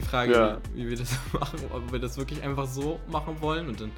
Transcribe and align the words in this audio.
die 0.00 0.06
Frage, 0.06 0.32
Ja. 0.32 0.58
wie, 0.74 0.84
wie 0.86 0.90
wir 0.90 0.96
das 0.96 1.12
machen, 1.32 1.58
ob 1.72 1.92
wir 1.92 1.98
das 1.98 2.16
wirklich 2.16 2.42
einfach 2.42 2.66
so 2.66 3.00
machen 3.08 3.40
wollen 3.40 3.68
und 3.68 3.80
dann 3.80 3.92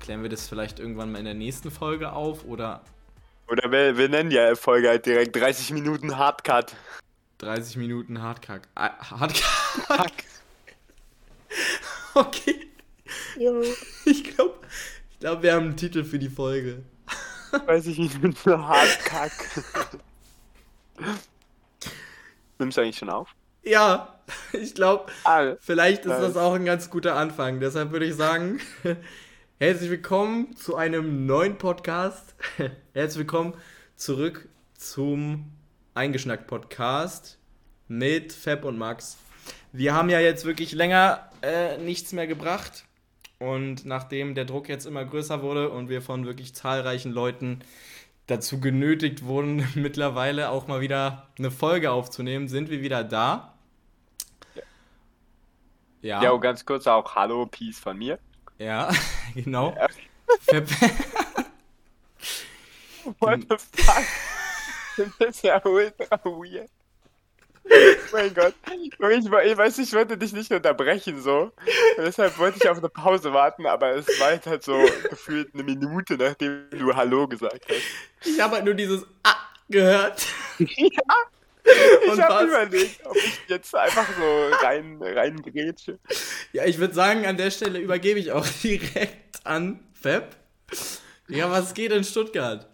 klären 0.00 0.22
wir 0.22 0.30
das 0.30 0.48
vielleicht 0.48 0.78
irgendwann 0.78 1.12
mal 1.12 1.18
in 1.18 1.24
der 1.24 1.34
nächsten 1.34 1.70
Folge 1.70 2.12
auf 2.12 2.44
oder 2.44 2.82
Oder 3.48 3.70
wir, 3.70 3.96
wir 3.98 4.08
nennen 4.08 4.30
die 4.30 4.56
Folge 4.56 4.88
halt 4.88 5.06
direkt 5.06 5.36
30 5.36 5.72
Minuten 5.72 6.16
Hardcut. 6.16 6.74
30 7.38 7.76
Minuten 7.76 8.20
Hardkack. 8.22 8.68
Ah. 8.74 8.90
Hack. 9.20 9.32
Okay. 12.14 12.66
Jo. 13.38 13.62
Ich 14.04 14.24
glaube, 14.24 14.54
ich 15.10 15.18
glaub, 15.20 15.42
wir 15.42 15.52
haben 15.54 15.66
einen 15.66 15.76
Titel 15.76 16.04
für 16.04 16.18
die 16.18 16.28
Folge. 16.28 16.82
30 17.52 17.98
Minuten 17.98 18.66
Hardkack. 18.66 19.32
Nimmst 22.58 22.76
du 22.76 22.82
eigentlich 22.82 22.98
schon 22.98 23.10
auf? 23.10 23.28
Ja, 23.62 24.19
ich 24.52 24.74
glaube, 24.74 25.06
vielleicht 25.60 26.04
ist 26.04 26.18
das 26.18 26.36
auch 26.36 26.54
ein 26.54 26.64
ganz 26.64 26.90
guter 26.90 27.16
Anfang. 27.16 27.60
Deshalb 27.60 27.92
würde 27.92 28.06
ich 28.06 28.14
sagen, 28.14 28.60
herzlich 29.58 29.90
willkommen 29.90 30.56
zu 30.56 30.76
einem 30.76 31.26
neuen 31.26 31.58
Podcast. 31.58 32.34
Herzlich 32.92 33.20
willkommen 33.20 33.54
zurück 33.96 34.48
zum 34.74 35.46
Eingeschnackt 35.94 36.46
Podcast 36.46 37.38
mit 37.88 38.32
Fab 38.32 38.64
und 38.64 38.78
Max. 38.78 39.16
Wir 39.72 39.94
haben 39.94 40.08
ja 40.08 40.20
jetzt 40.20 40.44
wirklich 40.44 40.72
länger 40.72 41.28
äh, 41.42 41.78
nichts 41.78 42.12
mehr 42.12 42.26
gebracht. 42.26 42.84
Und 43.38 43.86
nachdem 43.86 44.34
der 44.34 44.44
Druck 44.44 44.68
jetzt 44.68 44.84
immer 44.86 45.04
größer 45.04 45.42
wurde 45.42 45.70
und 45.70 45.88
wir 45.88 46.02
von 46.02 46.26
wirklich 46.26 46.54
zahlreichen 46.54 47.10
Leuten 47.10 47.60
dazu 48.26 48.60
genötigt 48.60 49.24
wurden, 49.24 49.66
mittlerweile 49.74 50.50
auch 50.50 50.68
mal 50.68 50.80
wieder 50.80 51.28
eine 51.38 51.50
Folge 51.50 51.90
aufzunehmen, 51.90 52.48
sind 52.48 52.68
wir 52.70 52.82
wieder 52.82 53.02
da. 53.02 53.54
Ja, 56.02 56.22
ja, 56.22 56.30
und 56.30 56.40
ganz 56.40 56.64
kurz 56.64 56.86
auch 56.86 57.14
Hallo, 57.14 57.46
Peace 57.46 57.78
von 57.78 57.96
mir. 57.98 58.18
ja, 58.58 58.90
genau. 59.34 59.74
Ja. 59.76 59.88
What 63.18 63.40
the 63.48 63.56
fuck? 63.82 64.04
Das 64.96 65.28
ist 65.28 65.42
ja 65.44 65.60
ultra 65.64 66.20
weird. 66.24 66.70
mein 68.12 68.34
Gott. 68.34 68.54
Ich, 68.72 68.92
ich 68.92 69.30
weiß, 69.56 69.78
ich 69.78 69.92
wollte 69.92 70.16
dich 70.18 70.32
nicht 70.32 70.50
unterbrechen 70.52 71.20
so. 71.20 71.52
Und 71.96 72.04
deshalb 72.04 72.38
wollte 72.38 72.58
ich 72.62 72.68
auf 72.68 72.78
eine 72.78 72.88
Pause 72.88 73.32
warten, 73.32 73.66
aber 73.66 73.94
es 73.94 74.06
war 74.20 74.32
jetzt 74.32 74.46
halt 74.46 74.62
so 74.62 74.78
gefühlt 75.08 75.54
eine 75.54 75.62
Minute, 75.62 76.16
nachdem 76.16 76.68
du 76.70 76.94
Hallo 76.94 77.26
gesagt 77.28 77.66
hast. 77.68 77.82
Ich 78.24 78.40
habe 78.40 78.56
halt 78.56 78.64
nur 78.64 78.74
dieses 78.74 79.06
Ah 79.22 79.36
gehört. 79.70 80.26
Ich 80.58 80.98
Und 82.10 82.22
habe 82.22 82.34
was? 82.34 82.66
überlegt, 82.66 83.06
ob 83.06 83.16
ich 83.16 83.40
jetzt 83.48 83.74
einfach 83.74 84.06
so 84.16 84.66
rein, 84.66 84.98
rein 85.00 85.42
grätsche. 85.42 85.98
Ja, 86.52 86.64
ich 86.64 86.78
würde 86.78 86.94
sagen, 86.94 87.26
an 87.26 87.36
der 87.36 87.50
Stelle 87.50 87.78
übergebe 87.78 88.18
ich 88.18 88.32
auch 88.32 88.46
direkt 88.62 89.44
an 89.44 89.80
Fab. 89.94 90.36
Ja, 91.28 91.50
was 91.50 91.74
geht 91.74 91.92
in 91.92 92.04
Stuttgart? 92.04 92.66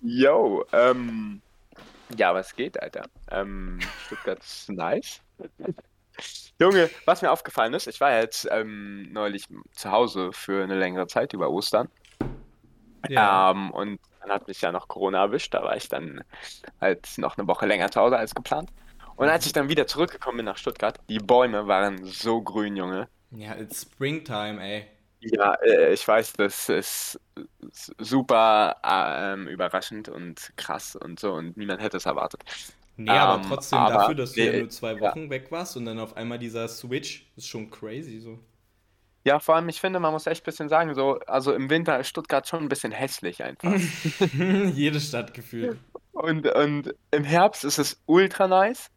Yo, 0.00 0.64
ähm. 0.72 1.40
Ja, 2.16 2.34
was 2.34 2.54
geht, 2.54 2.80
Alter? 2.80 3.04
Ähm, 3.30 3.78
Stuttgart 4.06 4.38
ist 4.40 4.68
nice. 4.70 5.20
Junge, 6.60 6.90
was 7.06 7.22
mir 7.22 7.30
aufgefallen 7.30 7.74
ist, 7.74 7.86
ich 7.86 8.00
war 8.00 8.20
jetzt 8.20 8.46
ähm, 8.50 9.12
neulich 9.12 9.46
zu 9.72 9.90
Hause 9.90 10.32
für 10.32 10.62
eine 10.62 10.78
längere 10.78 11.06
Zeit 11.06 11.32
über 11.32 11.50
Ostern. 11.50 11.88
Ähm, 13.08 13.70
und 13.72 13.98
dann 14.22 14.32
hat 14.32 14.48
mich 14.48 14.60
ja 14.60 14.72
noch 14.72 14.88
Corona 14.88 15.22
erwischt, 15.22 15.54
da 15.54 15.62
war 15.62 15.76
ich 15.76 15.88
dann 15.88 16.22
halt 16.80 17.06
noch 17.18 17.36
eine 17.36 17.46
Woche 17.48 17.66
länger 17.66 17.90
zu 17.90 18.00
Hause 18.00 18.16
als 18.16 18.34
geplant. 18.34 18.70
Und 19.16 19.28
als 19.28 19.46
ich 19.46 19.52
dann 19.52 19.68
wieder 19.68 19.86
zurückgekommen 19.86 20.38
bin 20.38 20.46
nach 20.46 20.56
Stuttgart, 20.56 20.98
die 21.08 21.18
Bäume 21.18 21.66
waren 21.66 22.04
so 22.04 22.40
grün, 22.42 22.76
Junge. 22.76 23.08
Ja, 23.30 23.54
it's 23.56 23.82
Springtime, 23.82 24.62
ey. 24.62 24.86
Ja, 25.20 25.54
äh, 25.62 25.92
ich 25.92 26.06
weiß, 26.06 26.32
das 26.32 26.68
ist 26.68 27.20
super 27.98 28.76
ähm, 28.84 29.46
überraschend 29.46 30.08
und 30.08 30.52
krass 30.56 30.96
und 30.96 31.20
so 31.20 31.32
und 31.34 31.56
niemand 31.56 31.80
hätte 31.80 31.98
es 31.98 32.06
erwartet. 32.06 32.42
Nee, 32.96 33.10
aber 33.10 33.40
Ähm, 33.42 33.48
trotzdem 33.48 33.78
aber- 33.78 33.94
dafür, 33.94 34.14
dass 34.16 34.32
du 34.32 34.44
ja 34.44 34.58
nur 34.58 34.68
zwei 34.70 34.94
ja. 34.94 35.00
Wochen 35.00 35.30
weg 35.30 35.50
warst 35.50 35.76
und 35.76 35.84
dann 35.86 35.98
auf 35.98 36.16
einmal 36.16 36.38
dieser 36.38 36.68
Switch, 36.68 37.30
ist 37.36 37.48
schon 37.48 37.70
crazy 37.70 38.18
so. 38.20 38.38
Ja, 39.24 39.38
vor 39.38 39.54
allem, 39.54 39.68
ich 39.68 39.80
finde, 39.80 40.00
man 40.00 40.12
muss 40.12 40.26
echt 40.26 40.42
ein 40.42 40.44
bisschen 40.44 40.68
sagen, 40.68 40.94
so, 40.94 41.20
also 41.26 41.52
im 41.52 41.70
Winter 41.70 41.98
ist 41.98 42.08
Stuttgart 42.08 42.46
schon 42.48 42.64
ein 42.64 42.68
bisschen 42.68 42.92
hässlich 42.92 43.42
einfach. 43.44 43.72
Jede 44.74 45.00
Stadt 45.00 45.32
gefühlt. 45.32 45.78
Und, 46.12 46.46
und 46.48 46.94
im 47.12 47.24
Herbst 47.24 47.64
ist 47.64 47.78
es 47.78 48.02
ultra 48.06 48.48
nice, 48.48 48.90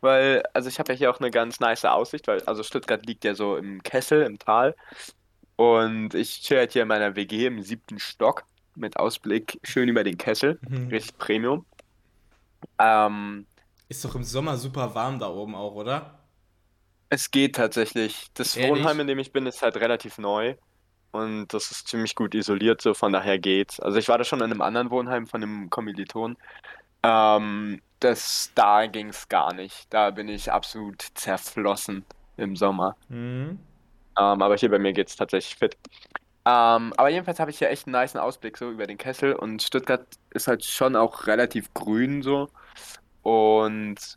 weil, 0.00 0.42
also 0.54 0.68
ich 0.68 0.78
habe 0.78 0.92
ja 0.92 0.98
hier 0.98 1.10
auch 1.10 1.20
eine 1.20 1.30
ganz 1.30 1.58
nice 1.58 1.84
Aussicht, 1.84 2.28
weil, 2.28 2.42
also 2.44 2.62
Stuttgart 2.62 3.04
liegt 3.06 3.24
ja 3.24 3.34
so 3.34 3.56
im 3.56 3.82
Kessel, 3.82 4.22
im 4.22 4.38
Tal. 4.38 4.76
Und 5.56 6.14
ich 6.14 6.42
chill 6.42 6.58
halt 6.58 6.72
hier 6.72 6.82
in 6.82 6.88
meiner 6.88 7.14
WG 7.16 7.46
im 7.46 7.62
siebten 7.62 7.98
Stock 7.98 8.44
mit 8.74 8.96
Ausblick 8.96 9.58
schön 9.64 9.88
über 9.88 10.04
den 10.04 10.16
Kessel. 10.16 10.58
Mhm. 10.68 10.88
Richtig 10.88 11.18
Premium. 11.18 11.66
Ähm, 12.78 13.46
Ist 13.88 14.04
doch 14.04 14.14
im 14.14 14.24
Sommer 14.24 14.56
super 14.56 14.94
warm 14.94 15.18
da 15.18 15.28
oben 15.28 15.54
auch, 15.54 15.74
oder? 15.74 16.21
Es 17.12 17.30
geht 17.30 17.56
tatsächlich. 17.56 18.28
Das 18.32 18.56
Ehrlich? 18.56 18.70
Wohnheim, 18.70 19.00
in 19.00 19.06
dem 19.06 19.18
ich 19.18 19.32
bin, 19.32 19.44
ist 19.44 19.60
halt 19.60 19.76
relativ 19.76 20.16
neu. 20.16 20.54
Und 21.10 21.48
das 21.48 21.70
ist 21.70 21.86
ziemlich 21.86 22.14
gut 22.14 22.34
isoliert, 22.34 22.80
so 22.80 22.94
von 22.94 23.12
daher 23.12 23.38
geht's. 23.38 23.78
Also 23.80 23.98
ich 23.98 24.08
war 24.08 24.16
da 24.16 24.24
schon 24.24 24.38
in 24.38 24.46
einem 24.46 24.62
anderen 24.62 24.90
Wohnheim 24.90 25.26
von 25.26 25.42
einem 25.42 25.68
Kommiliton. 25.68 26.38
Ähm, 27.02 27.82
das, 28.00 28.50
da 28.54 28.86
ging's 28.86 29.28
gar 29.28 29.52
nicht. 29.52 29.92
Da 29.92 30.10
bin 30.10 30.28
ich 30.28 30.50
absolut 30.50 31.02
zerflossen 31.12 32.06
im 32.38 32.56
Sommer. 32.56 32.96
Mhm. 33.10 33.58
Ähm, 34.18 34.42
aber 34.42 34.56
hier 34.56 34.70
bei 34.70 34.78
mir 34.78 34.94
geht's 34.94 35.14
tatsächlich 35.14 35.56
fit. 35.56 35.76
Ähm, 36.46 36.94
aber 36.96 37.10
jedenfalls 37.10 37.40
habe 37.40 37.50
ich 37.50 37.58
hier 37.58 37.68
echt 37.68 37.86
einen 37.86 38.00
niceen 38.00 38.22
Ausblick 38.22 38.56
so 38.56 38.70
über 38.70 38.86
den 38.86 38.96
Kessel 38.96 39.34
und 39.34 39.62
Stuttgart 39.62 40.06
ist 40.30 40.48
halt 40.48 40.64
schon 40.64 40.96
auch 40.96 41.26
relativ 41.26 41.74
grün 41.74 42.22
so. 42.22 42.48
Und 43.20 44.16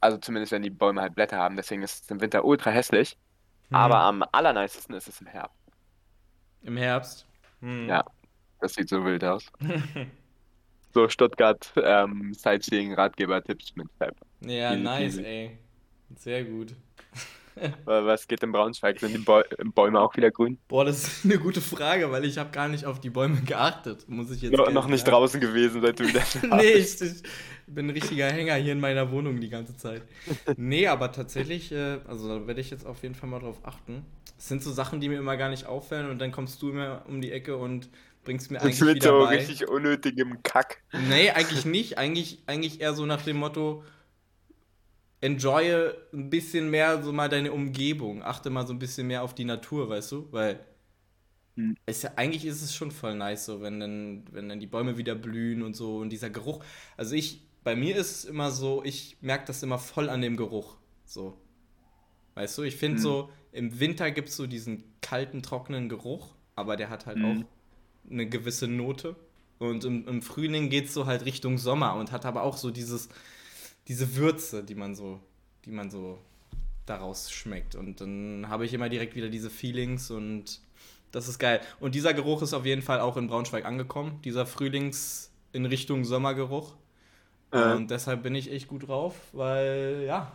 also 0.00 0.18
zumindest 0.18 0.52
wenn 0.52 0.62
die 0.62 0.70
Bäume 0.70 1.00
halt 1.00 1.14
Blätter 1.14 1.38
haben, 1.38 1.56
deswegen 1.56 1.82
ist 1.82 2.04
es 2.04 2.10
im 2.10 2.20
Winter 2.20 2.44
ultra 2.44 2.70
hässlich. 2.70 3.16
Mhm. 3.70 3.76
Aber 3.76 3.98
am 3.98 4.24
allernicesten 4.32 4.94
ist 4.94 5.08
es 5.08 5.20
im 5.20 5.26
Herbst. 5.26 5.56
Im 6.62 6.76
Herbst. 6.76 7.26
Mhm. 7.60 7.88
Ja. 7.88 8.04
Das 8.60 8.74
sieht 8.74 8.88
so 8.88 9.04
wild 9.04 9.22
aus. 9.24 9.46
So 10.94 11.10
Stuttgart 11.10 11.70
ähm, 11.76 12.32
Sightseeing 12.32 12.94
Ratgeber-Tipps 12.94 13.76
mit 13.76 13.86
Fab. 13.98 14.16
Ja, 14.40 14.72
Easy 14.72 14.82
nice, 14.82 14.98
peasy. 15.16 15.24
ey. 15.26 15.58
Sehr 16.16 16.44
gut. 16.44 16.74
Was 17.84 18.26
geht 18.28 18.42
in 18.42 18.52
Braunschweig? 18.52 19.00
Sind 19.00 19.12
die 19.14 19.18
Bäu 19.18 19.42
Bäume 19.74 20.00
auch 20.00 20.14
wieder 20.16 20.30
grün? 20.30 20.58
Boah, 20.68 20.84
das 20.84 21.06
ist 21.06 21.24
eine 21.24 21.38
gute 21.38 21.60
Frage, 21.60 22.10
weil 22.10 22.24
ich 22.24 22.38
habe 22.38 22.50
gar 22.50 22.68
nicht 22.68 22.84
auf 22.86 23.00
die 23.00 23.10
Bäume 23.10 23.40
geachtet, 23.42 24.08
muss 24.08 24.30
ich 24.32 24.42
jetzt 24.42 24.52
No, 24.56 24.68
noch 24.70 24.88
nicht 24.88 25.06
sagen. 25.06 25.10
draußen 25.12 25.40
gewesen, 25.40 25.80
seit 25.80 25.98
du 26.00 26.06
wieder 26.08 26.22
Nee, 26.42 26.72
ich, 26.72 27.00
ich 27.00 27.22
bin 27.66 27.86
ein 27.86 27.90
richtiger 27.90 28.26
Hänger 28.30 28.54
hier 28.56 28.72
in 28.72 28.80
meiner 28.80 29.10
Wohnung 29.12 29.40
die 29.40 29.48
ganze 29.48 29.76
Zeit. 29.76 30.02
Nee, 30.56 30.88
aber 30.88 31.12
tatsächlich, 31.12 31.72
äh, 31.72 32.00
also 32.06 32.28
da 32.28 32.46
werde 32.46 32.60
ich 32.60 32.70
jetzt 32.70 32.84
auf 32.86 33.02
jeden 33.02 33.14
Fall 33.14 33.28
mal 33.28 33.40
drauf 33.40 33.60
achten. 33.64 34.04
Es 34.38 34.48
sind 34.48 34.62
so 34.62 34.72
Sachen, 34.72 35.00
die 35.00 35.08
mir 35.08 35.18
immer 35.18 35.36
gar 35.36 35.48
nicht 35.48 35.66
auffallen 35.66 36.10
und 36.10 36.18
dann 36.18 36.32
kommst 36.32 36.60
du 36.62 36.70
immer 36.70 37.04
um 37.08 37.20
die 37.20 37.32
Ecke 37.32 37.56
und 37.56 37.88
bringst 38.24 38.50
mir 38.50 38.60
eigentlich 38.60 38.80
Mit 38.80 38.96
wieder 38.96 39.10
so 39.10 39.18
bei. 39.18 39.36
richtig 39.36 39.68
unnötigem 39.68 40.42
Kack. 40.42 40.82
Nee, 40.92 41.30
eigentlich 41.30 41.64
nicht. 41.64 41.98
Eigentlich, 41.98 42.42
eigentlich 42.46 42.80
eher 42.80 42.94
so 42.94 43.06
nach 43.06 43.22
dem 43.22 43.36
Motto, 43.38 43.84
enjoye 45.26 45.94
ein 46.12 46.30
bisschen 46.30 46.70
mehr 46.70 47.02
so 47.02 47.12
mal 47.12 47.28
deine 47.28 47.52
Umgebung. 47.52 48.22
Achte 48.22 48.50
mal 48.50 48.66
so 48.66 48.72
ein 48.74 48.78
bisschen 48.78 49.06
mehr 49.08 49.22
auf 49.22 49.34
die 49.34 49.44
Natur, 49.44 49.88
weißt 49.90 50.12
du? 50.12 50.28
Weil 50.32 50.60
Hm. 51.56 51.72
es 51.86 52.02
ja, 52.02 52.10
eigentlich 52.16 52.44
ist 52.44 52.62
es 52.62 52.74
schon 52.74 52.90
voll 52.90 53.14
nice 53.14 53.46
so, 53.46 53.60
wenn 53.62 53.78
dann, 53.80 54.24
wenn 54.32 54.48
dann 54.48 54.60
die 54.60 54.66
Bäume 54.66 54.96
wieder 54.98 55.14
blühen 55.14 55.62
und 55.62 55.76
so 55.76 55.98
und 55.98 56.10
dieser 56.10 56.30
Geruch. 56.30 56.64
Also 56.96 57.14
ich, 57.14 57.42
bei 57.64 57.76
mir 57.76 57.96
ist 57.96 58.10
es 58.10 58.24
immer 58.24 58.50
so, 58.50 58.82
ich 58.84 59.18
merke 59.20 59.46
das 59.46 59.62
immer 59.62 59.78
voll 59.78 60.08
an 60.10 60.20
dem 60.22 60.36
Geruch. 60.36 60.76
So. 61.04 61.38
Weißt 62.34 62.58
du, 62.58 62.62
ich 62.64 62.76
finde 62.76 62.98
Hm. 62.98 63.02
so, 63.02 63.30
im 63.52 63.80
Winter 63.80 64.10
gibt 64.10 64.28
es 64.30 64.36
so 64.36 64.46
diesen 64.46 64.84
kalten, 65.00 65.42
trockenen 65.42 65.88
Geruch, 65.88 66.34
aber 66.54 66.76
der 66.76 66.90
hat 66.90 67.06
halt 67.06 67.22
Hm. 67.22 67.22
auch 67.24 67.44
eine 68.10 68.28
gewisse 68.28 68.68
Note. 68.68 69.16
Und 69.58 69.84
im, 69.84 70.06
im 70.08 70.22
Frühling 70.22 70.70
geht 70.70 70.86
es 70.86 70.94
so 70.94 71.06
halt 71.06 71.24
Richtung 71.26 71.58
Sommer 71.58 71.94
und 71.96 72.12
hat 72.12 72.26
aber 72.26 72.42
auch 72.42 72.56
so 72.58 72.70
dieses, 72.70 73.08
diese 73.88 74.16
Würze, 74.16 74.64
die 74.64 74.74
man 74.74 74.94
so, 74.94 75.20
die 75.64 75.70
man 75.70 75.90
so 75.90 76.18
daraus 76.86 77.30
schmeckt. 77.30 77.74
Und 77.74 78.00
dann 78.00 78.46
habe 78.48 78.64
ich 78.64 78.72
immer 78.72 78.88
direkt 78.88 79.14
wieder 79.14 79.28
diese 79.28 79.50
Feelings 79.50 80.10
und 80.10 80.60
das 81.12 81.28
ist 81.28 81.38
geil. 81.38 81.60
Und 81.80 81.94
dieser 81.94 82.14
Geruch 82.14 82.42
ist 82.42 82.52
auf 82.52 82.64
jeden 82.66 82.82
Fall 82.82 83.00
auch 83.00 83.16
in 83.16 83.26
Braunschweig 83.26 83.64
angekommen, 83.64 84.20
dieser 84.24 84.46
Frühlings 84.46 85.30
in 85.52 85.66
Richtung 85.66 86.04
Sommergeruch. 86.04 86.74
Äh, 87.50 87.74
Und 87.74 87.90
deshalb 87.90 88.22
bin 88.22 88.34
ich 88.34 88.50
echt 88.50 88.68
gut 88.68 88.88
drauf, 88.88 89.14
weil 89.32 90.04
ja. 90.06 90.32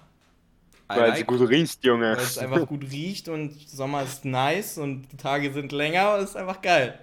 Weil 0.88 1.14
es 1.14 1.26
gut 1.26 1.48
riecht, 1.48 1.86
Junge. 1.86 2.18
weil 2.18 2.24
es 2.24 2.38
einfach 2.38 2.68
gut 2.68 2.84
riecht 2.84 3.30
und 3.30 3.58
Sommer 3.70 4.04
ist 4.04 4.26
nice 4.26 4.78
und 4.78 5.10
die 5.10 5.18
Tage 5.18 5.54
sind 5.54 5.72
länger 5.72 6.16
und 6.16 6.24
ist 6.24 6.36
einfach 6.36 6.62
geil. 6.62 7.00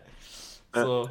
So. 0.74 1.08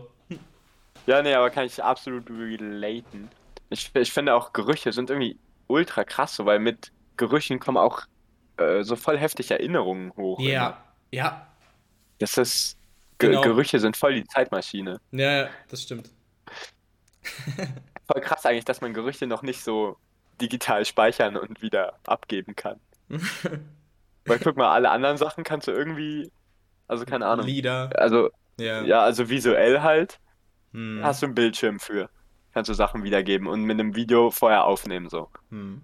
Ja, 1.07 1.21
nee, 1.23 1.33
aber 1.33 1.49
kann 1.49 1.65
ich 1.65 1.83
absolut 1.83 2.29
relaten. 2.29 3.29
Ich, 3.69 3.91
ich 3.95 4.11
finde 4.13 4.33
auch 4.35 4.53
Gerüche 4.53 4.91
sind 4.93 5.09
irgendwie 5.09 5.37
ultra 5.67 6.03
krass, 6.03 6.35
so, 6.35 6.45
weil 6.45 6.59
mit 6.59 6.91
Gerüchen 7.17 7.59
kommen 7.59 7.77
auch 7.77 8.01
äh, 8.57 8.83
so 8.83 8.95
voll 8.95 9.17
heftig 9.17 9.51
Erinnerungen 9.51 10.13
hoch. 10.15 10.39
immer. 10.39 10.49
Ja, 10.49 10.83
ja, 11.11 11.47
Das 12.19 12.37
ist, 12.37 12.77
Ge 13.19 13.29
genau. 13.29 13.41
Gerüche 13.41 13.79
sind 13.79 13.97
voll 13.97 14.13
die 14.15 14.25
Zeitmaschine. 14.25 14.99
Ja, 15.11 15.31
ja, 15.43 15.49
das 15.69 15.83
stimmt. 15.83 16.09
Voll 18.09 18.21
krass 18.21 18.45
eigentlich, 18.45 18.65
dass 18.65 18.81
man 18.81 18.93
Gerüche 18.93 19.27
noch 19.27 19.41
nicht 19.41 19.63
so 19.63 19.97
digital 20.39 20.85
speichern 20.85 21.35
und 21.35 21.61
wieder 21.61 21.99
abgeben 22.05 22.55
kann. 22.55 22.79
Weil 24.25 24.39
guck 24.39 24.57
mal, 24.57 24.71
alle 24.71 24.89
anderen 24.91 25.17
Sachen 25.17 25.43
kannst 25.43 25.67
du 25.67 25.71
irgendwie, 25.71 26.31
also 26.87 27.05
keine 27.05 27.25
Ahnung. 27.27 27.45
Lieder, 27.45 27.89
Also, 27.99 28.29
ja. 28.59 28.81
ja, 28.83 29.01
also 29.01 29.29
visuell 29.29 29.81
halt, 29.81 30.19
Hm. 30.73 30.99
hast 31.03 31.21
du 31.21 31.27
einen 31.27 31.35
Bildschirm 31.35 31.79
für. 31.79 32.09
Kannst 32.57 32.69
du 32.69 32.73
Sachen 32.73 33.03
wiedergeben 33.03 33.45
und 33.45 33.65
mit 33.65 33.79
einem 33.79 33.95
Video 33.95 34.31
vorher 34.31 34.63
aufnehmen, 34.63 35.09
so. 35.09 35.29
Hm. 35.51 35.79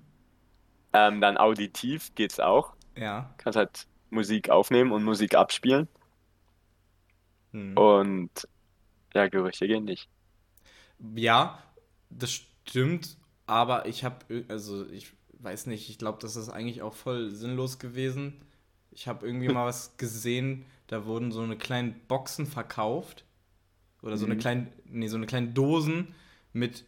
Ähm, 0.92 1.22
dann 1.22 1.38
auditiv 1.38 2.16
geht's 2.16 2.40
auch. 2.40 2.74
Ja. 2.98 3.31
Kannst 3.38 3.58
halt 3.58 3.86
Musik 4.10 4.50
aufnehmen 4.50 4.92
und 4.92 5.04
Musik 5.04 5.36
abspielen. 5.36 5.88
Hm. 7.52 7.78
Und 7.78 8.31
ja, 9.14 9.28
Gerüche 9.28 9.68
gehen 9.68 9.86
nicht. 9.86 10.10
Ja, 11.14 11.62
das 12.10 12.31
stimmt, 12.31 13.18
aber 13.46 13.86
ich 13.86 14.04
habe, 14.04 14.44
also 14.48 14.88
ich 14.90 15.14
weiß 15.34 15.68
nicht, 15.68 15.92
ich 15.92 16.00
glaube, 16.00 16.18
das 16.24 16.36
ist 16.36 16.50
eigentlich 16.50 16.81
auch 16.81 16.96
voll 16.96 17.30
sinnlos 17.30 17.78
gewesen. 17.78 18.42
Ich 18.90 19.08
habe 19.08 19.28
irgendwie 19.28 19.50
mal 19.54 19.68
was 19.68 19.96
gesehen, 19.98 20.66
da 20.88 21.06
wurden 21.06 21.31
so 21.31 21.42
eine 21.42 21.56
kleinen 21.56 22.02
Boxen 22.08 22.48
verkauft 22.48 23.25
oder 24.02 24.18
so 24.18 24.25
eine 24.25 24.34
Mhm. 24.34 24.40
kleine, 24.40 24.68
nee, 24.86 25.06
so 25.06 25.18
eine 25.18 25.28
kleine 25.28 25.50
Dosen 25.50 26.16
mit 26.53 26.85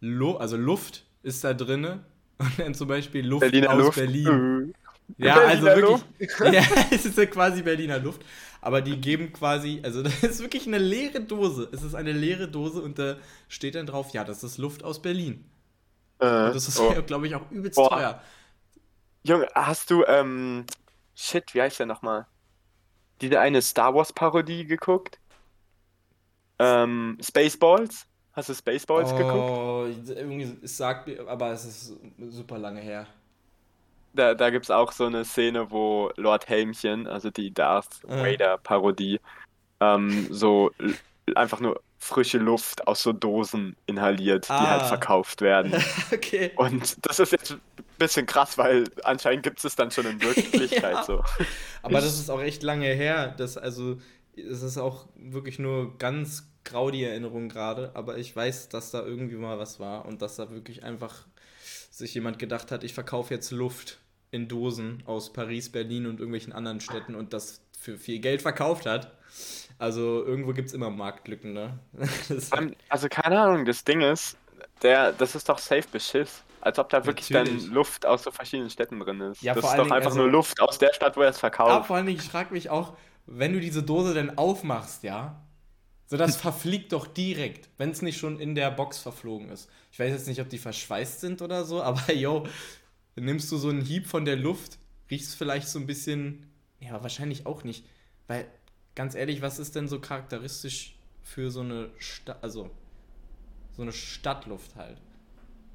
Lu 0.00 0.36
also 0.36 0.56
Luft 0.56 1.06
ist 1.22 1.42
da 1.44 1.54
drinne 1.54 2.04
und 2.38 2.58
dann 2.58 2.74
zum 2.74 2.88
Beispiel 2.88 3.26
Luft 3.26 3.40
Berliner 3.40 3.72
aus 3.72 3.78
Luft. 3.78 3.98
Berlin. 3.98 4.74
Äh. 5.18 5.24
Ja, 5.26 5.36
also 5.36 5.64
Berliner 5.64 6.00
wirklich. 6.18 6.30
Ja, 6.52 6.62
es 6.90 7.04
ist 7.04 7.18
ja 7.18 7.26
quasi 7.26 7.62
Berliner 7.62 7.98
Luft. 7.98 8.22
Aber 8.60 8.80
die 8.80 8.98
geben 8.98 9.32
quasi, 9.32 9.80
also 9.84 10.02
das 10.02 10.22
ist 10.22 10.40
wirklich 10.40 10.66
eine 10.66 10.78
leere 10.78 11.20
Dose. 11.20 11.68
Es 11.72 11.82
ist 11.82 11.94
eine 11.94 12.12
leere 12.12 12.48
Dose 12.48 12.80
und 12.80 12.98
da 12.98 13.16
steht 13.48 13.74
dann 13.74 13.86
drauf, 13.86 14.10
ja, 14.14 14.24
das 14.24 14.42
ist 14.42 14.58
Luft 14.58 14.82
aus 14.82 15.02
Berlin. 15.02 15.44
Äh, 16.18 16.26
das 16.26 16.68
ist, 16.68 16.80
oh. 16.80 16.94
glaube 17.02 17.26
ich, 17.26 17.34
auch 17.34 17.50
übelst 17.50 17.76
Boah. 17.76 17.90
teuer. 17.90 18.22
Junge, 19.22 19.48
hast 19.54 19.90
du, 19.90 20.04
ähm, 20.06 20.64
shit, 21.14 21.54
wie 21.54 21.60
heißt 21.60 21.78
der 21.78 21.86
nochmal? 21.86 22.26
Diese 23.20 23.38
eine 23.38 23.62
Star 23.62 23.94
Wars 23.94 24.12
Parodie 24.12 24.66
geguckt? 24.66 25.18
Ähm, 26.58 27.18
Spaceballs? 27.22 28.06
Hast 28.34 28.48
du 28.48 28.54
Spaceballs 28.54 29.10
geguckt? 29.16 29.50
Oh, 29.50 29.86
irgendwie, 30.08 30.56
es 30.62 30.76
sagt 30.76 31.06
mir, 31.06 31.26
aber 31.28 31.52
es 31.52 31.64
ist 31.64 31.92
super 32.30 32.58
lange 32.58 32.80
her. 32.80 33.06
Da, 34.12 34.34
da 34.34 34.50
gibt's 34.50 34.70
auch 34.70 34.92
so 34.92 35.06
eine 35.06 35.24
Szene, 35.24 35.70
wo 35.70 36.10
Lord 36.16 36.48
Helmchen, 36.48 37.06
also 37.06 37.30
die 37.30 37.52
Darth 37.52 38.00
Äh. 38.08 38.32
Vader 38.32 38.58
Parodie, 38.58 39.20
ähm, 39.80 40.26
so 40.30 40.70
einfach 41.34 41.60
nur 41.60 41.80
frische 41.98 42.38
Luft 42.38 42.86
aus 42.86 43.02
so 43.02 43.12
Dosen 43.12 43.76
inhaliert, 43.86 44.46
die 44.48 44.52
halt 44.52 44.82
Ah. 44.82 44.86
verkauft 44.86 45.40
werden. 45.40 45.72
okay. 46.12 46.52
Und 46.56 47.06
das 47.06 47.18
ist 47.18 47.32
jetzt 47.32 47.52
ein 47.52 47.60
bisschen 47.98 48.26
krass, 48.26 48.58
weil 48.58 48.84
anscheinend 49.04 49.42
gibt 49.42 49.64
es 49.64 49.74
dann 49.74 49.90
schon 49.90 50.06
in 50.06 50.20
Wirklichkeit 50.22 50.94
Ja. 50.94 51.02
so. 51.02 51.24
Aber 51.82 51.94
das 52.00 52.18
ist 52.18 52.30
auch 52.30 52.42
echt 52.42 52.62
lange 52.62 52.86
her. 52.88 53.34
Das, 53.36 53.56
also, 53.56 53.96
es 54.36 54.62
ist 54.62 54.78
auch 54.78 55.06
wirklich 55.16 55.58
nur 55.58 55.96
ganz 55.98 56.48
grau 56.64 56.90
die 56.90 57.04
Erinnerung 57.04 57.48
gerade. 57.48 57.90
Aber 57.94 58.18
ich 58.18 58.34
weiß, 58.34 58.68
dass 58.68 58.90
da 58.90 59.02
irgendwie 59.04 59.36
mal 59.36 59.58
was 59.58 59.80
war 59.80 60.06
und 60.06 60.22
dass 60.22 60.36
da 60.36 60.50
wirklich 60.50 60.82
einfach 60.82 61.26
sich 61.90 62.14
jemand 62.14 62.38
gedacht 62.38 62.70
hat, 62.72 62.84
ich 62.84 62.94
verkaufe 62.94 63.32
jetzt 63.32 63.50
Luft 63.50 63.98
in 64.30 64.48
Dosen 64.48 65.02
aus 65.06 65.32
Paris, 65.32 65.70
Berlin 65.70 66.06
und 66.06 66.18
irgendwelchen 66.18 66.52
anderen 66.52 66.80
Städten 66.80 67.14
und 67.14 67.32
das 67.32 67.60
für 67.78 67.96
viel 67.98 68.18
Geld 68.18 68.42
verkauft 68.42 68.86
hat. 68.86 69.12
Also 69.78 70.24
irgendwo 70.24 70.52
gibt 70.52 70.68
es 70.68 70.74
immer 70.74 70.90
Marktlücken, 70.90 71.52
ne? 71.52 71.78
Ähm, 72.56 72.74
Also 72.88 73.08
keine 73.08 73.40
Ahnung, 73.40 73.64
das 73.64 73.84
Ding 73.84 74.00
ist, 74.00 74.36
der, 74.82 75.12
das 75.12 75.34
ist 75.34 75.48
doch 75.48 75.58
safe 75.58 75.86
Beschiss. 75.90 76.42
Als 76.60 76.78
ob 76.78 76.88
da 76.88 77.04
wirklich 77.04 77.28
Natürlich. 77.28 77.64
dann 77.66 77.74
Luft 77.74 78.06
aus 78.06 78.22
so 78.22 78.30
verschiedenen 78.30 78.70
Städten 78.70 78.98
drin 78.98 79.20
ist. 79.20 79.42
Ja, 79.42 79.54
das 79.54 79.64
ist 79.66 79.76
doch 79.76 79.90
einfach 79.90 80.10
also- 80.10 80.20
nur 80.22 80.30
Luft 80.30 80.60
aus 80.62 80.78
der 80.78 80.94
Stadt, 80.94 81.14
wo 81.16 81.20
er 81.20 81.28
es 81.28 81.36
Ja, 81.36 81.40
verkauft. 81.40 81.86
vor 81.86 81.96
allen 81.96 82.06
Dingen, 82.06 82.18
ich 82.18 82.28
frage 82.28 82.54
mich 82.54 82.70
auch, 82.70 82.96
wenn 83.26 83.52
du 83.52 83.60
diese 83.60 83.82
Dose 83.82 84.14
denn 84.14 84.36
aufmachst, 84.36 85.02
ja, 85.02 85.42
so 86.06 86.16
das 86.16 86.36
verfliegt 86.40 86.92
doch 86.92 87.06
direkt, 87.06 87.68
wenn 87.78 87.90
es 87.90 88.02
nicht 88.02 88.18
schon 88.18 88.38
in 88.38 88.54
der 88.54 88.70
Box 88.70 88.98
verflogen 88.98 89.48
ist. 89.48 89.70
Ich 89.92 89.98
weiß 89.98 90.10
jetzt 90.10 90.28
nicht, 90.28 90.40
ob 90.40 90.48
die 90.48 90.58
verschweißt 90.58 91.20
sind 91.20 91.42
oder 91.42 91.64
so, 91.64 91.82
aber 91.82 92.12
yo, 92.12 92.46
nimmst 93.16 93.50
du 93.52 93.56
so 93.56 93.68
einen 93.68 93.82
Hieb 93.82 94.06
von 94.06 94.24
der 94.24 94.36
Luft, 94.36 94.78
riechst 95.10 95.34
vielleicht 95.36 95.68
so 95.68 95.78
ein 95.78 95.86
bisschen, 95.86 96.46
ja, 96.80 97.02
wahrscheinlich 97.02 97.46
auch 97.46 97.64
nicht, 97.64 97.84
weil 98.26 98.46
ganz 98.94 99.14
ehrlich, 99.14 99.42
was 99.42 99.58
ist 99.58 99.74
denn 99.74 99.88
so 99.88 100.00
charakteristisch 100.00 100.96
für 101.22 101.50
so 101.50 101.60
eine 101.60 101.90
Stadt, 101.98 102.42
also 102.42 102.70
so 103.76 103.82
eine 103.82 103.92
Stadtluft 103.92 104.76
halt? 104.76 105.00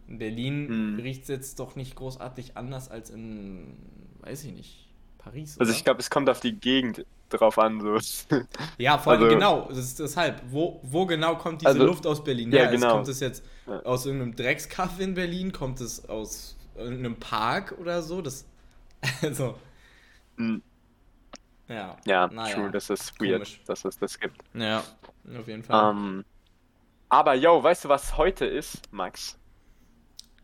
In 0.07 0.17
Berlin 0.17 0.67
Hm. 0.67 0.99
riecht 0.99 1.23
es 1.23 1.27
jetzt 1.27 1.59
doch 1.59 1.75
nicht 1.75 1.95
großartig 1.95 2.57
anders 2.57 2.89
als 2.89 3.11
in, 3.11 3.77
weiß 4.21 4.43
ich 4.45 4.53
nicht, 4.53 4.87
Paris. 5.19 5.59
Also 5.59 5.71
ich 5.71 5.83
glaube, 5.83 5.99
es 5.99 6.09
kommt 6.09 6.29
auf 6.29 6.39
die 6.39 6.53
Gegend 6.53 7.05
drauf 7.29 7.57
an. 7.59 7.79
So. 7.81 7.97
Ja, 8.77 8.97
vor 8.97 9.13
allem 9.13 9.23
Also- 9.23 9.35
genau. 9.35 9.65
Das 9.69 9.77
ist 9.79 9.99
deshalb. 9.99 10.41
Wo, 10.49 10.79
wo 10.83 11.05
genau 11.05 11.35
kommt 11.37 11.61
diese 11.61 11.69
Also- 11.71 11.85
Luft 11.85 12.05
aus 12.07 12.23
Berlin? 12.23 12.51
Ja, 12.51 12.63
Ja, 12.63 12.71
genau. 12.71 12.93
kommt 12.95 13.07
es 13.07 13.19
jetzt 13.19 13.43
Ja. 13.67 13.79
aus 13.83 14.05
irgendeinem 14.05 14.35
Dreckskaff 14.35 14.99
in 14.99 15.13
Berlin? 15.13 15.51
Kommt 15.51 15.79
es 15.81 16.07
aus 16.09 16.55
irgendeinem 16.75 17.15
Park 17.17 17.75
oder 17.79 18.01
so? 18.01 18.21
Das, 18.21 18.45
also, 19.21 19.55
Hm, 20.37 20.61
ja. 21.67 21.97
ja, 22.05 22.27
Naja, 22.27 22.55
true, 22.55 22.71
das 22.71 22.89
ist 22.89 23.19
weird, 23.19 23.33
komisch. 23.33 23.61
dass 23.65 23.85
es 23.85 23.97
das 23.99 24.19
gibt. 24.19 24.37
Ja, 24.53 24.83
auf 25.39 25.47
jeden 25.47 25.63
Fall. 25.63 25.91
Ähm, 25.91 26.25
aber 27.09 27.33
yo, 27.35 27.61
weißt 27.61 27.85
du, 27.85 27.89
was 27.89 28.17
heute 28.17 28.45
ist, 28.45 28.81
Max? 28.91 29.35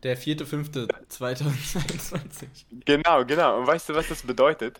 Der 0.02 0.16
4.5.2022. 0.16 2.46
Genau, 2.84 3.24
genau. 3.24 3.58
Und 3.58 3.66
weißt 3.66 3.88
du, 3.88 3.94
was 3.94 4.08
das 4.08 4.22
bedeutet? 4.22 4.78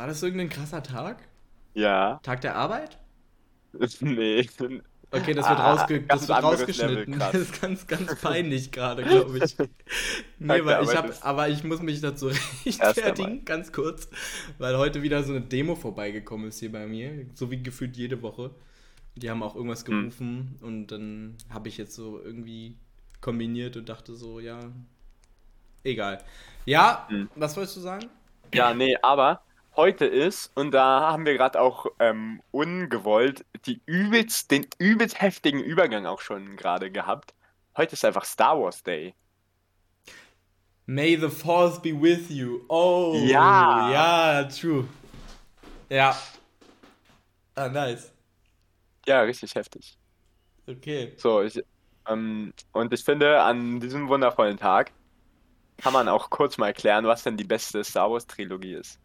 War 0.00 0.06
das 0.06 0.22
irgendein 0.22 0.48
krasser 0.48 0.82
Tag? 0.82 1.28
Ja. 1.74 2.20
Tag 2.22 2.40
der 2.40 2.56
Arbeit? 2.56 2.96
Nee. 4.00 4.48
Okay, 5.12 5.34
das 5.34 5.46
wird, 5.46 5.58
Ah, 5.58 5.72
rausge 5.74 6.00
das 6.02 6.26
wird 6.26 6.42
rausgeschnitten. 6.42 7.12
Level. 7.12 7.18
Das 7.18 7.34
ist 7.34 7.60
ganz, 7.60 7.86
ganz 7.86 8.14
peinlich 8.22 8.72
gerade, 8.72 9.02
glaube 9.02 9.40
ich. 9.44 9.56
Nee, 10.38 10.64
weil 10.64 10.84
ich 10.84 10.96
habe, 10.96 11.12
aber 11.20 11.50
ich 11.50 11.64
muss 11.64 11.82
mich 11.82 12.00
dazu 12.00 12.28
rechtfertigen, 12.28 13.44
ganz 13.44 13.72
kurz, 13.72 14.08
weil 14.56 14.78
heute 14.78 15.02
wieder 15.02 15.22
so 15.22 15.32
eine 15.34 15.42
Demo 15.42 15.74
vorbeigekommen 15.76 16.48
ist 16.48 16.60
hier 16.60 16.72
bei 16.72 16.86
mir, 16.86 17.26
so 17.34 17.50
wie 17.50 17.62
gefühlt 17.62 17.94
jede 17.98 18.22
Woche. 18.22 18.52
Die 19.16 19.28
haben 19.28 19.42
auch 19.42 19.54
irgendwas 19.54 19.86
Hm. 19.86 20.00
gerufen 20.00 20.58
und 20.62 20.86
dann 20.86 21.36
habe 21.50 21.68
ich 21.68 21.76
jetzt 21.76 21.94
so 21.94 22.18
irgendwie 22.22 22.78
kombiniert 23.20 23.76
und 23.76 23.90
dachte 23.90 24.14
so, 24.14 24.40
ja, 24.40 24.60
egal. 25.84 26.22
Ja, 26.64 27.06
Hm. 27.08 27.28
was 27.34 27.56
wolltest 27.56 27.76
du 27.76 27.80
sagen? 27.80 28.06
Ja, 28.54 28.74
nee, 28.74 28.96
aber 29.02 29.42
heute 29.80 30.04
ist, 30.04 30.52
und 30.56 30.72
da 30.72 31.10
haben 31.10 31.24
wir 31.24 31.32
gerade 31.38 31.58
auch 31.58 31.86
ähm, 32.00 32.42
ungewollt 32.50 33.46
die 33.64 33.80
übelst, 33.86 34.50
den 34.50 34.66
übelst 34.76 35.22
heftigen 35.22 35.58
Übergang 35.58 36.04
auch 36.04 36.20
schon 36.20 36.56
gerade 36.56 36.90
gehabt. 36.90 37.32
Heute 37.78 37.94
ist 37.94 38.04
einfach 38.04 38.26
Star 38.26 38.60
Wars 38.60 38.82
Day. 38.82 39.14
May 40.84 41.16
the 41.16 41.30
Force 41.30 41.80
be 41.80 41.98
with 41.98 42.28
you. 42.28 42.60
Oh, 42.68 43.14
Ja. 43.24 43.90
ja, 43.90 44.44
true. 44.44 44.86
Ja. 45.88 46.14
Ah, 47.54 47.68
nice. 47.68 48.12
Ja, 49.06 49.22
richtig 49.22 49.54
heftig. 49.54 49.96
Okay. 50.66 51.14
So, 51.16 51.40
ich, 51.40 51.58
ähm, 52.06 52.52
und 52.72 52.92
ich 52.92 53.02
finde, 53.02 53.40
an 53.40 53.80
diesem 53.80 54.08
wundervollen 54.08 54.58
Tag 54.58 54.92
kann 55.78 55.94
man 55.94 56.06
auch 56.06 56.28
kurz 56.28 56.58
mal 56.58 56.66
erklären, 56.66 57.06
was 57.06 57.22
denn 57.22 57.38
die 57.38 57.44
beste 57.44 57.82
Star 57.82 58.10
Wars 58.10 58.26
Trilogie 58.26 58.74
ist. 58.74 58.98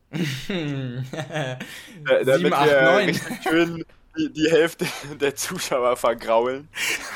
Da- 0.47 1.55
damit 2.23 2.37
7, 2.39 2.53
8, 2.53 2.65
wir 2.69 2.81
9. 2.81 3.05
richtig 3.07 3.43
schön 3.43 3.85
die, 4.17 4.31
die 4.31 4.49
Hälfte 4.49 4.85
der 5.19 5.35
Zuschauer 5.35 5.95
vergraulen. 5.97 6.69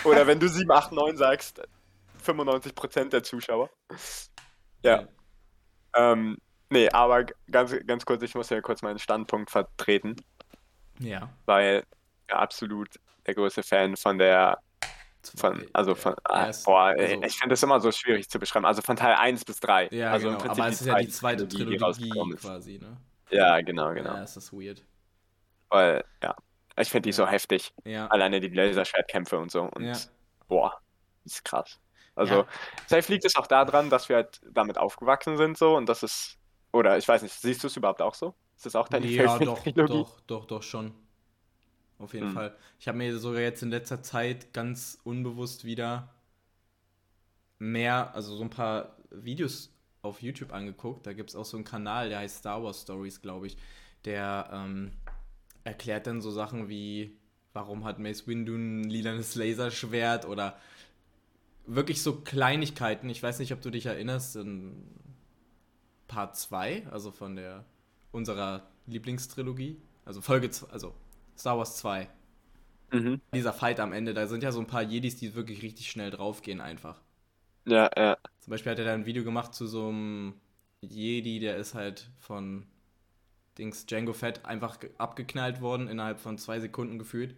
Oder 0.03 0.27
wenn 0.27 0.39
du 0.39 0.48
7, 0.50 0.70
8, 0.70 0.91
9 0.91 1.18
sagst, 1.18 1.62
95% 2.25 3.10
der 3.10 3.24
Zuschauer. 3.24 3.70
Ja. 4.84 5.08
Ähm, 5.96 6.38
nee, 6.70 6.89
aber 6.89 7.25
ganz, 7.50 7.74
ganz 7.88 8.06
kurz, 8.06 8.22
ich 8.24 8.36
muss 8.36 8.50
ja 8.50 8.62
kurz 8.62 8.82
meinen 8.82 9.00
Standpunkt 9.00 9.50
vertreten, 9.50 10.15
Ja. 11.00 11.29
weil 11.46 11.84
ja, 12.29 12.36
absolut 12.38 12.89
der 13.25 13.34
größte 13.36 13.63
Fan 13.63 13.96
von 13.96 14.18
der, 14.18 14.60
von, 15.36 15.66
also 15.74 15.96
von, 15.96 16.16
ah, 16.24 16.48
Erst- 16.48 16.66
boah, 16.66 16.82
also- 16.98 17.22
ich 17.24 17.36
finde 17.38 17.54
das 17.54 17.64
immer 17.64 17.80
so 17.80 17.92
schwierig 17.92 18.30
zu 18.30 18.40
beschreiben. 18.40 18.66
Also 18.66 18.82
von 18.82 18.96
Teil 18.96 19.16
1 19.16 19.44
bis 19.46 19.60
3. 19.60 19.88
Ja, 19.92 20.12
also 20.12 20.28
im 20.30 20.34
genau. 20.34 20.44
Prinzip 20.46 20.64
Aber 20.64 20.72
es 20.72 20.82
ist 20.82 20.88
ja 20.88 20.96
die 20.98 21.08
zweite 21.10 21.48
Trilogie 21.48 22.10
ist. 22.34 22.42
quasi, 22.42 22.80
ne? 22.80 22.98
Ja, 23.30 23.62
genau, 23.62 23.94
genau. 23.94 24.16
Ja, 24.16 24.24
ist 24.24 24.36
das 24.38 24.52
weird. 24.54 24.84
Weil, 25.70 26.04
ja, 26.24 26.36
ich 26.78 26.90
finde 26.90 27.08
die 27.10 27.14
so 27.14 27.24
Ja. 27.24 27.30
heftig. 27.30 27.74
Ja. 27.84 28.08
Alleine 28.08 28.40
die 28.40 28.48
Laserschwertkämpfe 28.50 29.38
und 29.38 29.52
so. 29.52 29.64
Und 29.64 29.84
Ja. 29.86 29.94
boah, 30.48 30.80
ist 31.26 31.44
krass. 31.46 31.80
Also, 32.16 32.34
Ja. 32.36 32.46
safe 32.88 33.12
liegt 33.12 33.26
es 33.26 33.36
auch 33.36 33.48
daran, 33.48 33.90
dass 33.90 34.10
wir 34.10 34.18
halt 34.18 34.42
damit 34.52 34.78
aufgewachsen 34.78 35.38
sind 35.38 35.58
so 35.58 35.76
und 35.76 35.88
dass 35.88 36.04
es 36.04 36.36
Oder 36.72 37.00
ich 37.00 37.08
weiß 37.08 37.24
nicht, 37.24 37.34
siehst 37.34 37.64
du 37.64 37.68
es 37.68 37.76
überhaupt 37.78 38.00
auch 38.00 38.14
so? 38.14 38.36
Ist 38.56 38.68
das 38.68 38.76
auch 38.76 38.88
deine 38.88 39.08
Ja, 39.08 39.24
doch, 39.24 39.40
Favorite-Trilogie? 39.40 39.94
doch, 40.04 40.22
doch, 40.28 40.46
doch 40.46 40.62
schon. 40.62 40.94
Auf 42.00 42.13
jeden 42.13 42.27
Hm. 42.27 42.34
Fall. 42.34 42.56
Ich 42.79 42.88
habe 42.88 42.98
mir 42.98 43.18
sogar 43.20 43.41
jetzt 43.41 43.62
in 43.62 43.70
letzter 43.70 44.01
Zeit 44.01 44.53
ganz 44.53 44.98
unbewusst 45.03 45.65
wieder 45.65 46.10
mehr, 47.60 48.15
also 48.15 48.36
so 48.36 48.44
ein 48.44 48.50
paar 48.50 48.96
Videos 49.12 49.70
auf 50.01 50.22
YouTube 50.22 50.53
angeguckt. 50.53 51.06
Da 51.06 51.13
gibt 51.13 51.29
es 51.29 51.36
auch 51.36 51.46
so 51.46 51.58
einen 51.58 51.65
Kanal, 51.65 52.10
der 52.10 52.20
heißt 52.20 52.38
Star 52.39 52.63
Wars 52.63 52.82
Stories, 52.82 53.22
glaube 53.22 53.48
ich. 53.48 53.58
Der 54.06 54.50
ähm, 54.51 54.91
erklärt 55.65 56.08
dann 56.08 56.22
so 56.22 56.32
Sachen 56.32 56.70
wie, 56.70 57.18
warum 57.53 57.84
hat 57.84 58.00
Mace 58.00 58.27
Windu 58.27 58.56
ein 58.56 58.86
lilanes 58.86 59.36
Laserschwert 59.36 60.25
oder 60.25 60.58
wirklich 61.65 62.01
so 62.01 62.22
Kleinigkeiten. 62.22 63.10
Ich 63.10 63.22
weiß 63.22 63.39
nicht, 63.39 63.51
ob 63.51 63.62
du 63.62 63.70
dich 63.70 63.86
erinnerst, 63.88 64.38
in 64.38 64.88
Part 66.08 66.38
2, 66.38 66.88
also 66.88 67.12
von 67.12 67.36
der 67.36 67.65
unserer 68.13 68.68
Lieblingstrilogie, 68.88 69.82
also 70.06 70.22
Folge 70.22 70.50
2, 70.50 70.72
also 70.72 70.96
Star 71.39 71.58
Wars 71.58 71.77
2. 71.77 72.08
Mhm. 72.91 73.22
Dieser 73.34 73.53
Fight 73.53 73.79
am 73.79 73.93
Ende, 73.93 74.13
da 74.13 74.27
sind 74.27 74.43
ja 74.43 74.51
so 74.51 74.60
ein 74.60 74.67
paar 74.67 74.81
Jedis, 74.84 75.15
die 75.15 75.36
wirklich 75.36 75.62
richtig 75.62 75.89
schnell 75.89 76.12
draufgehen 76.12 76.62
einfach. 76.62 77.01
Ja, 77.65 77.89
ja. 77.98 78.17
Zum 78.39 78.51
Beispiel 78.51 78.72
hat 78.72 78.79
er 78.79 78.86
da 78.86 78.93
ein 78.93 79.05
Video 79.05 79.24
gemacht 79.24 79.53
zu 79.53 79.67
so 79.67 79.89
einem 79.89 80.34
Jedi, 80.81 81.39
der 81.39 81.58
ist 81.58 81.75
halt 81.75 82.10
von 82.19 82.65
Dings 83.58 83.86
Django 83.86 84.13
Fett 84.13 84.46
einfach 84.46 84.79
ge- 84.79 84.91
abgeknallt 84.98 85.62
worden, 85.62 85.88
innerhalb 85.88 86.19
von 86.19 86.38
zwei 86.38 86.60
Sekunden 86.60 87.00
gefühlt. 87.00 87.36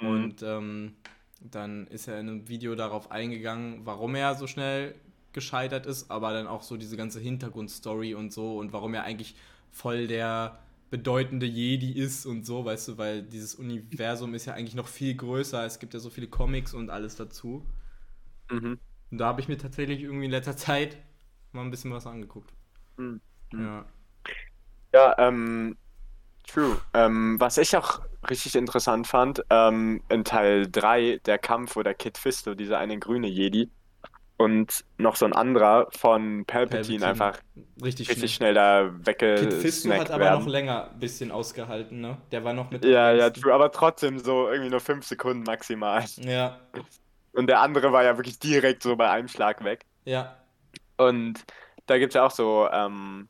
Mhm. 0.00 0.08
Und 0.08 0.42
ähm, 0.42 0.96
dann 1.40 1.86
ist 1.88 2.08
er 2.08 2.20
in 2.20 2.28
einem 2.28 2.48
Video 2.48 2.74
darauf 2.74 3.10
eingegangen, 3.10 3.84
warum 3.84 4.14
er 4.14 4.34
so 4.34 4.46
schnell 4.46 4.94
gescheitert 5.32 5.86
ist, 5.86 6.10
aber 6.10 6.32
dann 6.32 6.46
auch 6.46 6.62
so 6.62 6.76
diese 6.76 6.96
ganze 6.96 7.20
Hintergrundstory 7.20 8.14
und 8.14 8.32
so 8.32 8.58
und 8.58 8.72
warum 8.72 8.94
er 8.94 9.04
eigentlich 9.04 9.34
voll 9.70 10.06
der 10.06 10.61
bedeutende 10.92 11.46
Jedi 11.46 11.90
ist 11.98 12.26
und 12.26 12.44
so, 12.44 12.66
weißt 12.66 12.88
du, 12.88 12.98
weil 12.98 13.22
dieses 13.22 13.54
Universum 13.54 14.34
ist 14.34 14.44
ja 14.44 14.52
eigentlich 14.52 14.74
noch 14.74 14.88
viel 14.88 15.14
größer. 15.14 15.64
Es 15.64 15.78
gibt 15.78 15.94
ja 15.94 16.00
so 16.00 16.10
viele 16.10 16.28
Comics 16.28 16.74
und 16.74 16.90
alles 16.90 17.16
dazu. 17.16 17.66
Mhm. 18.50 18.78
Und 19.10 19.18
da 19.18 19.24
habe 19.24 19.40
ich 19.40 19.48
mir 19.48 19.56
tatsächlich 19.56 20.02
irgendwie 20.02 20.26
in 20.26 20.30
letzter 20.30 20.54
Zeit 20.54 20.98
mal 21.52 21.62
ein 21.62 21.70
bisschen 21.70 21.92
was 21.92 22.06
angeguckt. 22.06 22.52
Mhm. 22.98 23.22
Ja. 23.54 23.86
Ja, 24.92 25.14
ähm, 25.16 25.78
true. 26.46 26.78
Ähm, 26.92 27.40
was 27.40 27.56
ich 27.56 27.74
auch 27.74 28.02
richtig 28.28 28.54
interessant 28.54 29.06
fand, 29.06 29.42
ähm, 29.48 30.02
in 30.10 30.24
Teil 30.24 30.70
3, 30.70 31.22
der 31.24 31.38
Kampf, 31.38 31.74
wo 31.74 31.82
der 31.82 31.94
Kid 31.94 32.18
Fisto, 32.18 32.54
dieser 32.54 32.76
eine 32.76 32.98
grüne 32.98 33.28
Jedi, 33.28 33.70
und 34.42 34.84
noch 34.98 35.16
so 35.16 35.24
ein 35.24 35.32
anderer 35.32 35.88
von 35.92 36.44
Palpatine, 36.46 37.00
Palpatine. 37.00 37.06
einfach 37.06 37.40
Richtig, 37.82 38.08
richtig 38.10 38.34
schnell. 38.34 38.54
schnell 38.54 38.54
da 39.04 39.12
Kid 39.12 39.52
Fisto 39.54 39.90
hat 39.90 40.08
weggesnackt 40.08 40.10
aber 40.10 40.24
werden. 40.24 40.40
noch 40.40 40.46
länger 40.46 40.90
ein 40.90 40.98
bisschen 40.98 41.30
ausgehalten, 41.30 42.00
ne? 42.00 42.18
Der 42.30 42.44
war 42.44 42.52
noch 42.52 42.70
mit 42.70 42.84
Ja, 42.84 43.12
ja, 43.12 43.30
true, 43.30 43.52
aber 43.54 43.70
trotzdem 43.72 44.18
so 44.18 44.48
irgendwie 44.48 44.70
nur 44.70 44.80
fünf 44.80 45.06
Sekunden 45.06 45.42
maximal. 45.44 46.04
Ja, 46.18 46.60
Und 47.32 47.46
der 47.46 47.60
andere 47.60 47.92
war 47.92 48.04
ja 48.04 48.16
wirklich 48.18 48.38
direkt 48.38 48.82
so 48.82 48.96
bei 48.96 49.10
einem 49.10 49.28
Schlag 49.28 49.64
weg. 49.64 49.84
ja. 50.04 50.36
Und 50.96 51.44
da 51.86 51.98
gibt 51.98 52.10
es 52.12 52.14
ja 52.14 52.24
auch 52.24 52.30
so 52.30 52.68
ähm, 52.70 53.28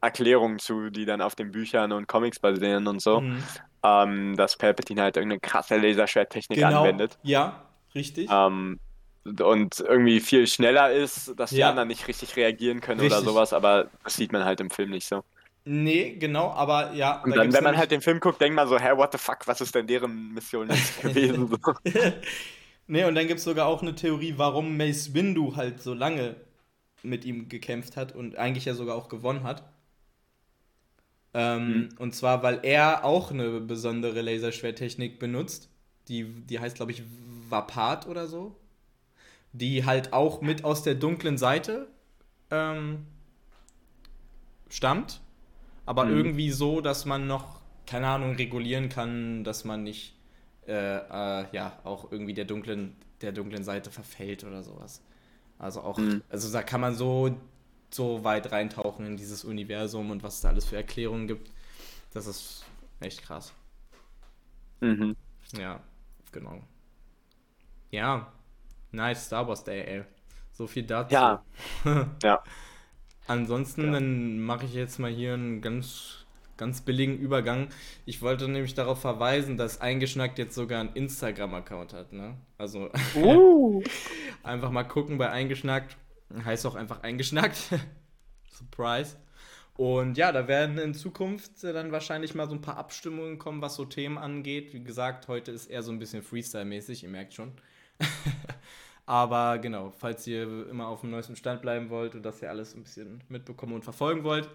Erklärungen 0.00 0.58
zu, 0.58 0.90
die 0.90 1.04
dann 1.04 1.20
auf 1.22 1.34
den 1.36 1.52
Büchern 1.52 1.92
und 1.92 2.08
Comics 2.08 2.40
basieren 2.40 2.88
und 2.88 3.00
so, 3.00 3.20
Mhm. 3.20 3.42
ähm, 3.84 4.36
dass 4.36 4.56
Palpatine 4.56 5.02
halt 5.02 5.16
irgendeine 5.16 5.40
krasse 5.40 5.76
Laserschwerttechnik 5.76 6.58
Genau. 6.58 6.80
anwendet. 6.80 7.18
Ja, 7.22 7.68
richtig. 7.94 8.28
Ähm, 8.30 8.80
und 9.24 9.80
irgendwie 9.80 10.20
viel 10.20 10.46
schneller 10.46 10.92
ist, 10.92 11.34
dass 11.38 11.54
die 11.54 11.60
Ja. 11.60 11.64
anderen 11.64 11.88
nicht 11.88 12.08
richtig 12.08 12.36
reagieren 12.36 12.80
können 12.80 13.00
oder 13.00 13.22
Richtig. 13.22 13.22
sowas, 13.22 13.52
aber 13.52 13.90
das 14.04 14.16
sieht 14.16 14.32
man 14.32 14.44
halt 14.44 14.60
im 14.60 14.70
Film 14.70 14.90
nicht 14.90 15.06
so. 15.08 15.22
Nee, 15.64 16.16
genau, 16.18 16.50
aber 16.50 16.92
ja. 16.94 17.24
Und 17.24 17.36
da 17.36 17.36
dann, 17.36 17.52
wenn 17.52 17.62
man 17.64 17.76
halt 17.76 17.90
den 17.92 18.00
Film 18.00 18.18
guckt, 18.20 18.40
denkt 18.40 18.56
man 18.56 18.68
so, 18.68 18.78
hä, 18.78 18.96
what 18.96 19.12
the 19.12 19.18
fuck, 19.18 19.46
was 19.46 19.60
ist 19.60 19.74
denn 19.74 19.86
deren 19.86 20.32
Mission 20.32 20.70
jetzt 20.70 21.00
gewesen? 21.00 21.48
So. 21.48 21.58
nee, 22.86 23.04
und 23.04 23.14
dann 23.14 23.26
gibt 23.26 23.38
es 23.38 23.44
sogar 23.44 23.66
auch 23.66 23.82
eine 23.82 23.94
Theorie, 23.94 24.34
warum 24.36 24.76
Mace 24.76 25.14
Windu 25.14 25.56
halt 25.56 25.82
so 25.82 25.94
lange 25.94 26.36
mit 27.02 27.24
ihm 27.24 27.48
gekämpft 27.48 27.96
hat 27.96 28.14
und 28.14 28.36
eigentlich 28.36 28.66
ja 28.66 28.74
sogar 28.74 28.96
auch 28.96 29.08
gewonnen 29.08 29.44
hat. 29.44 29.64
Ähm, 31.34 31.88
Mhm. 31.88 31.88
Und 31.98 32.14
zwar, 32.14 32.42
weil 32.42 32.60
er 32.62 33.04
auch 33.04 33.30
eine 33.30 33.60
besondere 33.60 34.20
Laserschwerttechnik 34.22 35.18
benutzt. 35.18 35.70
Die, 36.08 36.24
die 36.46 36.58
heißt, 36.60 36.76
glaube 36.76 36.92
ich, 36.92 37.02
Vapat 37.48 38.06
oder 38.06 38.26
so. 38.26 38.56
Die 39.52 39.84
halt 39.84 40.12
auch 40.12 40.40
mit 40.40 40.64
aus 40.64 40.82
der 40.82 40.94
dunklen 40.94 41.36
Seite 41.38 41.88
ähm, 42.50 43.06
stammt. 44.68 45.20
Aber 45.86 46.06
Mhm. 46.06 46.10
irgendwie 46.10 46.50
so, 46.50 46.80
dass 46.80 47.04
man 47.04 47.26
noch, 47.26 47.60
keine 47.86 48.08
Ahnung, 48.08 48.36
regulieren 48.36 48.88
kann, 48.88 49.44
dass 49.44 49.64
man 49.64 49.82
nicht 49.82 50.16
äh, 50.66 50.72
äh, 50.98 51.46
ja, 51.52 51.78
auch 51.84 52.12
irgendwie 52.12 52.34
der 52.34 52.44
dunklen, 52.44 52.96
der 53.20 53.32
dunklen 53.32 53.64
Seite 53.64 53.90
verfällt 53.90 54.44
oder 54.44 54.62
sowas. 54.62 55.02
Also 55.58 55.82
auch, 55.82 55.98
Mhm. 55.98 56.22
also 56.30 56.52
da 56.52 56.62
kann 56.62 56.80
man 56.80 56.94
so, 56.94 57.36
so 57.90 58.24
weit 58.24 58.52
reintauchen 58.52 59.06
in 59.06 59.16
dieses 59.16 59.44
Universum 59.44 60.10
und 60.10 60.22
was 60.22 60.36
es 60.36 60.40
da 60.42 60.48
alles 60.50 60.66
für 60.66 60.76
Erklärungen 60.76 61.26
gibt. 61.26 61.50
Das 62.12 62.26
ist 62.26 62.64
echt 63.00 63.22
krass. 63.22 63.52
Mhm. 64.80 65.16
Ja, 65.52 65.80
genau. 66.32 66.60
Ja, 67.90 68.32
nice 68.92 69.26
Star 69.26 69.46
Wars 69.48 69.64
Day, 69.64 69.80
ey. 69.82 70.04
So 70.52 70.66
viel 70.66 70.84
dazu. 70.84 71.14
Ja, 71.14 71.44
ja. 72.22 72.42
Ansonsten, 73.26 73.86
Ja. 73.86 73.92
dann 73.92 74.40
mache 74.40 74.66
ich 74.66 74.74
jetzt 74.74 74.98
mal 74.98 75.10
hier 75.10 75.34
einen 75.34 75.60
ganz, 75.62 76.26
ganz 76.56 76.80
billigen 76.82 77.16
Übergang. 77.18 77.68
Ich 78.04 78.20
wollte 78.20 78.48
nämlich 78.48 78.74
darauf 78.74 79.00
verweisen, 79.00 79.56
dass 79.56 79.80
Eingeschnackt 79.80 80.38
jetzt 80.38 80.54
sogar 80.54 80.80
einen 80.80 80.94
Instagram-Account 80.94 81.92
hat, 81.94 82.12
ne? 82.12 82.36
Also 82.58 82.90
Uh. 83.16 83.82
einfach 84.42 84.70
mal 84.70 84.84
gucken 84.84 85.18
bei 85.18 85.30
Eingeschnackt. 85.30 85.96
Heißt 86.44 86.66
auch 86.66 86.74
einfach 86.74 87.02
Eingeschnackt. 87.02 87.56
Surprise. 88.50 89.16
Und 89.74 90.18
ja, 90.18 90.32
da 90.32 90.48
werden 90.48 90.76
in 90.78 90.92
Zukunft 90.92 91.64
dann 91.64 91.92
wahrscheinlich 91.92 92.34
mal 92.34 92.46
so 92.46 92.54
ein 92.54 92.60
paar 92.60 92.76
Abstimmungen 92.76 93.38
kommen, 93.38 93.62
was 93.62 93.74
so 93.76 93.86
Themen 93.86 94.18
angeht. 94.18 94.74
Wie 94.74 94.84
gesagt, 94.84 95.28
heute 95.28 95.50
ist 95.50 95.66
eher 95.66 95.82
so 95.82 95.90
ein 95.92 95.98
bisschen 95.98 96.22
Freestyle-mäßig, 96.22 97.04
ihr 97.04 97.08
merkt 97.08 97.32
schon. 97.34 97.52
Aber 99.06 99.58
genau, 99.58 99.90
falls 99.98 100.26
ihr 100.26 100.68
immer 100.68 100.86
auf 100.88 101.00
dem 101.00 101.10
neuesten 101.10 101.36
Stand 101.36 101.62
bleiben 101.62 101.90
wollt 101.90 102.14
und 102.14 102.22
das 102.22 102.40
ihr 102.42 102.50
alles 102.50 102.74
ein 102.74 102.84
bisschen 102.84 103.22
mitbekommen 103.28 103.74
und 103.74 103.82
verfolgen 103.84 104.24
wollt, 104.24 104.48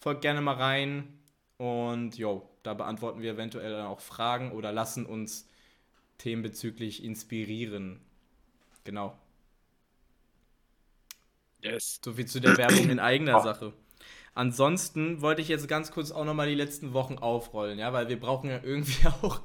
folgt 0.00 0.22
gerne 0.22 0.40
mal 0.40 0.56
rein. 0.56 1.18
Und 1.56 2.18
jo, 2.18 2.48
da 2.64 2.74
beantworten 2.74 3.22
wir 3.22 3.32
eventuell 3.32 3.70
dann 3.72 3.86
auch 3.86 4.00
Fragen 4.00 4.52
oder 4.52 4.72
lassen 4.72 5.06
uns 5.06 5.48
themenbezüglich 6.18 7.04
inspirieren. 7.04 8.00
Genau. 8.84 9.16
Yes. 11.60 12.00
So 12.04 12.12
viel 12.14 12.26
zu 12.26 12.40
der 12.40 12.56
Werbung 12.56 12.90
in 12.90 12.98
eigener 12.98 13.38
Oh. 13.38 13.40
Sache. 13.40 13.72
Ansonsten 14.34 15.20
wollte 15.20 15.42
ich 15.42 15.48
jetzt 15.48 15.68
ganz 15.68 15.90
kurz 15.92 16.10
auch 16.10 16.24
nochmal 16.24 16.48
die 16.48 16.54
letzten 16.54 16.94
Wochen 16.94 17.18
aufrollen, 17.18 17.78
ja, 17.78 17.92
weil 17.92 18.08
wir 18.08 18.18
brauchen 18.18 18.48
ja 18.50 18.60
irgendwie 18.62 19.06
auch 19.22 19.40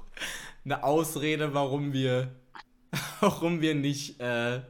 eine 0.65 0.83
Ausrede, 0.83 1.53
warum 1.53 1.93
wir, 1.93 2.33
warum 3.21 3.61
wir 3.61 3.75
nicht 3.75 4.19
äh, 4.19 4.61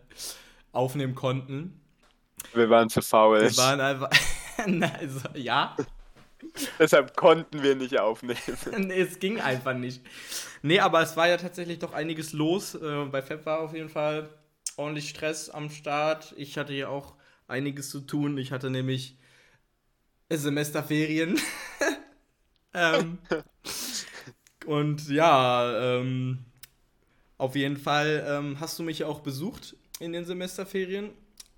aufnehmen 0.71 1.15
konnten. 1.15 1.81
Wir 2.53 2.69
waren 2.69 2.89
zu 2.89 3.01
faul. 3.01 3.41
Wir 3.41 3.57
waren 3.57 3.81
einfach, 3.81 4.09
also, 4.99 5.21
ja, 5.35 5.75
Deshalb 6.79 7.15
konnten 7.15 7.63
wir 7.63 7.75
nicht 7.75 7.99
aufnehmen. 7.99 8.39
nee, 8.77 9.01
es 9.01 9.19
ging 9.19 9.39
einfach 9.39 9.73
nicht. 9.73 10.03
Nee, 10.61 10.79
aber 10.79 11.01
es 11.01 11.17
war 11.17 11.27
ja 11.27 11.37
tatsächlich 11.37 11.79
doch 11.79 11.93
einiges 11.93 12.33
los. 12.33 12.75
Äh, 12.75 13.05
bei 13.05 13.21
Feb 13.21 13.45
war 13.45 13.59
auf 13.59 13.73
jeden 13.73 13.89
Fall 13.89 14.29
ordentlich 14.75 15.09
Stress 15.09 15.49
am 15.49 15.69
Start. 15.69 16.33
Ich 16.37 16.57
hatte 16.57 16.73
ja 16.73 16.89
auch 16.89 17.15
einiges 17.47 17.89
zu 17.89 18.01
tun. 18.01 18.37
Ich 18.37 18.51
hatte 18.51 18.69
nämlich 18.69 19.17
Semesterferien. 20.29 21.39
ähm, 22.73 23.17
und 24.65 25.07
ja, 25.09 25.97
ähm, 25.97 26.45
auf 27.37 27.55
jeden 27.55 27.77
Fall 27.77 28.25
ähm, 28.27 28.59
hast 28.59 28.77
du 28.79 28.83
mich 28.83 28.99
ja 28.99 29.07
auch 29.07 29.19
besucht 29.21 29.75
in 29.99 30.13
den 30.13 30.25
Semesterferien. 30.25 31.11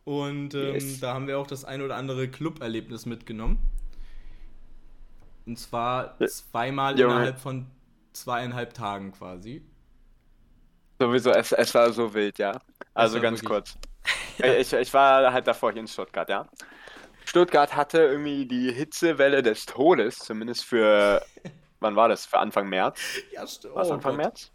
Und 0.06 0.54
ähm, 0.56 0.74
Yes. 0.74 1.00
da 1.00 1.14
haben 1.14 1.28
wir 1.28 1.38
auch 1.40 1.48
das 1.48 1.66
ein 1.66 1.82
oder 1.82 1.96
andere 1.96 2.28
Club-Erlebnis 2.28 3.06
mitgenommen. 3.06 3.60
Und 5.46 5.58
zwar 5.60 6.16
Ja. 6.20 6.28
zweimal 6.28 7.00
Junge. 7.00 7.14
innerhalb 7.16 7.40
von 7.40 7.68
zweieinhalb 8.14 8.74
Tagen 8.74 9.12
quasi. 9.12 9.62
Sowieso, 11.00 11.32
es, 11.32 11.52
es 11.52 11.74
war 11.74 11.92
so 11.92 12.14
wild, 12.14 12.38
ja. 12.40 12.60
Also 12.94 13.20
ganz 13.22 13.42
wirklich- 13.42 13.50
kurz. 13.50 13.78
Ich, 14.60 14.72
ich 14.72 14.94
war 14.94 15.34
halt 15.34 15.48
davor 15.48 15.74
hier 15.74 15.82
in 15.82 15.88
Stuttgart, 15.88 16.30
ja. 16.30 16.48
Stuttgart 17.26 17.76
hatte 17.76 18.00
irgendwie 18.00 18.46
die 18.46 18.72
Hitzewelle 18.72 19.44
des 19.44 19.66
Todes, 19.66 20.18
zumindest 20.20 20.64
für, 20.64 21.22
wann 21.82 21.96
war 21.98 22.08
das? 22.08 22.26
Für 22.26 22.40
Anfang 22.40 22.70
März? 22.70 23.00
Ja, 23.34 23.46
stimmt. 23.46 23.76
Es 23.78 23.92
Anfang 23.92 24.16
März? 24.16 24.50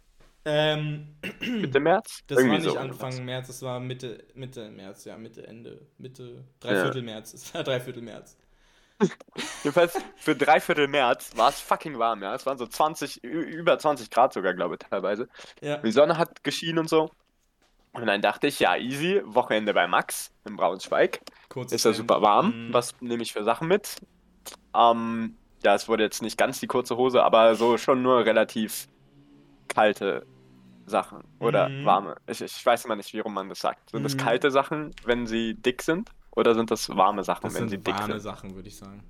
Ähm, 0.45 1.15
Mitte 1.41 1.79
März? 1.79 2.21
das 2.27 2.37
Irgendwie 2.39 2.57
war 2.57 2.63
nicht 2.63 2.73
so. 2.73 2.77
Anfang 2.77 3.25
März, 3.25 3.47
das 3.47 3.61
war 3.63 3.79
Mitte, 3.79 4.23
Mitte 4.35 4.69
März, 4.69 5.05
ja, 5.05 5.17
Mitte, 5.17 5.45
Ende, 5.47 5.81
Mitte, 5.97 6.43
Dreiviertel 6.59 7.01
März. 7.01 7.33
Es 7.33 7.53
war 7.53 7.63
Dreiviertel 7.63 8.03
März. 8.03 8.37
Jedenfalls 9.63 9.97
für 10.15 10.35
dreiviertel 10.35 10.87
März 10.87 11.31
war 11.35 11.49
es 11.49 11.59
fucking 11.59 11.97
warm, 11.99 12.23
ja. 12.23 12.33
Es 12.33 12.45
waren 12.45 12.57
so 12.57 12.65
20, 12.65 13.23
ü- 13.23 13.41
über 13.41 13.77
20 13.77 14.09
Grad 14.09 14.31
sogar, 14.33 14.53
glaube 14.53 14.75
ich, 14.75 14.87
teilweise. 14.87 15.27
Ja. 15.61 15.77
Die 15.77 15.91
Sonne 15.91 16.17
hat 16.17 16.43
geschienen 16.43 16.79
und 16.79 16.89
so. 16.89 17.09
Und 17.91 18.05
dann 18.05 18.21
dachte 18.21 18.47
ich, 18.47 18.59
ja, 18.59 18.75
easy, 18.77 19.21
Wochenende 19.25 19.73
bei 19.73 19.87
Max 19.87 20.31
in 20.45 20.55
Braunschweig. 20.55 21.21
Kurz 21.49 21.71
Ist 21.71 21.85
ja 21.85 21.93
super 21.93 22.21
warm. 22.21 22.67
Mhm. 22.67 22.73
Was 22.73 22.93
nehme 23.01 23.23
ich 23.23 23.33
für 23.33 23.43
Sachen 23.43 23.67
mit? 23.67 23.97
Ähm, 24.75 25.37
ja, 25.63 25.75
es 25.75 25.87
wurde 25.87 26.03
jetzt 26.03 26.21
nicht 26.21 26.37
ganz 26.37 26.59
die 26.59 26.67
kurze 26.67 26.97
Hose, 26.97 27.23
aber 27.23 27.55
so 27.55 27.77
schon 27.77 28.01
nur 28.01 28.25
relativ 28.25 28.87
kalte 29.67 30.25
Sachen 30.85 31.23
oder 31.39 31.69
Mhm. 31.69 31.85
warme. 31.85 32.15
Ich, 32.27 32.41
ich 32.41 32.65
weiß 32.65 32.85
immer 32.85 32.95
nicht, 32.95 33.13
wie 33.13 33.19
rum 33.19 33.33
man 33.33 33.49
das 33.49 33.59
sagt. 33.59 33.89
Sind 33.89 34.03
das 34.03 34.13
Mhm. 34.15 34.19
kalte 34.19 34.51
Sachen, 34.51 34.91
wenn 35.05 35.25
sie 35.27 35.53
dick 35.55 35.81
sind? 35.81 36.11
Oder 36.31 36.53
sind 36.53 36.69
das 36.69 36.89
warme 36.95 37.23
Sachen, 37.23 37.43
Das 37.43 37.55
wenn 37.55 37.63
sie 37.69 37.75
sind 37.75 37.87
dick 37.87 37.95
warme 37.95 38.13
sind? 38.13 38.21
Sachen, 38.21 38.55
würde 38.55 38.67
ich 38.67 38.77
sagen. 38.77 39.03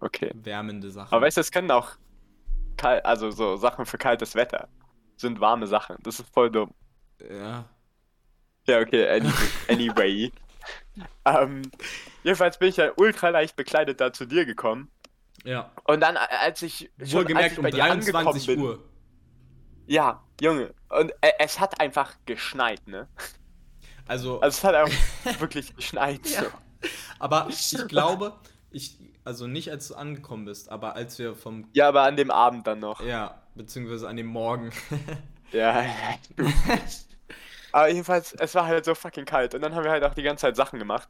Okay. 0.00 0.30
Wärmende 0.34 0.90
Sachen. 0.90 1.12
Aber 1.14 1.26
weißt 1.26 1.36
du, 1.36 1.40
es 1.42 1.50
können 1.50 1.70
auch 1.70 1.90
also 2.82 3.30
so 3.30 3.56
Sachen 3.56 3.84
für 3.84 3.98
kaltes 3.98 4.34
Wetter 4.34 4.68
sind 5.16 5.38
warme 5.40 5.66
Sachen. 5.66 5.96
Das 6.02 6.18
ist 6.20 6.32
voll 6.32 6.50
dumm. 6.50 6.72
ja. 7.30 7.64
Ja, 8.66 8.78
okay, 8.80 9.08
any, 9.08 9.28
anyway. 9.68 10.30
ähm, 11.24 11.62
jedenfalls 12.22 12.58
bin 12.58 12.68
ich 12.68 12.76
ja 12.76 12.92
ultra 12.96 13.30
leicht 13.30 13.56
bekleidet 13.56 14.00
da 14.00 14.12
zu 14.12 14.26
dir 14.26 14.44
gekommen. 14.44 14.90
Ja. 15.44 15.70
Und 15.84 16.00
dann, 16.00 16.16
a- 16.16 16.26
als 16.42 16.62
ich 16.62 16.90
als 17.00 17.12
Wohlgemerkt 17.14 17.52
ich 17.52 17.58
um 17.58 17.64
bei 17.64 17.70
dir 17.70 17.84
angekommen 17.84 18.24
23 18.24 18.46
bin, 18.46 18.60
Uhr. 18.60 18.78
Ja, 19.90 20.22
Junge, 20.40 20.72
und 20.88 21.10
äh, 21.20 21.32
es 21.40 21.58
hat 21.58 21.80
einfach 21.80 22.14
geschneit, 22.24 22.86
ne? 22.86 23.08
Also, 24.06 24.40
Also 24.40 24.56
es 24.58 24.64
hat 24.64 24.74
auch 24.76 24.88
wirklich 25.40 25.74
geschneit. 25.74 26.24
Ja. 26.28 26.42
So. 26.42 26.46
aber 27.18 27.46
ich 27.50 27.76
glaube, 27.88 28.34
ich, 28.70 28.98
also 29.24 29.46
nicht 29.48 29.70
als 29.70 29.88
du 29.88 29.96
angekommen 29.96 30.44
bist, 30.44 30.68
aber 30.68 30.94
als 30.94 31.18
wir 31.18 31.34
vom, 31.34 31.68
Ja, 31.72 31.88
aber 31.88 32.02
an 32.02 32.16
dem 32.16 32.30
Abend 32.30 32.66
dann 32.68 32.78
noch. 32.78 33.00
ja, 33.00 33.42
beziehungsweise 33.56 34.08
an 34.08 34.16
dem 34.16 34.26
Morgen. 34.26 34.70
Ja. 35.52 35.84
aber 37.72 37.88
jedenfalls, 37.88 38.32
es 38.34 38.54
war 38.54 38.66
halt 38.66 38.84
so 38.84 38.94
fucking 38.94 39.24
kalt. 39.24 39.52
Und 39.52 39.62
dann 39.62 39.74
haben 39.74 39.82
wir 39.82 39.90
halt 39.90 40.04
auch 40.04 40.14
die 40.14 40.22
ganze 40.22 40.42
Zeit 40.42 40.54
Sachen 40.54 40.78
gemacht. 40.78 41.08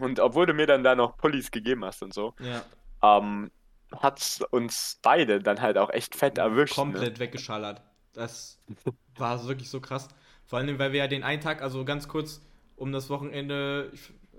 Und 0.00 0.18
obwohl 0.18 0.46
du 0.46 0.54
mir 0.54 0.66
dann 0.66 0.82
da 0.82 0.96
noch 0.96 1.16
Pullis 1.16 1.52
gegeben 1.52 1.84
hast 1.84 2.02
und 2.02 2.12
so, 2.12 2.34
ja, 2.40 2.62
ähm, 3.00 3.52
hat's 4.00 4.42
uns 4.50 4.98
beide 5.02 5.40
dann 5.40 5.60
halt 5.60 5.78
auch 5.78 5.90
echt 5.90 6.14
fett 6.14 6.38
erwischt. 6.38 6.76
Ne? 6.76 6.82
komplett 6.84 7.18
weggeschallert. 7.18 7.82
Das 8.12 8.58
war 9.16 9.46
wirklich 9.46 9.70
so 9.70 9.80
krass. 9.80 10.08
Vor 10.46 10.58
allem, 10.58 10.78
weil 10.78 10.92
wir 10.92 11.00
ja 11.00 11.08
den 11.08 11.22
einen 11.22 11.40
Tag, 11.40 11.62
also 11.62 11.84
ganz 11.84 12.08
kurz, 12.08 12.40
um 12.76 12.92
das 12.92 13.10
Wochenende 13.10 13.92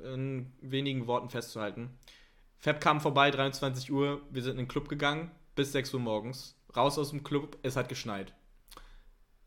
in 0.03 0.51
wenigen 0.61 1.07
Worten 1.07 1.29
festzuhalten. 1.29 1.97
Fab 2.57 2.81
kam 2.81 3.01
vorbei, 3.01 3.31
23 3.31 3.91
Uhr, 3.91 4.21
wir 4.29 4.41
sind 4.41 4.53
in 4.53 4.57
den 4.59 4.67
Club 4.67 4.89
gegangen, 4.89 5.31
bis 5.55 5.71
6 5.71 5.93
Uhr 5.93 5.99
morgens. 5.99 6.55
Raus 6.75 6.97
aus 6.97 7.11
dem 7.11 7.23
Club, 7.23 7.57
es 7.63 7.75
hat 7.75 7.89
geschneit. 7.89 8.33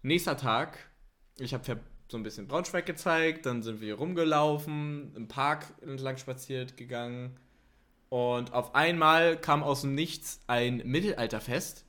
Nächster 0.02 0.36
Tag, 0.36 0.78
ich 1.38 1.52
habe 1.52 1.64
Fab 1.64 1.80
so 2.10 2.16
ein 2.16 2.22
bisschen 2.22 2.48
Braunschweig 2.48 2.86
gezeigt, 2.86 3.44
dann 3.46 3.62
sind 3.62 3.80
wir 3.80 3.94
rumgelaufen, 3.94 5.14
im 5.14 5.28
Park 5.28 5.66
entlang 5.82 6.16
spaziert 6.16 6.76
gegangen. 6.76 7.38
Und 8.08 8.52
auf 8.52 8.74
einmal 8.74 9.36
kam 9.36 9.62
aus 9.62 9.82
dem 9.82 9.94
Nichts 9.94 10.40
ein 10.46 10.78
Mittelalterfest. 10.84 11.84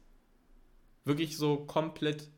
Wirklich 1.06 1.38
so 1.38 1.58
komplett 1.58 2.30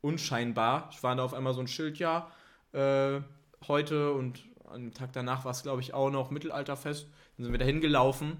unscheinbar. 0.00 0.88
Ich 0.92 1.02
war 1.02 1.14
da 1.16 1.24
auf 1.24 1.34
einmal 1.34 1.54
so 1.54 1.60
ein 1.60 1.68
Schild, 1.68 1.98
ja, 1.98 2.30
äh, 2.72 3.20
heute 3.66 4.12
und 4.12 4.44
am 4.64 4.92
Tag 4.92 5.12
danach 5.12 5.44
war 5.44 5.52
es, 5.52 5.62
glaube 5.62 5.80
ich, 5.80 5.94
auch 5.94 6.10
noch 6.10 6.30
Mittelalterfest. 6.30 7.08
Dann 7.36 7.44
sind 7.44 7.52
wir 7.52 7.58
da 7.58 7.64
hingelaufen, 7.64 8.36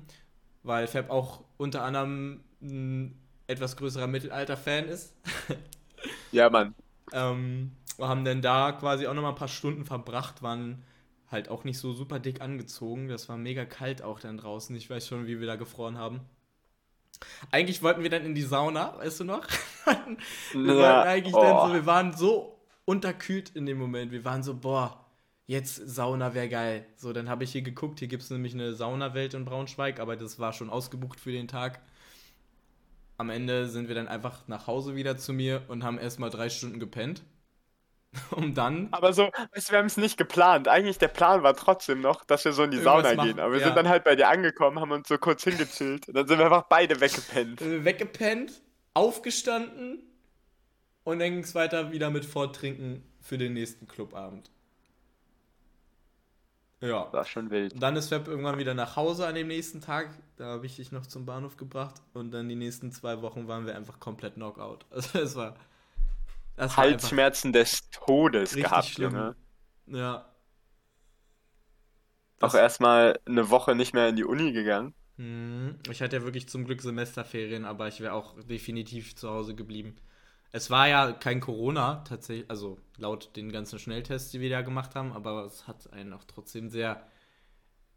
weil 0.62 0.87
Fab 0.87 1.11
auch 1.11 1.44
unter 1.57 1.83
anderem 1.83 2.44
ein 2.61 3.18
etwas 3.47 3.77
größerer 3.77 4.07
Mittelalter-Fan 4.07 4.87
ist. 4.87 5.14
Ja, 6.33 6.51
Mann. 6.51 6.75
Ähm, 7.11 7.73
wir 7.97 8.07
haben 8.07 8.27
dann 8.27 8.42
da 8.42 8.73
quasi 8.73 9.07
auch 9.07 9.14
nochmal 9.14 9.33
ein 9.33 9.38
paar 9.38 9.49
Stunden 9.49 9.87
verbracht, 9.87 10.42
waren 10.42 10.85
halt 11.31 11.49
auch 11.49 11.64
nicht 11.64 11.79
so 11.79 11.93
super 11.93 12.19
dick 12.19 12.41
angezogen. 12.41 13.09
Das 13.09 13.29
war 13.29 13.37
mega 13.37 13.64
kalt 13.64 14.03
auch 14.03 14.21
dann 14.21 14.38
draußen. 14.38 14.75
Ich 14.77 14.88
weiß 14.88 15.07
schon, 15.07 15.27
wie 15.27 15.41
wir 15.41 15.47
da 15.47 15.57
gefroren 15.57 15.99
haben. 15.99 16.21
Eigentlich 17.51 17.83
wollten 17.83 18.03
wir 18.03 18.11
dann 18.11 18.25
in 18.25 18.35
die 18.35 18.43
Sauna, 18.43 18.97
weißt 18.99 19.21
du 19.21 19.25
noch? 19.25 19.47
wir 20.53 20.75
Ja, 20.75 21.03
eigentlich 21.03 21.35
dann 21.35 21.57
oh. 21.57 21.67
so, 21.67 21.75
wir 21.75 21.87
waren 21.87 22.12
so 22.12 22.61
unterkühlt 22.85 23.51
in 23.51 23.67
dem 23.67 23.79
Moment. 23.79 24.12
Wir 24.12 24.25
waren 24.25 24.43
so, 24.43 24.55
boah, 24.55 25.05
jetzt 25.47 25.77
Sauna 25.77 26.35
wäre 26.35 26.49
geil. 26.49 26.87
So, 26.97 27.12
dann 27.12 27.29
habe 27.29 27.45
ich 27.45 27.53
hier 27.53 27.62
geguckt, 27.62 27.99
hier 27.99 28.09
gibt 28.09 28.23
es 28.23 28.31
nämlich 28.31 28.55
eine 28.55 28.75
Saunawelt 28.75 29.35
in 29.35 29.45
Braunschweig, 29.45 30.01
aber 30.01 30.17
das 30.17 30.38
war 30.38 30.53
schon 30.53 30.71
ausgebucht 30.71 31.19
für 31.19 31.33
den 31.33 31.49
Tag. 31.49 31.81
Am 33.17 33.31
Ende 33.31 33.69
sind 33.69 33.88
wir 33.88 33.97
dann 33.97 34.07
einfach 34.07 34.47
nach 34.47 34.69
Hause 34.69 34.95
wieder 34.95 35.17
zu 35.17 35.33
mir 35.33 35.62
und 35.69 35.83
haben 35.83 35.99
erstmal 35.99 36.31
drei 36.31 36.49
Stunden 36.49 36.79
gepennt. 36.79 37.23
Um 38.31 38.55
dann. 38.55 38.88
Aber 38.90 39.12
so, 39.12 39.31
weißt 39.55 39.71
wir 39.71 39.79
haben 39.79 39.87
es 39.87 39.97
nicht 39.97 40.16
geplant. 40.16 40.66
Eigentlich 40.66 40.99
der 40.99 41.09
Plan 41.09 41.42
war 41.42 41.55
trotzdem 41.55 42.01
noch, 42.01 42.25
dass 42.25 42.44
wir 42.44 42.53
so 42.53 42.62
in 42.62 42.71
die 42.71 42.79
Irgendwas 42.79 43.03
Sauna 43.03 43.14
machen, 43.14 43.29
gehen. 43.29 43.40
Aber 43.40 43.53
wir 43.53 43.61
ja. 43.61 43.66
sind 43.66 43.77
dann 43.77 43.88
halt 43.88 44.05
bei 44.05 44.16
dir 44.16 44.29
angekommen, 44.29 44.81
haben 44.81 44.92
uns 44.92 45.09
so 45.09 45.18
kurz 45.18 45.44
hingechillt. 45.44 46.09
Und 46.09 46.14
dann 46.14 46.27
sind 46.27 46.38
wir 46.38 46.47
einfach 46.47 46.64
beide 46.64 47.01
weggepennt. 47.01 47.61
äh, 47.61 47.85
weggepennt, 47.85 48.62
aufgestanden 48.94 50.03
und 51.09 51.21
dann 51.21 51.31
ging 51.31 51.42
es 51.42 51.55
weiter 51.55 51.90
wieder 51.90 52.11
mit 52.11 52.27
Vortrinken 52.27 53.03
für 53.21 53.38
den 53.38 53.55
nächsten 53.55 53.88
Clubabend. 53.88 54.51
Ja. 56.81 57.05
Das 57.05 57.12
war 57.12 57.25
schon 57.25 57.51
wild. 57.51 57.73
Und 57.73 57.81
dann 57.81 57.97
ist 57.97 58.11
Fab 58.11 58.29
irgendwann 58.29 58.59
wieder 58.59 58.75
nach 58.75 58.97
Hause 58.97 59.27
an 59.27 59.35
dem 59.35 59.49
nächsten 59.49 59.81
Tag. 59.81 60.11
Da 60.37 60.47
habe 60.47 60.66
ich 60.66 60.77
dich 60.77 60.92
noch 60.92 61.07
zum 61.07 61.25
Bahnhof 61.25 61.57
gebracht. 61.57 61.94
Und 62.12 62.31
dann 62.33 62.49
die 62.49 62.55
nächsten 62.55 62.92
zwei 62.92 63.23
Wochen 63.23 63.49
waren 63.49 63.66
wir 63.66 63.75
einfach 63.75 63.99
komplett 63.99 64.35
Knockout. 64.35 64.85
Also 64.90 65.18
es 65.18 65.35
war. 65.35 65.57
Halsschmerzen 66.59 67.53
des 67.53 67.90
Todes 67.90 68.55
gehabt, 68.55 68.87
schlimm. 68.87 69.12
Junge. 69.12 69.37
Ja. 69.87 70.33
Auch 72.40 72.55
erstmal 72.55 73.18
eine 73.27 73.51
Woche 73.51 73.75
nicht 73.75 73.94
mehr 73.94 74.09
in 74.09 74.16
die 74.16 74.25
Uni 74.25 74.53
gegangen. 74.53 74.94
Mhm. 75.16 75.79
Ich 75.90 76.01
hatte 76.01 76.16
ja 76.16 76.23
wirklich 76.23 76.49
zum 76.49 76.64
Glück 76.64 76.81
Semesterferien, 76.81 77.64
aber 77.64 77.88
ich 77.88 78.01
wäre 78.01 78.12
auch 78.12 78.35
definitiv 78.44 79.16
zu 79.16 79.29
Hause 79.29 79.55
geblieben. 79.55 79.97
Es 80.51 80.71
war 80.71 80.88
ja 80.88 81.12
kein 81.12 81.40
Corona, 81.40 81.97
tatsächlich, 82.09 82.49
also 82.49 82.79
laut 82.97 83.37
den 83.37 83.53
ganzen 83.53 83.79
Schnelltests, 83.79 84.31
die 84.31 84.40
wir 84.40 84.49
da 84.49 84.62
gemacht 84.62 84.94
haben, 84.94 85.12
aber 85.12 85.44
es 85.44 85.66
hat 85.66 85.92
einen 85.92 86.12
auch 86.12 86.25
trotzdem 86.25 86.71
sehr, 86.71 87.07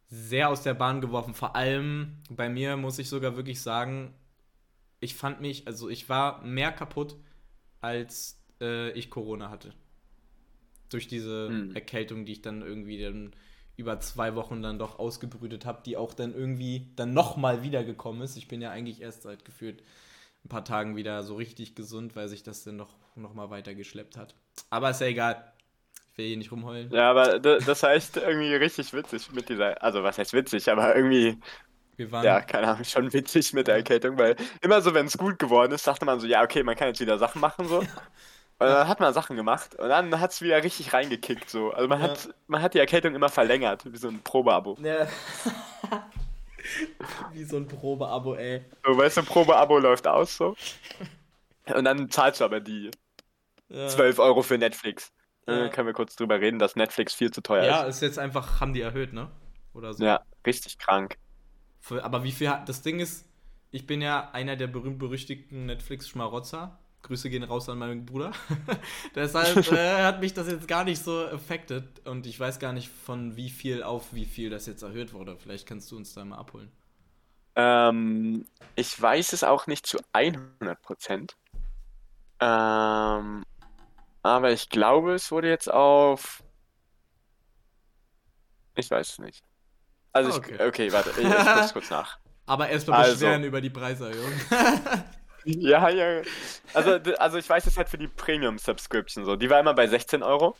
sehr 0.10 0.50
aus 0.50 0.63
der 0.63 0.74
Bahn 0.74 1.00
geworfen. 1.00 1.34
Vor 1.34 1.56
allem 1.56 2.17
bei 2.30 2.50
mir 2.50 2.76
muss 2.76 3.00
ich 3.00 3.08
sogar 3.08 3.38
wirklich 3.38 3.62
sagen, 3.62 4.13
ich 5.00 5.15
fand 5.15 5.39
mich, 5.39 5.67
also 5.67 5.89
ich 5.89 6.10
war 6.10 6.43
mehr 6.43 6.71
kaputt, 6.71 7.15
als 7.80 8.40
äh, 8.62 8.91
ich 8.91 9.10
Corona 9.10 9.50
hatte. 9.52 9.74
Durch 10.89 11.08
diese 11.08 11.47
Hm. 11.47 11.71
Erkältung, 11.74 12.26
die 12.26 12.34
ich 12.34 12.41
dann 12.41 12.62
irgendwie 12.62 13.02
dann 13.02 13.34
über 13.78 14.00
zwei 14.02 14.36
Wochen 14.36 14.62
dann 14.62 14.78
doch 14.78 15.00
ausgebrütet 15.00 15.65
habe, 15.65 15.82
die 15.86 15.95
auch 15.97 16.13
dann 16.13 16.34
irgendwie 16.36 16.91
dann 16.97 17.13
nochmal 17.13 17.63
wiedergekommen 17.63 18.21
ist. 18.21 18.36
Ich 18.36 18.47
bin 18.47 18.62
ja 18.62 18.71
eigentlich 18.71 19.02
erst 19.02 19.24
seit 19.24 19.45
gefühlt 19.45 19.82
ein 20.45 20.50
paar 20.50 20.65
Tagen 20.65 20.95
wieder 20.97 21.24
so 21.24 21.36
richtig 21.36 21.76
gesund, 21.76 22.15
weil 22.15 22.28
sich 22.30 22.43
das 22.43 22.63
dann 22.63 22.78
noch, 22.78 22.97
noch 23.15 23.34
mal 23.36 23.50
weiter 23.52 23.76
geschleppt 23.76 24.17
hat. 24.17 24.36
Aber 24.71 24.89
ist 24.89 25.02
ja 25.02 25.08
egal. 25.08 25.54
Ich 26.12 26.17
will 26.17 26.28
hier 26.28 26.38
nicht 26.38 26.52
rumheulen. 26.52 26.93
Ja, 26.93 27.10
aber 27.10 27.39
das 27.39 27.84
heißt 27.84 28.17
irgendwie 28.17 28.54
richtig 28.56 28.91
witzig 28.93 29.32
mit 29.32 29.47
dieser, 29.47 29.82
also 29.82 30.04
was 30.04 30.17
heißt 30.17 30.34
witzig, 30.34 30.69
aber 30.69 30.93
irgendwie, 30.95 31.39
Wir 31.95 32.12
waren, 32.12 32.26
ja, 32.26 32.41
keine 32.41 32.67
Ahnung, 32.69 32.86
schon 32.86 33.13
witzig 33.13 33.54
mit 33.54 33.67
der 33.67 33.76
Erkältung, 33.78 34.17
weil 34.17 34.36
immer 34.62 34.82
so, 34.82 34.93
wenn 34.93 35.08
es 35.08 35.17
gut 35.17 35.39
geworden 35.39 35.74
ist, 35.74 35.88
dachte 35.88 36.06
man 36.06 36.19
so, 36.19 36.28
ja, 36.28 36.43
okay, 36.43 36.63
man 36.63 36.76
kann 36.76 36.89
jetzt 36.89 37.02
wieder 37.02 37.19
Sachen 37.19 37.41
machen, 37.41 37.67
so. 37.67 37.84
Und 38.62 38.67
dann 38.67 38.88
hat 38.88 39.00
man 39.00 39.12
Sachen 39.13 39.36
gemacht 39.36 39.74
und 39.76 39.89
dann 39.89 40.19
hat 40.19 40.32
es 40.32 40.41
wieder 40.41 40.63
richtig 40.63 40.93
reingekickt, 40.93 41.50
so. 41.50 41.71
Also 41.71 41.88
man 41.88 42.00
Ja. 42.00 42.10
hat, 42.10 42.30
man 42.47 42.62
hat 42.62 42.74
die 42.76 42.80
Erkältung 42.80 43.15
immer 43.15 43.30
verlängert, 43.30 43.91
wie 43.91 43.97
so 43.97 44.08
ein 44.08 44.21
Probeabo. 44.21 44.78
Ja. 44.82 45.08
Wie 47.34 47.43
so 47.43 47.58
ein 47.58 47.67
Probeabo, 47.67 48.36
ey. 48.36 48.63
So, 48.86 48.95
weißt 48.95 49.17
du, 49.17 49.24
Probeabo 49.24 49.80
läuft 49.80 50.06
aus, 50.08 50.38
so. 50.38 50.56
Und 51.74 51.86
dann 51.86 52.10
zahlst 52.12 52.39
du 52.39 52.45
aber 52.45 52.60
die 52.60 52.91
Ja. 53.69 53.88
12 53.88 54.19
Euro 54.19 54.41
für 54.43 54.58
Netflix. 54.60 55.12
Ja. 55.47 55.65
Äh, 55.65 55.69
können 55.69 55.88
wir 55.88 55.93
kurz 55.93 56.15
drüber 56.15 56.39
reden, 56.39 56.60
dass 56.60 56.76
Netflix 56.76 57.15
viel 57.15 57.32
zu 57.32 57.41
teuer 57.41 57.63
Ja, 57.65 57.84
ist 57.84 58.02
jetzt 58.02 58.19
einfach, 58.19 58.62
haben 58.62 58.74
die 58.74 58.82
erhöht, 58.82 59.12
ne? 59.12 59.32
Oder 59.74 59.89
ist. 59.89 59.97
so. 59.97 60.06
Ja, 60.06 60.21
richtig 60.45 60.78
krank. 60.78 61.17
Aber 62.04 62.24
wie 62.24 62.32
viel 62.32 62.47
hat. 62.50 62.69
Das 62.69 62.84
Ding 62.84 63.00
ist, 63.00 63.28
ich 63.71 63.88
bin 63.88 64.02
ja 64.02 64.30
einer 64.32 64.56
der 64.56 64.67
berühmt-berüchtigten 64.67 65.65
Netflix-Schmarotzer. 65.65 66.78
Grüße 67.03 67.29
gehen 67.29 67.43
raus 67.43 67.67
an 67.69 67.77
meinen 67.79 68.05
Bruder. 68.05 68.31
Deshalb 69.15 69.57
äh, 69.71 70.03
hat 70.03 70.19
mich 70.21 70.33
das 70.33 70.47
jetzt 70.47 70.67
gar 70.67 70.83
nicht 70.83 71.03
so 71.03 71.25
affected 71.27 72.05
und 72.07 72.25
ich 72.27 72.39
weiß 72.39 72.59
gar 72.59 72.73
nicht, 72.73 72.89
von 72.89 73.35
wie 73.35 73.49
viel 73.49 73.83
auf 73.83 74.13
wie 74.13 74.25
viel 74.25 74.49
das 74.49 74.65
jetzt 74.65 74.83
erhöht 74.83 75.13
wurde. 75.13 75.37
Vielleicht 75.37 75.67
kannst 75.67 75.91
du 75.91 75.97
uns 75.97 76.13
da 76.13 76.23
mal 76.23 76.37
abholen. 76.37 76.71
Ähm, 77.55 78.45
ich 78.75 78.99
weiß 79.01 79.33
es 79.33 79.43
auch 79.43 79.67
nicht 79.67 79.85
zu 79.85 79.97
100%. 80.13 81.31
Ähm, 82.39 83.43
aber 84.23 84.51
ich 84.51 84.69
glaube, 84.69 85.13
es 85.13 85.31
wurde 85.31 85.49
jetzt 85.49 85.71
auf. 85.71 86.43
Ich 88.75 88.89
weiß 88.89 89.09
es 89.09 89.19
nicht. 89.19 89.43
Also 90.13 90.29
Ah, 90.29 90.33
ich, 90.33 90.37
okay. 90.37 90.67
okay, 90.67 90.91
warte, 90.91 91.11
ich, 91.11 91.27
ich 91.27 91.33
guck's 91.53 91.73
kurz 91.73 91.89
nach. 91.89 92.17
Aber 92.45 92.67
erstmal 92.69 93.01
Also. 93.01 93.13
beschweren 93.13 93.43
über 93.43 93.61
die 93.61 93.69
Preise, 93.69 94.11
Junge. 94.11 95.05
Ja, 95.45 95.89
ja. 95.89 96.21
Also, 96.73 96.91
also 97.17 97.38
ich 97.38 97.49
weiß 97.49 97.65
es 97.65 97.77
halt 97.77 97.89
für 97.89 97.97
die 97.97 98.08
Premium-Subscription 98.08 99.25
so. 99.25 99.36
Die 99.36 99.49
war 99.49 99.60
immer 99.60 99.73
bei 99.73 99.88
16 99.88 100.23
Euro. 100.23 100.56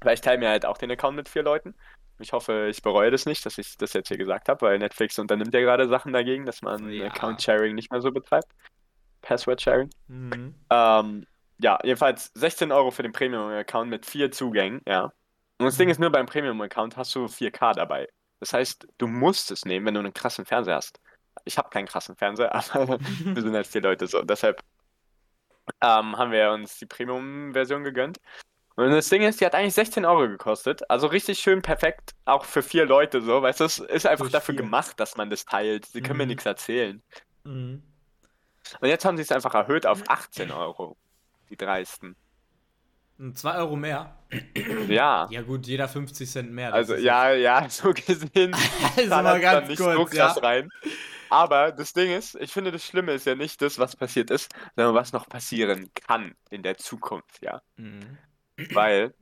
Weil 0.00 0.14
ich 0.14 0.20
teile 0.20 0.38
mir 0.38 0.50
halt 0.50 0.66
auch 0.66 0.76
den 0.76 0.90
Account 0.90 1.16
mit 1.16 1.28
vier 1.28 1.42
Leuten. 1.42 1.74
Ich 2.18 2.32
hoffe, 2.32 2.68
ich 2.70 2.82
bereue 2.82 3.10
das 3.10 3.26
nicht, 3.26 3.44
dass 3.44 3.58
ich 3.58 3.76
das 3.76 3.92
jetzt 3.92 4.08
hier 4.08 4.18
gesagt 4.18 4.48
habe, 4.48 4.62
weil 4.66 4.78
Netflix 4.78 5.18
unternimmt 5.18 5.52
ja 5.54 5.60
gerade 5.60 5.88
Sachen 5.88 6.12
dagegen, 6.12 6.46
dass 6.46 6.62
man 6.62 6.90
Ja. 6.90 7.06
Account-Sharing 7.06 7.74
nicht 7.74 7.90
mehr 7.90 8.00
so 8.00 8.12
betreibt. 8.12 8.48
Password-Sharing. 9.22 9.90
mhm. 10.08 10.54
Ähm, 10.70 11.26
ja, 11.58 11.78
jedenfalls 11.82 12.30
16 12.34 12.72
Euro 12.72 12.90
für 12.90 13.02
den 13.02 13.12
Premium-Account 13.12 13.88
mit 13.88 14.06
vier 14.06 14.30
Zugängen, 14.30 14.82
ja. 14.86 15.04
Und 15.58 15.66
das 15.66 15.76
Ding 15.76 15.88
ist 15.88 16.00
nur, 16.00 16.10
beim 16.10 16.26
Premium-Account 16.26 16.96
hast 16.96 17.14
du 17.14 17.26
4K 17.26 17.74
dabei. 17.74 18.08
Das 18.40 18.52
heißt, 18.52 18.86
du 18.98 19.06
musst 19.06 19.50
es 19.50 19.64
nehmen, 19.64 19.86
wenn 19.86 19.94
du 19.94 20.00
einen 20.00 20.12
krassen 20.12 20.44
Fernseher 20.44 20.74
hast. 20.76 21.00
Ich 21.44 21.58
habe 21.58 21.68
keinen 21.70 21.86
krassen 21.86 22.16
Fernseher, 22.16 22.54
aber 22.74 22.98
wir 23.00 23.42
sind 23.42 23.54
halt 23.54 23.66
vier 23.66 23.82
Leute 23.82 24.06
so. 24.06 24.22
Deshalb 24.22 24.60
ähm, 25.80 26.16
haben 26.16 26.30
wir 26.32 26.50
uns 26.50 26.78
die 26.78 26.86
Premium-Version 26.86 27.84
gegönnt. 27.84 28.18
Und 28.76 28.90
das 28.90 29.08
Ding 29.08 29.22
ist, 29.22 29.40
die 29.40 29.46
hat 29.46 29.54
eigentlich 29.54 29.74
16 29.74 30.04
Euro 30.04 30.28
gekostet. 30.28 30.88
Also 30.90 31.06
richtig 31.06 31.38
schön 31.38 31.62
perfekt, 31.62 32.10
auch 32.24 32.44
für 32.44 32.60
vier 32.62 32.86
Leute 32.86 33.20
so. 33.22 33.40
Weißt 33.40 33.60
du, 33.60 33.64
es 33.64 33.78
ist 33.78 34.06
einfach 34.06 34.28
dafür 34.30 34.54
vier. 34.54 34.64
gemacht, 34.64 34.98
dass 34.98 35.16
man 35.16 35.30
das 35.30 35.44
teilt. 35.44 35.86
Sie 35.86 36.00
können 36.02 36.18
mir 36.18 36.24
Mhm. 36.24 36.30
nichts 36.30 36.44
erzählen. 36.46 37.00
Mhm. 37.44 37.82
Und 38.80 38.88
jetzt 38.88 39.04
haben 39.04 39.16
sie 39.16 39.22
es 39.22 39.30
einfach 39.30 39.54
erhöht 39.54 39.86
auf 39.86 40.02
18 40.08 40.50
Euro. 40.50 40.96
Die 41.50 41.56
dreisten. 41.56 42.16
2 43.18 43.54
Euro 43.56 43.76
mehr. 43.76 44.16
Ja. 44.88 45.28
Ja 45.30 45.42
gut, 45.42 45.66
jeder 45.66 45.88
50 45.88 46.28
Cent 46.28 46.52
mehr. 46.52 46.72
Also 46.74 46.94
ja, 46.96 47.32
ja, 47.32 47.68
so 47.68 47.92
gesehen 47.92 48.54
Also 48.96 49.08
mal 49.08 49.40
ganz 49.40 49.68
nicht 49.68 49.78
so 49.78 49.92
kurz, 49.92 50.10
krass 50.10 50.36
ja. 50.36 50.42
rein. 50.42 50.68
Aber 51.30 51.72
das 51.72 51.92
Ding 51.92 52.10
ist, 52.10 52.34
ich 52.36 52.52
finde, 52.52 52.70
das 52.70 52.84
Schlimme 52.84 53.12
ist 53.12 53.26
ja 53.26 53.34
nicht 53.34 53.60
das, 53.62 53.78
was 53.78 53.96
passiert 53.96 54.30
ist, 54.30 54.52
sondern 54.76 54.94
was 54.94 55.12
noch 55.12 55.28
passieren 55.28 55.90
kann 55.94 56.34
in 56.50 56.62
der 56.62 56.76
Zukunft, 56.76 57.42
ja. 57.42 57.62
Mhm. 57.76 58.18
Weil, 58.72 59.14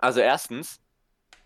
also 0.00 0.20
erstens, 0.20 0.80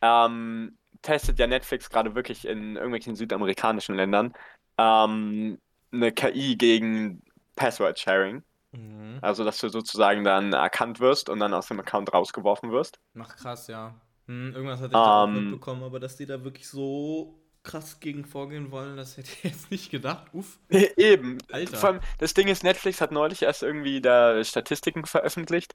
ähm, 0.00 0.78
testet 1.02 1.38
ja 1.38 1.46
Netflix 1.46 1.90
gerade 1.90 2.14
wirklich 2.14 2.46
in 2.46 2.76
irgendwelchen 2.76 3.14
südamerikanischen 3.14 3.94
Ländern 3.94 4.32
ähm, 4.78 5.58
eine 5.92 6.12
KI 6.12 6.56
gegen 6.56 7.22
Password-Sharing. 7.56 8.42
Mhm. 8.78 9.18
Also, 9.22 9.44
dass 9.44 9.58
du 9.58 9.68
sozusagen 9.68 10.24
dann 10.24 10.52
erkannt 10.52 11.00
wirst 11.00 11.28
und 11.28 11.40
dann 11.40 11.54
aus 11.54 11.66
dem 11.68 11.80
Account 11.80 12.12
rausgeworfen 12.12 12.70
wirst. 12.70 13.00
Ach 13.18 13.36
krass, 13.36 13.66
ja. 13.68 14.00
Hm, 14.26 14.52
irgendwas 14.54 14.80
hatte 14.80 14.94
ich 14.94 15.02
da 15.02 15.12
auch 15.12 15.26
Ähm. 15.26 15.34
mitbekommen, 15.34 15.82
aber 15.82 16.00
dass 16.00 16.16
die 16.16 16.26
da 16.26 16.44
wirklich 16.44 16.68
so 16.68 17.40
krass 17.68 18.00
gegen 18.00 18.24
vorgehen 18.24 18.70
wollen, 18.70 18.96
das 18.96 19.16
hätte 19.16 19.30
ich 19.32 19.44
jetzt 19.44 19.70
nicht 19.70 19.90
gedacht. 19.90 20.26
Uff. 20.32 20.58
Eben. 20.96 21.38
Alter. 21.52 21.76
Vor 21.76 21.88
allem, 21.90 22.00
das 22.18 22.34
Ding 22.34 22.48
ist, 22.48 22.64
Netflix 22.64 23.00
hat 23.00 23.12
neulich 23.12 23.42
erst 23.42 23.62
irgendwie 23.62 24.00
da 24.00 24.42
Statistiken 24.44 25.04
veröffentlicht 25.06 25.72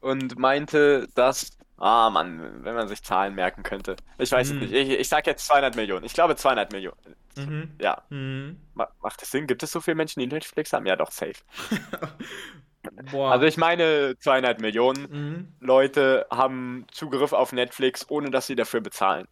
und 0.00 0.38
meinte, 0.38 1.06
dass, 1.14 1.56
ah 1.78 2.10
Mann, 2.10 2.64
wenn 2.64 2.74
man 2.74 2.88
sich 2.88 3.02
Zahlen 3.02 3.34
merken 3.34 3.62
könnte. 3.62 3.96
Ich 4.18 4.32
weiß 4.32 4.50
Hm. 4.50 4.56
es 4.62 4.70
nicht. 4.70 4.72
Ich, 4.74 4.90
ich 5.00 5.08
sag 5.08 5.26
jetzt 5.26 5.46
200 5.46 5.76
Millionen. 5.76 6.04
Ich 6.04 6.14
glaube 6.14 6.36
200 6.36 6.72
Millionen. 6.72 6.96
Mhm. 7.36 7.70
Ja, 7.80 8.02
Mhm. 8.10 8.60
ma- 8.74 8.88
macht 9.02 9.20
das 9.20 9.30
Sinn? 9.30 9.46
Gibt 9.46 9.62
es 9.62 9.72
so 9.72 9.80
viele 9.80 9.96
Menschen, 9.96 10.20
die 10.20 10.26
Netflix 10.28 10.72
haben? 10.72 10.86
Ja, 10.86 10.96
doch, 10.96 11.10
safe. 11.10 11.34
Boah. 13.10 13.32
Also 13.32 13.46
ich 13.46 13.56
meine 13.56 14.14
200 14.18 14.60
Millionen 14.60 15.02
mhm. 15.10 15.48
Leute 15.60 16.26
haben 16.30 16.86
Zugriff 16.92 17.32
auf 17.32 17.52
Netflix, 17.52 18.06
ohne 18.10 18.30
dass 18.30 18.46
sie 18.46 18.56
dafür 18.56 18.80
bezahlen. 18.82 19.26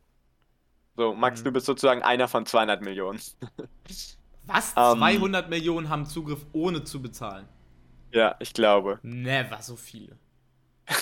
So, 0.96 1.14
Max, 1.14 1.40
Mhm. 1.40 1.44
du 1.44 1.52
bist 1.52 1.66
sozusagen 1.66 2.02
einer 2.02 2.28
von 2.28 2.44
200 2.46 2.82
Millionen. 2.82 3.20
Was? 4.46 4.72
Ähm. 4.76 4.98
200 4.98 5.48
Millionen 5.50 5.88
haben 5.88 6.04
Zugriff 6.06 6.44
ohne 6.52 6.84
zu 6.84 7.00
bezahlen? 7.00 7.48
Ja, 8.10 8.36
ich 8.40 8.52
glaube. 8.52 8.98
Never 9.02 9.60
so 9.62 9.76
viele. 9.76 10.18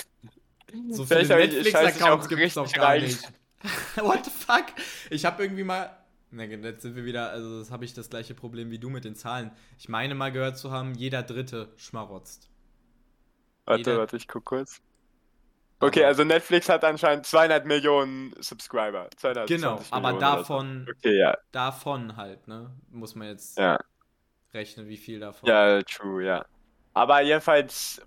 So 0.90 1.04
viele 1.04 1.26
Netflix-Accounts 1.26 2.26
auch 2.26 2.28
gibt 2.28 2.40
es 2.42 2.54
doch 2.54 2.72
gar 2.72 2.90
rein. 2.90 3.02
nicht. 3.02 3.20
What 3.96 4.24
the 4.24 4.30
fuck? 4.30 4.66
Ich 5.10 5.24
habe 5.24 5.42
irgendwie 5.42 5.64
mal. 5.64 5.96
Na, 6.30 6.44
jetzt 6.44 6.82
sind 6.82 6.94
wir 6.94 7.04
wieder. 7.04 7.30
Also, 7.30 7.58
das 7.58 7.72
habe 7.72 7.84
ich 7.84 7.92
das 7.92 8.08
gleiche 8.08 8.34
Problem 8.34 8.70
wie 8.70 8.78
du 8.78 8.88
mit 8.88 9.04
den 9.04 9.16
Zahlen. 9.16 9.50
Ich 9.78 9.88
meine 9.88 10.14
mal 10.14 10.30
gehört 10.30 10.56
zu 10.58 10.70
haben, 10.70 10.94
jeder 10.94 11.24
Dritte 11.24 11.72
schmarotzt. 11.76 12.48
Warte, 13.66 13.80
Jeder- 13.80 13.98
warte, 13.98 14.16
ich 14.16 14.28
guck 14.28 14.44
kurz. 14.44 14.80
Okay, 15.82 16.04
also 16.04 16.24
Netflix 16.24 16.68
hat 16.68 16.84
anscheinend 16.84 17.26
200 17.26 17.64
Millionen 17.64 18.34
Subscriber. 18.38 19.08
220 19.16 19.56
Genau, 19.56 19.80
aber 19.90 20.12
Millionen 20.12 20.20
so. 20.20 20.36
davon, 20.36 20.86
Okay, 20.98 21.18
ja, 21.18 21.38
davon 21.52 22.16
halt, 22.16 22.46
ne? 22.48 22.70
Muss 22.90 23.14
man 23.14 23.28
jetzt 23.28 23.56
ja, 23.58 23.78
rechnen, 24.52 24.88
wie 24.88 24.98
viel 24.98 25.20
davon. 25.20 25.48
ja, 25.48 25.82
true, 25.82 26.24
ja. 26.24 26.44
Aber 26.92 27.22
jedenfalls 27.22 28.02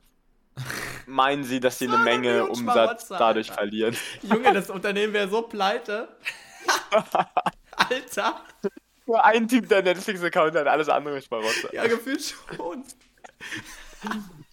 meinen 1.08 1.44
sie, 1.44 1.60
dass 1.60 1.80
sie 1.80 1.88
eine 1.88 1.96
200 1.96 2.06
Menge 2.06 2.46
Umsatz 2.48 3.08
dadurch 3.08 3.50
Alter. 3.50 3.62
verlieren. 3.62 3.98
Junge, 4.22 4.54
das 4.54 4.70
Unternehmen 4.70 5.14
wäre 5.14 5.28
so 5.28 5.42
pleite. 5.42 6.10
Alter. 7.72 8.42
Nur 9.06 9.26
ein 9.26 9.48
Typ, 9.48 9.68
der 9.68 9.82
Netflix-Account 9.82 10.56
hat, 10.56 10.68
alles 10.68 10.88
andere 10.90 11.18
ist 11.18 11.26
Schmarotzer. 11.26 11.74
Ja, 11.74 11.88
gefühlt 11.88 12.22
schon. 12.22 12.84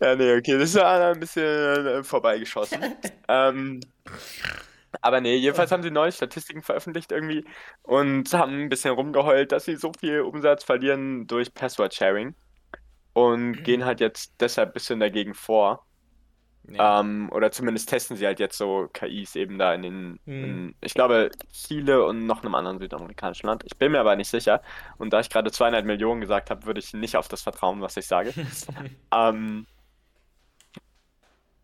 Ja, 0.00 0.16
nee, 0.16 0.34
okay, 0.36 0.58
das 0.58 0.70
ist 0.70 0.76
ja 0.76 1.10
ein 1.10 1.20
bisschen 1.20 1.44
äh, 1.44 2.02
vorbeigeschossen. 2.02 2.80
ähm, 3.28 3.80
aber 5.02 5.20
nee, 5.20 5.36
jedenfalls 5.36 5.70
haben 5.72 5.82
sie 5.82 5.90
neue 5.90 6.12
Statistiken 6.12 6.62
veröffentlicht 6.62 7.12
irgendwie 7.12 7.44
und 7.82 8.32
haben 8.32 8.62
ein 8.62 8.68
bisschen 8.68 8.94
rumgeheult, 8.94 9.52
dass 9.52 9.66
sie 9.66 9.76
so 9.76 9.92
viel 9.98 10.20
Umsatz 10.22 10.64
verlieren 10.64 11.26
durch 11.26 11.52
Password-Sharing 11.54 12.34
und 13.12 13.62
gehen 13.62 13.84
halt 13.84 14.00
jetzt 14.00 14.32
deshalb 14.40 14.70
ein 14.70 14.72
bisschen 14.74 15.00
dagegen 15.00 15.34
vor. 15.34 15.86
Ja. 16.70 17.00
Ähm, 17.00 17.28
oder 17.32 17.50
zumindest 17.52 17.88
testen 17.88 18.16
sie 18.16 18.26
halt 18.26 18.38
jetzt 18.40 18.56
so 18.56 18.88
KIs 18.92 19.34
eben 19.36 19.58
da 19.58 19.74
in 19.74 19.82
den, 19.82 20.20
Hm. 20.26 20.44
in, 20.44 20.74
ich 20.80 20.94
glaube, 20.94 21.30
Chile 21.52 22.04
und 22.04 22.26
noch 22.26 22.42
einem 22.42 22.54
anderen 22.54 22.78
südamerikanischen 22.78 23.46
Land. 23.48 23.64
Ich 23.66 23.76
bin 23.76 23.92
mir 23.92 24.00
aber 24.00 24.16
nicht 24.16 24.28
sicher. 24.30 24.62
Und 24.98 25.12
da 25.12 25.20
ich 25.20 25.30
gerade 25.30 25.50
200 25.50 25.84
Millionen 25.84 26.20
gesagt 26.20 26.50
habe, 26.50 26.66
würde 26.66 26.80
ich 26.80 26.94
nicht 26.94 27.16
auf 27.16 27.28
das 27.28 27.42
vertrauen, 27.42 27.80
was 27.82 27.96
ich 27.96 28.06
sage. 28.06 28.34
Ähm, 29.12 29.66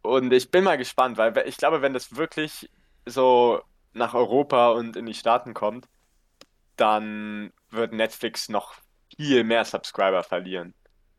und 0.03 0.33
ich 0.33 0.51
bin 0.51 0.64
mal 0.64 0.79
gespannt, 0.79 1.16
weil 1.19 1.37
ich 1.47 1.57
glaube, 1.57 1.83
wenn 1.83 1.92
das 1.92 2.16
wirklich 2.16 2.71
so 3.07 3.61
nach 3.92 4.14
Europa 4.14 4.71
und 4.71 4.97
in 4.97 5.07
die 5.07 5.14
Staaten 5.14 5.55
kommt, 5.55 5.88
dann 6.77 7.53
wird 7.71 7.95
Netflix 7.95 8.51
noch 8.51 8.77
viel 9.16 9.45
mehr 9.45 9.66
Subscriber 9.66 10.25
verlieren. 10.25 10.75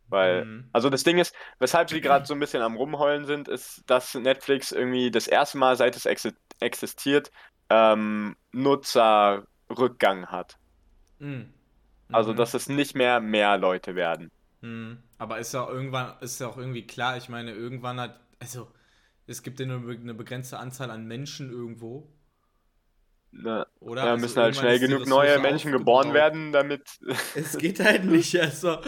Weil, 0.10 0.46
Mhm. 0.46 0.70
also 0.72 0.90
das 0.90 1.04
Ding 1.04 1.18
ist, 1.20 1.36
weshalb 1.60 1.90
sie 1.90 2.02
gerade 2.02 2.26
so 2.26 2.34
ein 2.34 2.40
bisschen 2.40 2.62
am 2.62 2.76
Rumheulen 2.78 3.26
sind, 3.26 3.48
ist, 3.48 3.84
dass 3.88 4.14
Netflix 4.16 4.72
irgendwie 4.72 5.12
das 5.12 5.28
erste 5.28 5.58
Mal, 5.58 5.76
seit 5.76 5.96
es 5.96 6.06
exi 6.06 6.32
existiert, 6.60 7.32
ähm, 7.70 8.36
Nutzerrückgang 8.52 10.28
hat. 10.28 10.58
Mhm. 11.20 11.54
Also, 12.12 12.34
Mhm. 12.34 12.36
dass 12.36 12.54
es 12.54 12.68
nicht 12.70 12.96
mehr 12.96 13.20
mehr 13.22 13.58
Leute 13.58 13.96
werden. 13.96 14.32
Mhm. 14.62 15.04
Aber 15.18 15.40
ist 15.40 15.54
ja 15.54 15.68
irgendwann, 15.68 16.20
ist 16.22 16.40
ja 16.40 16.48
auch 16.48 16.58
irgendwie 16.58 16.86
klar, 16.88 17.18
ich 17.18 17.30
meine, 17.30 17.52
irgendwann 17.54 18.00
hat, 18.00 18.20
also, 18.40 18.72
es 19.28 19.44
gibt 19.44 19.60
ja 19.60 19.66
nur 19.66 19.90
eine 19.92 20.14
begrenzte 20.14 20.60
Anzahl 20.60 20.92
an 20.92 21.06
Menschen 21.08 21.50
irgendwo, 21.52 22.10
Ne? 23.38 23.66
oder? 23.80 24.04
Da 24.04 24.12
Also 24.12 24.22
müssen 24.22 24.40
halt 24.42 24.56
schnell 24.56 24.78
genug 24.80 25.08
neue 25.08 25.40
Menschen 25.40 25.72
geboren 25.72 26.14
werden, 26.14 26.52
damit, 26.52 26.84
Es 27.36 27.58
geht 27.58 27.80
halt 27.80 28.06
nicht, 28.06 28.40
also. 28.40 28.78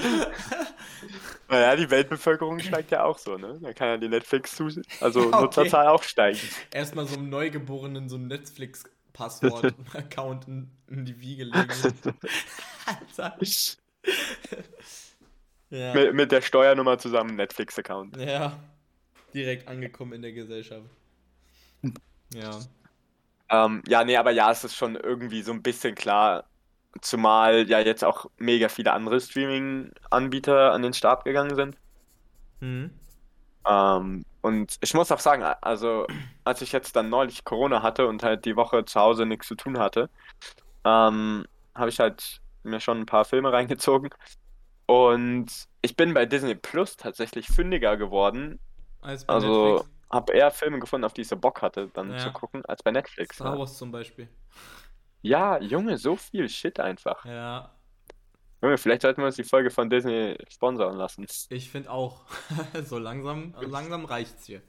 naja, 1.49 1.75
die 1.75 1.89
Weltbevölkerung 1.89 2.59
steigt 2.59 2.91
ja 2.91 3.03
auch 3.03 3.17
so, 3.17 3.37
ne? 3.37 3.57
Da 3.61 3.73
kann 3.73 3.87
ja 3.89 3.97
die 3.97 4.07
Netflix, 4.09 4.61
also 5.01 5.19
Okay. 5.27 5.41
Nutzerzahl 5.41 5.87
auch 5.87 6.03
steigen. 6.03 6.39
Erstmal 6.71 7.07
so 7.07 7.17
einem 7.17 7.29
Neugeborenen 7.29 8.07
so 8.09 8.17
ein 8.17 8.27
Netflix-Passwort-Account 8.27 10.47
in, 10.47 10.69
in 10.87 11.05
die 11.05 11.19
Wiege 11.19 11.43
legen. 11.43 11.67
Alter. 12.85 13.37
Ja. 15.69 15.93
mit, 15.93 16.13
mit 16.15 16.31
der 16.31 16.41
Steuernummer 16.41 16.97
zusammen 16.97 17.35
Netflix-Account. 17.35 18.17
ja. 18.17 18.57
Direkt 19.31 19.67
angekommen 19.67 20.13
in 20.13 20.23
der 20.23 20.31
Gesellschaft. 20.31 20.89
Ja. 22.33 22.59
Ähm, 23.49 23.83
ja, 23.87 24.03
nee, 24.03 24.17
aber 24.17 24.31
ja, 24.31 24.51
es 24.51 24.63
ist 24.63 24.75
schon 24.75 24.95
irgendwie 24.95 25.41
so 25.41 25.51
ein 25.51 25.63
bisschen 25.63 25.95
klar, 25.95 26.45
zumal 27.01 27.67
ja 27.69 27.79
jetzt 27.79 28.03
auch 28.03 28.27
mega 28.37 28.69
viele 28.69 28.93
andere 28.93 29.19
Streaming-Anbieter 29.19 30.71
an 30.71 30.81
den 30.83 30.93
Start 30.93 31.25
gegangen 31.25 31.55
sind. 31.55 31.77
Mhm. 32.59 32.91
Ähm, 33.67 34.25
und 34.41 34.77
ich 34.81 34.93
muss 34.93 35.11
auch 35.11 35.19
sagen, 35.19 35.43
also 35.61 36.07
als 36.43 36.61
ich 36.61 36.71
jetzt 36.71 36.95
dann 36.95 37.09
neulich 37.09 37.43
Corona 37.43 37.83
hatte 37.83 38.07
und 38.07 38.23
halt 38.23 38.45
die 38.45 38.55
Woche 38.55 38.85
zu 38.85 38.99
Hause 38.99 39.25
nichts 39.25 39.47
zu 39.47 39.55
tun 39.55 39.77
hatte, 39.79 40.09
ähm, 40.85 41.45
habe 41.75 41.89
ich 41.89 41.99
halt 41.99 42.41
mir 42.63 42.79
schon 42.79 42.99
ein 43.01 43.05
paar 43.05 43.25
Filme 43.25 43.51
reingezogen. 43.53 44.09
Und 44.85 45.67
ich 45.81 45.95
bin 45.95 46.13
bei 46.13 46.25
Disney 46.25 46.55
Plus 46.55 46.97
tatsächlich 46.97 47.47
fündiger 47.47 47.97
geworden. 47.97 48.59
Als 49.01 49.25
bei 49.25 49.33
Also 49.35 49.73
Netflix. 49.73 49.98
Habe 50.11 50.33
eher 50.33 50.51
Filme 50.51 50.79
gefunden, 50.79 51.05
auf 51.05 51.13
die 51.13 51.21
ich 51.21 51.27
so 51.27 51.37
Bock 51.37 51.61
hatte, 51.61 51.89
dann 51.93 52.11
Ja. 52.11 52.17
zu 52.17 52.31
gucken, 52.31 52.65
als 52.65 52.81
bei 52.83 52.91
Netflix. 52.91 53.35
Star 53.35 53.53
Ja. 53.53 53.59
Wars 53.59 53.77
zum 53.77 53.91
Beispiel. 53.91 54.27
Ja, 55.21 55.59
Junge, 55.59 55.97
so 55.97 56.15
viel 56.15 56.47
Shit 56.49 56.79
einfach. 56.79 57.23
Ja, 57.25 57.75
Junge, 58.61 58.77
vielleicht 58.77 59.01
sollten 59.03 59.21
wir 59.21 59.25
uns 59.27 59.35
die 59.35 59.43
Folge 59.43 59.69
von 59.69 59.89
Disney 59.89 60.37
sponsoren 60.49 60.97
lassen. 60.97 61.25
ich 61.49 61.69
finde 61.69 61.89
auch. 61.91 62.25
so 62.85 62.97
langsam, 62.97 63.53
langsam 63.61 64.05
reicht's 64.05 64.45
hier. 64.45 64.61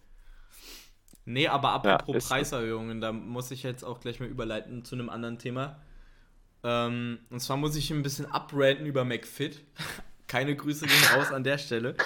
Nee, 1.24 1.48
aber 1.48 1.68
Ja, 1.85 1.96
apropos 1.96 2.24
so. 2.24 2.29
Preiserhöhungen, 2.35 3.00
da 3.00 3.12
muss 3.12 3.50
ich 3.50 3.62
jetzt 3.62 3.85
auch 3.85 4.00
gleich 4.00 4.20
mal 4.20 4.29
überleiten 4.29 4.85
zu 4.85 4.94
einem 4.94 5.09
anderen 5.11 5.38
Thema. 5.38 5.81
Ähm, 6.62 7.20
und 7.31 7.40
zwar 7.40 7.57
muss 7.57 7.76
ich 7.76 7.90
ein 7.90 8.03
bisschen 8.03 8.26
upranten 8.26 8.87
über 8.87 9.05
McFit. 9.05 9.61
Keine 10.31 10.55
Grüße 10.55 10.87
gehen 10.87 11.05
raus 11.16 11.33
an 11.33 11.43
der 11.43 11.59
Stelle. 11.59 11.97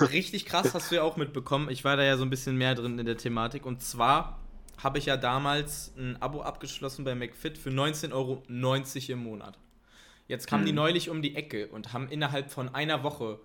Richtig 0.00 0.46
krass 0.46 0.72
hast 0.72 0.90
du 0.90 0.94
ja 0.94 1.02
auch 1.02 1.18
mitbekommen. 1.18 1.68
Ich 1.68 1.84
war 1.84 1.98
da 1.98 2.02
ja 2.02 2.16
so 2.16 2.22
ein 2.24 2.30
bisschen 2.30 2.56
mehr 2.56 2.74
drin 2.74 2.98
in 2.98 3.04
der 3.04 3.18
Thematik. 3.18 3.66
Und 3.66 3.82
zwar 3.82 4.38
habe 4.82 4.96
ich 4.96 5.04
ja 5.04 5.18
damals 5.18 5.92
ein 5.98 6.16
Abo 6.22 6.40
abgeschlossen 6.40 7.04
bei 7.04 7.14
McFit 7.14 7.58
für 7.58 7.68
19,90 7.68 8.12
Euro 8.14 8.42
im 9.12 9.18
Monat. 9.18 9.58
Jetzt 10.28 10.46
kamen 10.46 10.64
die 10.64 10.72
Mhm. 10.72 10.76
neulich 10.76 11.10
um 11.10 11.20
die 11.20 11.36
Ecke 11.36 11.68
und 11.68 11.92
haben 11.92 12.08
innerhalb 12.08 12.50
von 12.50 12.74
einer 12.74 13.02
Woche 13.02 13.38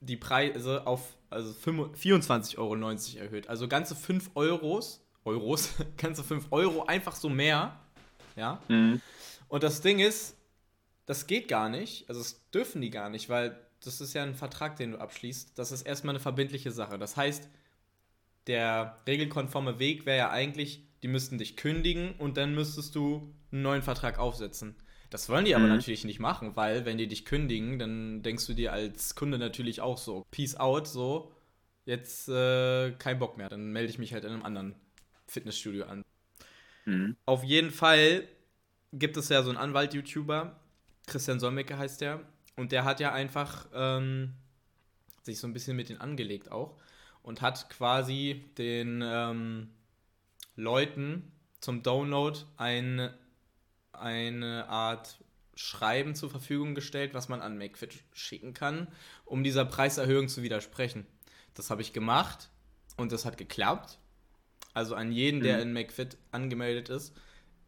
die 0.00 0.18
Preise 0.18 0.86
auf 0.86 1.16
also 1.30 1.50
24,90 1.54 2.58
Euro 2.58 2.76
erhöht. 3.24 3.48
Also 3.48 3.66
ganze 3.66 3.96
5 3.96 4.32
Euros, 4.34 5.02
Euros, 5.24 5.70
ganze 5.96 6.22
5 6.22 6.48
Euro 6.50 6.84
einfach 6.84 7.16
so 7.16 7.30
mehr. 7.30 7.80
Ja. 8.36 8.60
Mhm. 8.68 9.00
Und 9.48 9.62
das 9.62 9.80
Ding 9.80 10.00
ist, 10.00 10.36
das 11.06 11.26
geht 11.26 11.48
gar 11.48 11.68
nicht. 11.68 12.08
Also 12.08 12.20
das 12.20 12.48
dürfen 12.50 12.80
die 12.80 12.90
gar 12.90 13.10
nicht, 13.10 13.28
weil 13.28 13.58
das 13.82 14.00
ist 14.00 14.14
ja 14.14 14.22
ein 14.22 14.34
Vertrag, 14.34 14.76
den 14.76 14.92
du 14.92 14.98
abschließt. 14.98 15.58
Das 15.58 15.72
ist 15.72 15.82
erstmal 15.82 16.14
eine 16.14 16.20
verbindliche 16.20 16.70
Sache. 16.70 16.98
Das 16.98 17.16
heißt, 17.16 17.48
der 18.46 18.98
regelkonforme 19.06 19.78
Weg 19.78 20.06
wäre 20.06 20.18
ja 20.18 20.30
eigentlich, 20.30 20.82
die 21.02 21.08
müssten 21.08 21.38
dich 21.38 21.56
kündigen 21.56 22.14
und 22.18 22.36
dann 22.36 22.54
müsstest 22.54 22.94
du 22.94 23.34
einen 23.52 23.62
neuen 23.62 23.82
Vertrag 23.82 24.18
aufsetzen. 24.18 24.76
Das 25.10 25.28
wollen 25.28 25.44
die 25.44 25.54
aber 25.54 25.64
Mhm. 25.64 25.74
natürlich 25.74 26.04
nicht 26.04 26.18
machen, 26.18 26.56
weil 26.56 26.84
wenn 26.86 26.98
die 26.98 27.06
dich 27.06 27.24
kündigen, 27.24 27.78
dann 27.78 28.22
denkst 28.22 28.46
du 28.46 28.54
dir 28.54 28.72
als 28.72 29.14
Kunde 29.14 29.38
natürlich 29.38 29.80
auch 29.80 29.98
so, 29.98 30.24
Peace 30.30 30.56
out, 30.56 30.88
so, 30.88 31.32
jetzt 31.84 32.28
äh, 32.28 32.92
kein 32.92 33.18
Bock 33.18 33.36
mehr, 33.36 33.48
dann 33.48 33.70
melde 33.72 33.90
ich 33.90 33.98
mich 33.98 34.12
halt 34.12 34.24
in 34.24 34.32
einem 34.32 34.42
anderen 34.42 34.74
Fitnessstudio 35.26 35.84
an. 35.84 36.04
Mhm. 36.86 37.16
Auf 37.26 37.44
jeden 37.44 37.70
Fall 37.70 38.26
gibt 38.92 39.16
es 39.16 39.28
ja 39.28 39.42
so 39.42 39.50
einen 39.50 39.58
Anwalt-YouTuber, 39.58 40.58
Christian 41.06 41.40
Solmecke 41.40 41.76
heißt 41.78 42.00
der, 42.00 42.20
und 42.56 42.72
der 42.72 42.84
hat 42.84 43.00
ja 43.00 43.12
einfach 43.12 43.66
ähm, 43.74 44.34
sich 45.22 45.38
so 45.38 45.46
ein 45.46 45.52
bisschen 45.52 45.76
mit 45.76 45.88
denen 45.88 46.00
angelegt 46.00 46.50
auch 46.52 46.76
und 47.22 47.40
hat 47.42 47.68
quasi 47.70 48.44
den 48.58 49.02
ähm, 49.04 49.70
Leuten 50.56 51.32
zum 51.60 51.82
Download 51.82 52.38
ein, 52.56 53.10
eine 53.92 54.68
Art 54.68 55.18
Schreiben 55.56 56.14
zur 56.14 56.30
Verfügung 56.30 56.74
gestellt, 56.74 57.14
was 57.14 57.28
man 57.28 57.40
an 57.40 57.56
McFit 57.58 57.94
schicken 58.12 58.54
kann, 58.54 58.88
um 59.24 59.44
dieser 59.44 59.64
Preiserhöhung 59.64 60.28
zu 60.28 60.42
widersprechen. 60.42 61.06
Das 61.54 61.70
habe 61.70 61.82
ich 61.82 61.92
gemacht 61.92 62.50
und 62.96 63.12
das 63.12 63.24
hat 63.24 63.36
geklappt. 63.36 63.98
Also 64.74 64.96
an 64.96 65.12
jeden, 65.12 65.40
der 65.40 65.56
Mhm. 65.56 65.62
in 65.62 65.72
McFit 65.72 66.18
angemeldet 66.32 66.88
ist. 66.88 67.14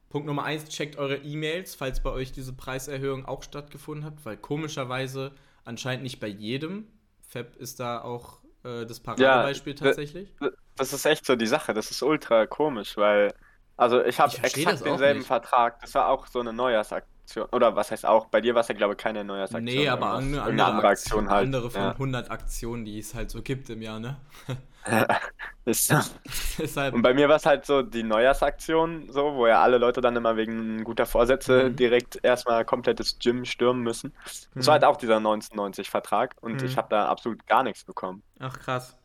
Punkt 0.09 0.27
Nummer 0.27 0.45
eins, 0.45 0.69
checkt 0.69 0.97
eure 0.99 1.16
E-Mails, 1.16 1.75
falls 1.75 2.03
bei 2.03 2.11
euch 2.11 2.33
diese 2.33 2.53
Preiserhöhung 2.53 3.27
auch 3.27 3.42
stattgefunden 3.42 4.05
hat, 4.05 4.25
weil 4.25 4.37
komischerweise 4.37 5.33
anscheinend 5.64 6.05
nicht 6.05 6.21
bei 6.21 6.29
jedem. 6.29 6.87
Fab 7.29 7.57
ist 7.57 7.81
da 7.81 8.01
auch 8.03 8.38
äh, 8.64 8.87
das 8.87 9.01
Paradebeispiel 9.01 9.75
d- 9.75 9.85
tatsächlich. 9.85 10.33
Das 10.77 10.92
ist 10.92 11.05
echt 11.07 11.27
so 11.27 11.35
die 11.35 11.47
Sache. 11.49 11.75
Das 11.75 11.90
ist 11.90 12.03
ultra 12.03 12.47
komisch, 12.47 12.97
weil, 12.97 13.35
also 13.77 14.03
ich 14.05 14.21
habe 14.21 14.33
exakt 14.42 14.85
denselben 14.87 15.19
nicht. 15.21 15.27
Vertrag. 15.27 15.81
Das 15.81 15.92
war 15.95 16.09
auch 16.09 16.27
so 16.29 16.38
eine 16.40 16.53
Neujahrsaktion. 16.53 17.47
Oder 17.51 17.75
was 17.75 17.90
heißt 17.90 18.07
auch? 18.07 18.27
Bei 18.27 18.40
dir 18.40 18.55
war 18.55 18.61
es 18.61 18.69
ja, 18.69 18.75
glaube 18.77 18.95
ich, 18.95 18.99
keine 18.99 19.25
Neujahrsaktion. 19.25 19.64
Nee, 19.64 19.88
aber 19.88 20.14
eine 20.19 20.37
irgendeine 20.37 20.64
andere, 20.66 20.87
Aktion, 20.88 21.29
halt. 21.29 21.47
andere 21.47 21.71
von 21.71 21.81
Ja. 21.83 21.90
100 21.90 22.31
Aktionen, 22.31 22.85
die 22.85 23.01
es 23.01 23.14
halt 23.14 23.31
so 23.31 23.42
gibt 23.42 23.69
im 23.71 23.83
Jahr, 23.83 23.99
ne? 23.99 24.16
Ist 25.64 25.88
so. 25.88 25.96
Deshalb, 26.59 26.96
Und 26.96 27.03
bei 27.03 27.14
mir 27.14 27.29
war 27.29 27.37
es 27.37 27.46
halt 27.46 27.66
so 27.66 27.83
die 27.83 28.03
Neujahrsaktion, 28.05 29.11
so, 29.12 29.35
wo 29.35 29.46
ja 29.46 29.62
alle 29.62 29.79
Leute 29.79 30.01
dann 30.01 30.16
immer 30.16 30.37
wegen 30.37 30.85
guter 30.85 31.07
Vorsätze 31.07 31.70
Mhm. 31.70 31.72
direkt 31.72 32.18
erstmal 32.22 32.64
komplettes 32.64 33.18
Gym 33.18 33.44
stürmen 33.44 33.83
müssen. 33.83 34.14
Das 34.57 34.66
Mhm. 34.66 34.68
war 34.68 34.75
halt 34.75 34.85
auch 34.85 34.96
dieser 34.96 35.20
1990-Vertrag 35.20 36.37
und 36.40 36.62
Mhm. 36.62 36.62
ich 36.62 36.79
habe 36.79 36.88
da 36.90 37.09
absolut 37.09 37.46
gar 37.46 37.62
nichts 37.64 37.85
bekommen. 37.85 38.22
ach 38.38 38.59
krass. 38.59 38.96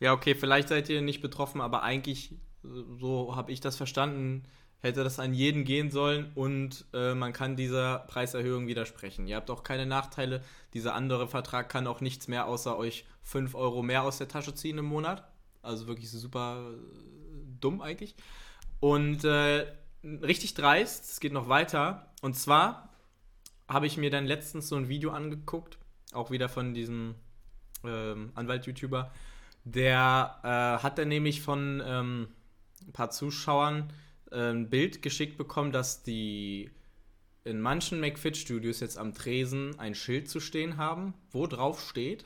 Ja, 0.00 0.12
okay, 0.14 0.34
vielleicht 0.34 0.68
seid 0.68 0.88
ihr 0.90 1.02
nicht 1.02 1.22
betroffen, 1.22 1.60
aber 1.60 1.82
eigentlich, 1.82 2.34
so 2.62 3.36
habe 3.36 3.52
ich 3.52 3.60
das 3.60 3.76
verstanden, 3.76 4.44
hätte 4.84 5.02
das 5.02 5.18
an 5.18 5.34
jeden 5.34 5.64
gehen 5.64 5.90
sollen 5.90 6.30
und 6.34 6.84
äh, 6.92 7.14
man 7.14 7.32
kann 7.32 7.56
dieser 7.56 8.00
Preiserhöhung 8.00 8.66
widersprechen. 8.66 9.26
Ihr 9.26 9.36
habt 9.36 9.50
auch 9.50 9.64
keine 9.64 9.86
Nachteile. 9.86 10.42
Dieser 10.74 10.94
andere 10.94 11.26
Vertrag 11.26 11.68
kann 11.68 11.86
auch 11.86 12.00
nichts 12.00 12.28
mehr 12.28 12.46
außer 12.46 12.76
euch 12.76 13.06
5 13.22 13.54
Euro 13.54 13.82
mehr 13.82 14.02
aus 14.04 14.18
der 14.18 14.28
Tasche 14.28 14.54
ziehen 14.54 14.78
im 14.78 14.84
Monat. 14.84 15.26
Also 15.62 15.86
wirklich 15.86 16.10
super 16.10 16.70
äh, 16.70 16.76
dumm 17.60 17.80
eigentlich. 17.80 18.14
Und 18.78 19.24
äh, 19.24 19.66
richtig 20.04 20.54
dreist, 20.54 21.10
es 21.10 21.20
geht 21.20 21.32
noch 21.32 21.48
weiter. 21.48 22.12
Und 22.20 22.36
zwar 22.36 22.90
habe 23.66 23.86
ich 23.86 23.96
mir 23.96 24.10
dann 24.10 24.26
letztens 24.26 24.68
so 24.68 24.76
ein 24.76 24.88
Video 24.88 25.10
angeguckt, 25.10 25.78
auch 26.12 26.30
wieder 26.30 26.50
von 26.50 26.74
diesem 26.74 27.14
ähm, 27.84 28.32
Anwalt-YouTuber. 28.34 29.10
Der 29.64 30.38
äh, 30.42 30.82
hat 30.82 30.98
dann 30.98 31.08
nämlich 31.08 31.40
von 31.40 31.82
ähm, 31.84 32.28
ein 32.86 32.92
paar 32.92 33.08
Zuschauern 33.08 33.90
ein 34.32 34.70
Bild 34.70 35.02
geschickt 35.02 35.36
bekommen, 35.38 35.72
dass 35.72 36.02
die 36.02 36.70
in 37.44 37.60
manchen 37.60 38.00
McFit-Studios 38.00 38.80
jetzt 38.80 38.98
am 38.98 39.14
Tresen 39.14 39.78
ein 39.78 39.94
Schild 39.94 40.28
zu 40.28 40.40
stehen 40.40 40.76
haben, 40.78 41.14
wo 41.30 41.46
drauf 41.46 41.80
steht, 41.80 42.24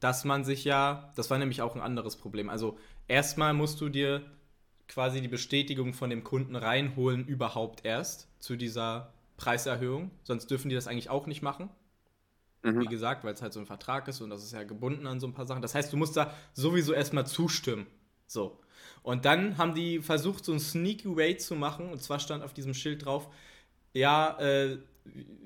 dass 0.00 0.24
man 0.24 0.44
sich 0.44 0.64
ja, 0.64 1.12
das 1.16 1.30
war 1.30 1.38
nämlich 1.38 1.62
auch 1.62 1.74
ein 1.74 1.80
anderes 1.82 2.16
Problem. 2.16 2.50
Also 2.50 2.78
erstmal 3.08 3.54
musst 3.54 3.80
du 3.80 3.88
dir 3.88 4.22
quasi 4.88 5.20
die 5.20 5.28
Bestätigung 5.28 5.94
von 5.94 6.10
dem 6.10 6.24
Kunden 6.24 6.56
reinholen, 6.56 7.26
überhaupt 7.26 7.84
erst 7.84 8.28
zu 8.40 8.56
dieser 8.56 9.12
Preiserhöhung. 9.36 10.10
Sonst 10.22 10.50
dürfen 10.50 10.68
die 10.68 10.74
das 10.74 10.86
eigentlich 10.86 11.10
auch 11.10 11.26
nicht 11.26 11.42
machen. 11.42 11.70
Wie 12.78 12.88
Mhm. 12.88 12.88
gesagt, 12.88 13.24
weil 13.24 13.32
es 13.34 13.40
halt 13.42 13.52
so 13.52 13.60
ein 13.60 13.66
Vertrag 13.66 14.06
ist 14.08 14.20
und 14.20 14.28
das 14.30 14.44
ist 14.44 14.52
ja 14.52 14.62
gebunden 14.64 15.06
an 15.06 15.18
so 15.18 15.26
ein 15.26 15.32
paar 15.32 15.46
Sachen. 15.46 15.62
Das 15.62 15.74
heißt, 15.74 15.92
du 15.92 15.96
musst 15.96 16.16
da 16.16 16.34
sowieso 16.52 16.92
erstmal 16.92 17.26
zustimmen. 17.26 17.86
So. 18.26 18.60
Und 19.06 19.24
dann 19.24 19.56
haben 19.56 19.72
die 19.72 20.00
versucht, 20.00 20.44
so 20.44 20.52
ein 20.52 20.58
Sneaky 20.58 21.16
Way 21.16 21.36
zu 21.36 21.54
machen. 21.54 21.90
Und 21.90 22.02
zwar 22.02 22.18
stand 22.18 22.42
auf 22.42 22.52
diesem 22.52 22.74
Schild 22.74 23.04
drauf, 23.04 23.28
ja, 23.92 24.36
äh, 24.40 24.78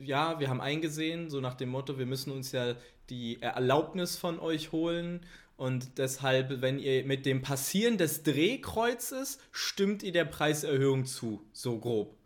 ja, 0.00 0.40
wir 0.40 0.48
haben 0.48 0.62
eingesehen, 0.62 1.28
so 1.28 1.42
nach 1.42 1.52
dem 1.52 1.68
Motto, 1.68 1.98
wir 1.98 2.06
müssen 2.06 2.32
uns 2.32 2.52
ja 2.52 2.74
die 3.10 3.42
Erlaubnis 3.42 4.16
von 4.16 4.40
euch 4.40 4.72
holen. 4.72 5.26
Und 5.58 5.98
deshalb, 5.98 6.62
wenn 6.62 6.78
ihr 6.78 7.04
mit 7.04 7.26
dem 7.26 7.42
Passieren 7.42 7.98
des 7.98 8.22
Drehkreuzes 8.22 9.38
stimmt 9.52 10.02
ihr 10.04 10.12
der 10.12 10.24
Preiserhöhung 10.24 11.04
zu, 11.04 11.46
so 11.52 11.78
grob. 11.78 12.16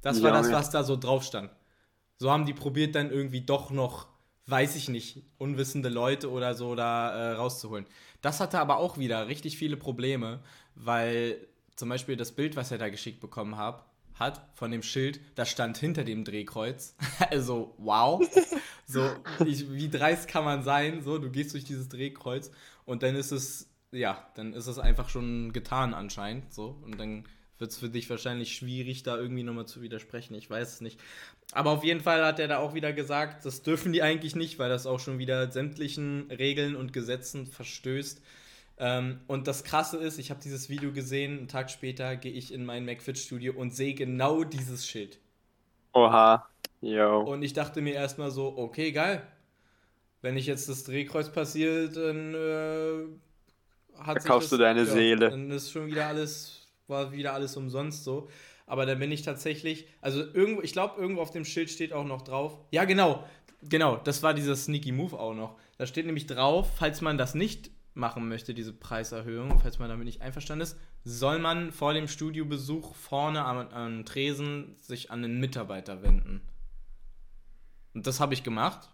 Das 0.00 0.22
war 0.22 0.30
das, 0.30 0.46
Junge. 0.46 0.58
was 0.58 0.70
da 0.70 0.84
so 0.84 0.94
drauf 0.94 1.24
stand. 1.24 1.50
So 2.18 2.30
haben 2.30 2.46
die 2.46 2.54
probiert 2.54 2.94
dann 2.94 3.10
irgendwie 3.10 3.40
doch 3.40 3.72
noch, 3.72 4.06
weiß 4.46 4.76
ich 4.76 4.88
nicht, 4.88 5.24
unwissende 5.38 5.88
Leute 5.88 6.30
oder 6.30 6.54
so 6.54 6.76
da 6.76 7.10
äh, 7.10 7.32
rauszuholen. 7.32 7.84
Das 8.20 8.40
hatte 8.40 8.58
aber 8.58 8.78
auch 8.78 8.98
wieder 8.98 9.28
richtig 9.28 9.58
viele 9.58 9.76
Probleme, 9.76 10.40
weil 10.74 11.46
zum 11.76 11.88
Beispiel 11.88 12.16
das 12.16 12.32
Bild, 12.32 12.56
was 12.56 12.70
er 12.70 12.78
da 12.78 12.88
geschickt 12.88 13.20
bekommen 13.20 13.56
hab, 13.56 13.88
hat, 14.14 14.48
von 14.54 14.70
dem 14.70 14.82
Schild, 14.82 15.20
das 15.36 15.48
stand 15.48 15.78
hinter 15.78 16.04
dem 16.04 16.24
Drehkreuz. 16.24 16.96
also, 17.30 17.74
wow. 17.78 18.20
So, 18.86 19.08
ich, 19.44 19.70
wie 19.70 19.88
dreist 19.88 20.28
kann 20.28 20.44
man 20.44 20.62
sein? 20.62 21.02
So, 21.02 21.18
du 21.18 21.30
gehst 21.30 21.54
durch 21.54 21.64
dieses 21.64 21.88
Drehkreuz 21.88 22.50
und 22.84 23.02
dann 23.02 23.14
ist 23.14 23.32
es, 23.32 23.70
ja, 23.92 24.26
dann 24.34 24.54
ist 24.54 24.66
es 24.66 24.78
einfach 24.78 25.08
schon 25.08 25.52
getan 25.52 25.94
anscheinend. 25.94 26.52
So, 26.52 26.78
und 26.82 26.98
dann 26.98 27.24
wird 27.58 27.70
es 27.70 27.78
für 27.78 27.88
dich 27.88 28.08
wahrscheinlich 28.08 28.54
schwierig, 28.54 29.02
da 29.02 29.16
irgendwie 29.16 29.42
nochmal 29.42 29.66
zu 29.66 29.82
widersprechen. 29.82 30.34
Ich 30.34 30.48
weiß 30.48 30.74
es 30.74 30.80
nicht. 30.80 31.00
Aber 31.52 31.70
auf 31.70 31.84
jeden 31.84 32.00
Fall 32.00 32.24
hat 32.24 32.38
er 32.38 32.48
da 32.48 32.58
auch 32.58 32.74
wieder 32.74 32.92
gesagt, 32.92 33.44
das 33.44 33.62
dürfen 33.62 33.92
die 33.92 34.02
eigentlich 34.02 34.36
nicht, 34.36 34.58
weil 34.58 34.68
das 34.68 34.86
auch 34.86 35.00
schon 35.00 35.18
wieder 35.18 35.50
sämtlichen 35.50 36.30
Regeln 36.30 36.76
und 36.76 36.92
Gesetzen 36.92 37.46
verstößt. 37.46 38.22
Ähm, 38.80 39.20
und 39.26 39.48
das 39.48 39.64
Krasse 39.64 39.96
ist, 39.96 40.18
ich 40.18 40.30
habe 40.30 40.40
dieses 40.42 40.68
Video 40.68 40.92
gesehen, 40.92 41.38
einen 41.38 41.48
Tag 41.48 41.70
später 41.70 42.16
gehe 42.16 42.32
ich 42.32 42.52
in 42.52 42.64
mein 42.64 42.84
McFit-Studio 42.84 43.54
und 43.54 43.74
sehe 43.74 43.94
genau 43.94 44.44
dieses 44.44 44.86
Schild. 44.86 45.18
Oha. 45.92 46.48
Yo. 46.80 47.20
Und 47.20 47.42
ich 47.42 47.54
dachte 47.54 47.80
mir 47.80 47.94
erstmal 47.94 48.30
so, 48.30 48.56
okay, 48.56 48.92
geil. 48.92 49.26
Wenn 50.22 50.36
ich 50.36 50.46
jetzt 50.46 50.68
das 50.68 50.84
Drehkreuz 50.84 51.30
passiert, 51.30 51.96
dann 51.96 52.34
äh, 52.34 53.04
hat 53.98 54.20
sich 54.20 54.26
Verkaufst 54.26 54.52
das, 54.52 54.58
du 54.58 54.62
deine 54.62 54.86
Seele. 54.86 55.30
Dann 55.30 55.50
ist 55.50 55.72
schon 55.72 55.86
wieder 55.86 56.06
alles, 56.06 56.57
war 56.88 57.12
wieder 57.12 57.34
alles 57.34 57.56
umsonst 57.56 58.04
so. 58.04 58.28
Aber 58.66 58.84
dann 58.84 58.98
bin 58.98 59.10
ich 59.10 59.22
tatsächlich, 59.22 59.86
also 60.00 60.20
irgendwo, 60.20 60.62
ich 60.62 60.72
glaube, 60.72 61.00
irgendwo 61.00 61.22
auf 61.22 61.30
dem 61.30 61.44
Schild 61.44 61.70
steht 61.70 61.92
auch 61.92 62.04
noch 62.04 62.22
drauf. 62.22 62.58
Ja, 62.70 62.84
genau, 62.84 63.24
genau, 63.62 63.96
das 63.96 64.22
war 64.22 64.34
dieser 64.34 64.56
Sneaky 64.56 64.92
Move 64.92 65.18
auch 65.18 65.34
noch. 65.34 65.58
Da 65.78 65.86
steht 65.86 66.06
nämlich 66.06 66.26
drauf, 66.26 66.70
falls 66.76 67.00
man 67.00 67.16
das 67.16 67.34
nicht 67.34 67.70
machen 67.94 68.28
möchte, 68.28 68.54
diese 68.54 68.72
Preiserhöhung, 68.72 69.58
falls 69.58 69.78
man 69.78 69.88
damit 69.88 70.04
nicht 70.04 70.22
einverstanden 70.22 70.62
ist, 70.62 70.78
soll 71.04 71.38
man 71.38 71.72
vor 71.72 71.94
dem 71.94 72.08
Studiobesuch 72.08 72.94
vorne 72.94 73.44
am, 73.44 73.68
am 73.68 74.04
Tresen 74.04 74.76
sich 74.76 75.10
an 75.10 75.22
den 75.22 75.40
Mitarbeiter 75.40 76.02
wenden. 76.02 76.42
Und 77.94 78.06
das 78.06 78.20
habe 78.20 78.34
ich 78.34 78.44
gemacht. 78.44 78.90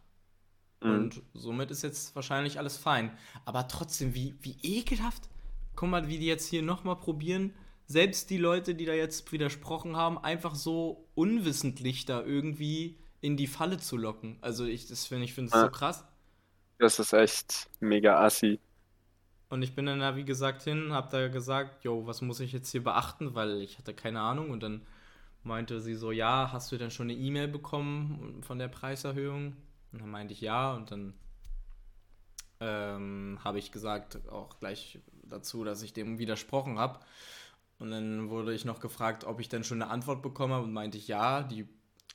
Mhm. 0.83 0.91
Und 0.91 1.23
somit 1.35 1.71
ist 1.71 1.83
jetzt 1.83 2.15
wahrscheinlich 2.15 2.59
alles 2.59 2.77
fein. 2.77 3.11
Aber 3.45 3.69
trotzdem, 3.69 4.15
wie, 4.15 4.35
wie 4.41 4.57
ekelhaft. 4.63 5.29
Guck 5.77 5.89
mal, 5.89 6.09
wie 6.09 6.19
die 6.19 6.27
jetzt 6.27 6.49
hier 6.49 6.63
nochmal 6.63 6.97
probieren, 6.97 7.53
selbst 7.87 8.31
die 8.31 8.39
Leute, 8.39 8.75
die 8.75 8.85
da 8.87 8.95
jetzt 8.95 9.31
widersprochen 9.33 9.97
haben, 9.97 10.19
einfach 10.19 10.55
so 10.55 11.09
unwissentlich 11.15 12.07
da 12.07 12.23
irgendwie 12.23 12.99
in 13.21 13.37
die 13.37 13.47
Falle 13.47 13.79
zu 13.79 13.97
locken. 13.97 14.39
Also 14.41 14.65
ich, 14.65 14.87
das 14.89 15.07
finde 15.07 15.25
ich 15.25 15.35
finde 15.35 15.51
es 15.51 15.53
Ja. 15.55 15.61
so 15.61 15.71
krass. 15.71 16.05
Das 16.79 16.99
ist 17.01 17.13
echt 17.13 17.69
mega 17.81 18.25
assi. 18.25 18.61
Und 19.49 19.63
ich 19.63 19.75
bin 19.75 19.87
dann 19.87 20.01
da, 20.01 20.17
wie 20.17 20.25
gesagt, 20.25 20.63
hin, 20.63 20.93
hab 20.93 21.11
da 21.11 21.29
gesagt, 21.29 21.85
jo, 21.85 22.07
was 22.07 22.23
muss 22.23 22.41
ich 22.41 22.53
jetzt 22.53 22.71
hier 22.71 22.83
beachten, 22.83 23.35
weil 23.35 23.61
ich 23.63 23.79
hatte 23.79 23.95
keine 23.95 24.21
Ahnung. 24.21 24.51
Und 24.51 24.63
dann 24.63 24.83
meinte 25.45 25.81
sie 25.81 25.95
so, 25.95 26.13
ja, 26.13 26.51
hast 26.53 26.73
du 26.73 26.79
denn 26.79 26.91
schon 26.91 27.11
eine 27.11 27.19
E-Mail 27.19 27.49
bekommen 27.49 28.43
von 28.43 28.59
der 28.59 28.69
Preiserhöhung? 28.69 29.57
Und 29.93 30.01
dann 30.03 30.11
meinte 30.11 30.35
ich 30.35 30.41
ja. 30.41 30.75
Und 30.75 30.91
dann 30.91 31.15
ähm, 32.61 33.39
habe 33.43 33.59
ich 33.59 33.73
gesagt, 33.73 34.29
auch 34.29 34.59
gleich 34.59 34.99
dazu, 35.25 35.65
dass 35.65 35.83
ich 35.83 35.93
dem 35.93 36.19
widersprochen 36.19 36.79
habe. 36.79 37.01
Und 37.85 37.91
dann 37.91 38.31
wurde 38.31 38.55
ich 38.55 38.65
noch 38.65 38.81
gefragt, 38.81 39.25
ob 39.25 39.41
ich 39.41 39.51
denn 39.51 39.63
schon 39.63 39.83
eine 39.83 39.91
Antwort 39.91 40.23
bekommen 40.23 40.55
habe 40.55 40.65
und 40.65 40.73
meinte 40.73 40.97
ich 40.97 41.07
ja, 41.07 41.43
die, 41.43 41.69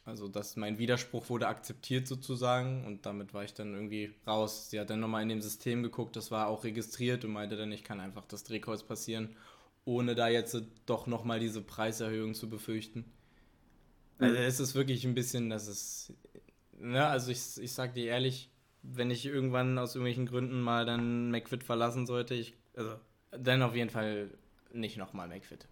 also 0.03 0.27
dass 0.27 0.55
mein 0.55 0.79
Widerspruch 0.79 1.29
wurde 1.29 1.47
akzeptiert 1.47 2.07
sozusagen 2.07 2.87
und 2.87 3.05
damit 3.05 3.35
war 3.35 3.43
ich 3.43 3.53
dann 3.53 3.75
irgendwie 3.75 4.15
raus. 4.25 4.71
Sie 4.71 4.79
hat 4.79 4.89
dann 4.89 4.99
nochmal 4.99 5.21
in 5.21 5.29
dem 5.29 5.41
System 5.41 5.83
geguckt, 5.83 6.15
das 6.15 6.31
war 6.31 6.47
auch 6.47 6.63
registriert 6.63 7.23
und 7.23 7.33
meinte 7.33 7.55
dann, 7.55 7.71
ich 7.71 7.83
kann 7.83 7.99
einfach 7.99 8.25
das 8.25 8.43
Drehkreuz 8.45 8.81
passieren, 8.81 9.35
ohne 9.85 10.15
da 10.15 10.27
jetzt 10.27 10.59
doch 10.87 11.05
nochmal 11.05 11.39
diese 11.39 11.61
Preiserhöhung 11.61 12.33
zu 12.33 12.49
befürchten. 12.49 13.05
Also 14.17 14.37
es 14.37 14.59
ist 14.59 14.73
wirklich 14.73 15.05
ein 15.05 15.13
bisschen, 15.13 15.51
das 15.51 15.67
ist, 15.67 16.13
ne, 16.79 17.05
also 17.05 17.29
ich, 17.29 17.59
ich 17.61 17.73
sag 17.73 17.93
dir 17.93 18.05
ehrlich, 18.05 18.49
wenn 18.81 19.11
ich 19.11 19.23
irgendwann 19.23 19.77
aus 19.77 19.93
irgendwelchen 19.93 20.25
Gründen 20.25 20.61
mal 20.61 20.87
dann 20.87 21.29
McFit 21.29 21.63
verlassen 21.63 22.07
sollte, 22.07 22.33
ich, 22.33 22.55
also 22.75 22.95
dann 23.29 23.61
auf 23.61 23.75
jeden 23.75 23.91
Fall 23.91 24.31
nicht 24.71 24.97
nochmal 24.97 25.27
McFit. 25.27 25.67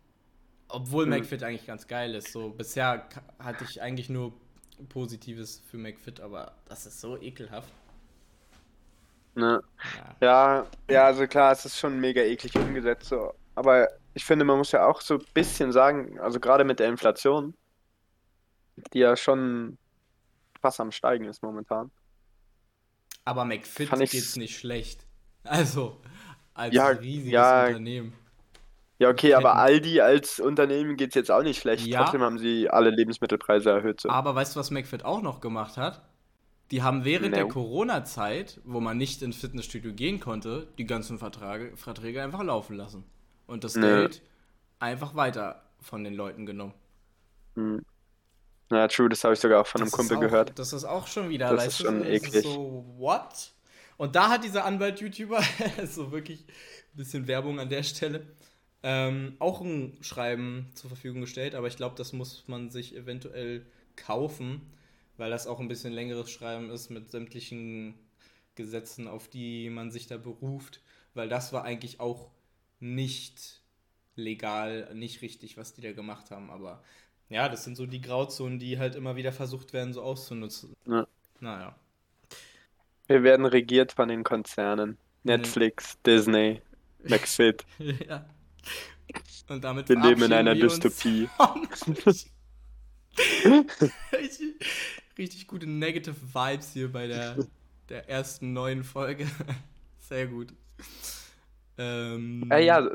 Obwohl 0.69 1.05
Mhm. 1.05 1.11
McFit 1.11 1.43
eigentlich 1.43 1.65
ganz 1.67 1.87
geil 1.87 2.15
ist. 2.15 2.31
So, 2.31 2.49
bisher 2.51 3.09
hatte 3.39 3.63
ich 3.63 3.81
eigentlich 3.81 4.09
nur 4.09 4.33
Positives 4.89 5.61
für 5.69 5.77
McFit, 5.77 6.19
aber 6.21 6.57
das 6.65 6.85
ist 6.85 7.01
so 7.01 7.17
ekelhaft. 7.21 7.73
Ne? 9.35 9.61
Ja. 9.93 10.15
Ja, 10.21 10.71
ja, 10.89 11.05
also 11.05 11.27
klar, 11.27 11.51
es 11.51 11.65
ist 11.65 11.77
schon 11.79 11.99
mega 11.99 12.21
eklig 12.21 12.57
umgesetzt, 12.57 13.09
so. 13.09 13.33
Aber 13.55 13.89
ich 14.13 14.25
finde, 14.25 14.45
man 14.45 14.57
muss 14.57 14.71
ja 14.71 14.85
auch 14.87 15.01
so 15.01 15.15
ein 15.15 15.25
bisschen 15.33 15.71
sagen, 15.71 16.19
also 16.19 16.39
gerade 16.39 16.63
mit 16.63 16.79
der 16.79 16.89
Inflation, 16.89 17.55
die 18.93 18.99
ja 18.99 19.15
schon 19.15 19.77
krass 20.61 20.79
am 20.79 20.91
Steigen 20.91 21.25
ist 21.25 21.43
momentan. 21.43 21.91
Aber 23.25 23.45
McFit 23.45 23.89
geht's 24.09 24.35
nicht 24.37 24.57
schlecht. 24.57 25.05
Also, 25.43 26.01
als 26.53 26.73
Ja, 26.73 26.87
riesiges 26.87 27.31
ja. 27.31 27.67
Unternehmen. 27.67 28.13
Ja, 28.99 29.09
okay, 29.09 29.33
aber. 29.33 29.55
Aldi 29.57 30.01
als 30.01 30.39
Unternehmen 30.39 30.97
geht 30.97 31.09
es 31.09 31.15
jetzt 31.15 31.31
auch 31.31 31.43
nicht 31.43 31.59
schlecht. 31.61 31.85
Ja. 31.85 32.03
Trotzdem 32.03 32.21
haben 32.21 32.39
sie 32.39 32.69
alle 32.69 32.89
Lebensmittelpreise 32.89 33.69
erhöht. 33.69 34.01
So. 34.01 34.09
Aber 34.09 34.33
weißt 34.35 34.55
du, 34.55 34.59
was 34.59 34.71
McFit 34.71 35.05
auch 35.05 35.21
noch 35.21 35.39
gemacht 35.41 35.77
hat? 35.77 36.01
Die 36.71 36.81
haben 36.83 37.05
während 37.05 37.35
der 37.35 37.43
No. 37.43 37.49
Corona-Zeit, 37.49 38.59
wo 38.65 38.79
man 38.81 38.97
nicht 38.97 39.21
ins 39.21 39.37
Fitnessstudio 39.37 39.93
gehen 39.93 40.19
konnte, 40.19 40.67
die 40.77 40.85
ganzen 40.85 41.17
Verträge, 41.17 41.77
Verträge 41.77 42.21
einfach 42.21 42.43
laufen 42.43 42.75
lassen. 42.75 43.05
Und 43.45 43.63
das. 43.63 43.75
Geld 43.75 44.21
einfach 44.79 45.15
weiter 45.15 45.63
von 45.79 46.03
den 46.03 46.13
Leuten 46.13 46.45
genommen. 46.45 46.73
Hm. 47.55 47.83
Ja, 48.69 48.87
true, 48.89 49.07
das 49.09 49.23
habe 49.23 49.33
ich 49.33 49.39
sogar 49.39 49.61
auch 49.61 49.67
von 49.67 49.81
einem 49.81 49.89
Das 49.89 49.93
ist 49.93 49.97
Kumpel 49.97 50.17
auch, 50.17 50.21
gehört. 50.21 50.59
Das 50.59 50.73
ist 50.73 50.83
auch 50.83 51.07
schon 51.07 51.29
wieder, 51.29 51.49
Das 51.55 51.67
ist 51.67 51.79
du, 51.79 51.85
schon 51.85 52.01
ist 52.03 52.25
eklig. 52.27 52.43
so, 52.43 52.85
what? 52.97 53.53
Und 53.95 54.15
da 54.15 54.29
hat 54.29 54.43
dieser 54.43 54.65
Anwalt-YouTuber, 54.65 55.41
so 55.85 56.11
wirklich 56.11 56.41
ein 56.41 56.97
bisschen 56.97 57.27
Werbung 57.27 57.59
an 57.59 57.69
der 57.69 57.83
Stelle, 57.83 58.27
ähm, 58.89 59.35
auch 59.39 59.59
ein 59.59 59.97
Schreiben 59.99 60.69
zur 60.73 60.89
Verfügung 60.89 61.19
gestellt, 61.19 61.55
aber 61.55 61.67
ich 61.67 61.75
glaube, 61.75 61.95
das 61.97 62.13
muss 62.13 62.45
man 62.47 62.69
sich 62.69 62.95
eventuell 62.95 63.65
kaufen, 63.97 64.61
weil 65.17 65.29
das 65.29 65.45
auch 65.45 65.59
ein 65.59 65.67
bisschen 65.67 65.91
längeres 65.91 66.31
Schreiben 66.31 66.69
ist 66.69 66.89
mit 66.89 67.11
sämtlichen 67.11 67.95
Gesetzen, 68.55 69.09
auf 69.09 69.27
die 69.27 69.69
man 69.69 69.91
sich 69.91 70.07
da 70.07 70.15
beruft, 70.15 70.79
weil 71.15 71.27
das 71.27 71.51
war 71.51 71.65
eigentlich 71.65 71.99
auch 71.99 72.31
nicht 72.79 73.61
legal, 74.15 74.89
nicht 74.93 75.21
richtig, 75.21 75.57
was 75.57 75.73
die 75.73 75.81
da 75.81 75.91
gemacht 75.91 76.31
haben, 76.31 76.49
aber 76.49 76.81
ja, 77.27 77.49
das 77.49 77.65
sind 77.65 77.75
so 77.75 77.87
die 77.87 77.99
Grauzonen, 77.99 78.57
die 78.57 78.79
halt 78.79 78.95
immer 78.95 79.17
wieder 79.17 79.33
versucht 79.33 79.73
werden, 79.73 79.91
so 79.91 80.01
auszunutzen. 80.01 80.77
Ja. 80.85 81.05
Naja. 81.41 81.75
Wir 83.07 83.21
werden 83.23 83.45
regiert 83.45 83.91
von 83.91 84.07
den 84.07 84.23
Konzernen. 84.23 84.97
Netflix, 85.23 86.01
Disney, 86.03 86.61
McFit. 87.03 87.65
ja. 88.07 88.25
Und 89.49 89.63
damit 89.63 89.87
Wir 89.87 89.99
leben 89.99 90.23
in 90.23 90.33
einer 90.33 90.55
Dystopie. 90.55 91.29
richtig, 94.11 94.55
richtig 95.17 95.47
gute 95.47 95.67
Negative 95.67 96.15
Vibes 96.33 96.73
hier 96.73 96.91
bei 96.91 97.07
der, 97.07 97.37
der 97.89 98.09
ersten 98.09 98.53
neuen 98.53 98.83
Folge. 98.83 99.27
Sehr 99.99 100.27
gut. 100.27 100.53
Ähm, 101.77 102.49
Äh, 102.51 102.65
ja, 102.65 102.89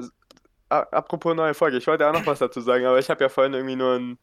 apropos 0.68 1.34
neue 1.34 1.54
Folge, 1.54 1.78
ich 1.78 1.86
wollte 1.86 2.06
auch 2.06 2.12
noch 2.12 2.26
was 2.26 2.38
dazu 2.38 2.60
sagen, 2.60 2.84
aber 2.86 2.98
ich 2.98 3.08
habe 3.10 3.22
ja 3.22 3.28
vorhin 3.28 3.54
irgendwie 3.54 3.76
nur 3.76 3.98
ein 3.98 4.18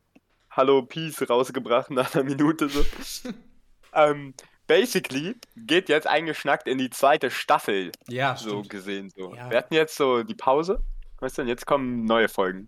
Hallo 0.51 0.81
Peace 0.83 1.29
rausgebracht 1.29 1.91
nach 1.91 2.13
einer 2.13 2.23
Minute 2.23 2.69
so. 2.69 2.83
ähm, 3.93 4.33
basically 4.67 5.35
geht 5.55 5.89
jetzt 5.89 6.07
eingeschnackt 6.07 6.67
in 6.67 6.77
die 6.77 6.89
zweite 6.89 7.29
Staffel, 7.29 7.91
ja, 8.07 8.35
so 8.35 8.49
stimmt. 8.49 8.69
gesehen. 8.69 9.09
So. 9.09 9.35
Ja. 9.35 9.49
Wir 9.49 9.57
hatten 9.57 9.73
jetzt 9.73 9.95
so 9.95 10.23
die 10.23 10.35
Pause, 10.35 10.81
weißt 11.19 11.37
du, 11.37 11.41
und 11.43 11.47
jetzt 11.47 11.65
kommen 11.65 12.05
neue 12.05 12.29
Folgen. 12.29 12.67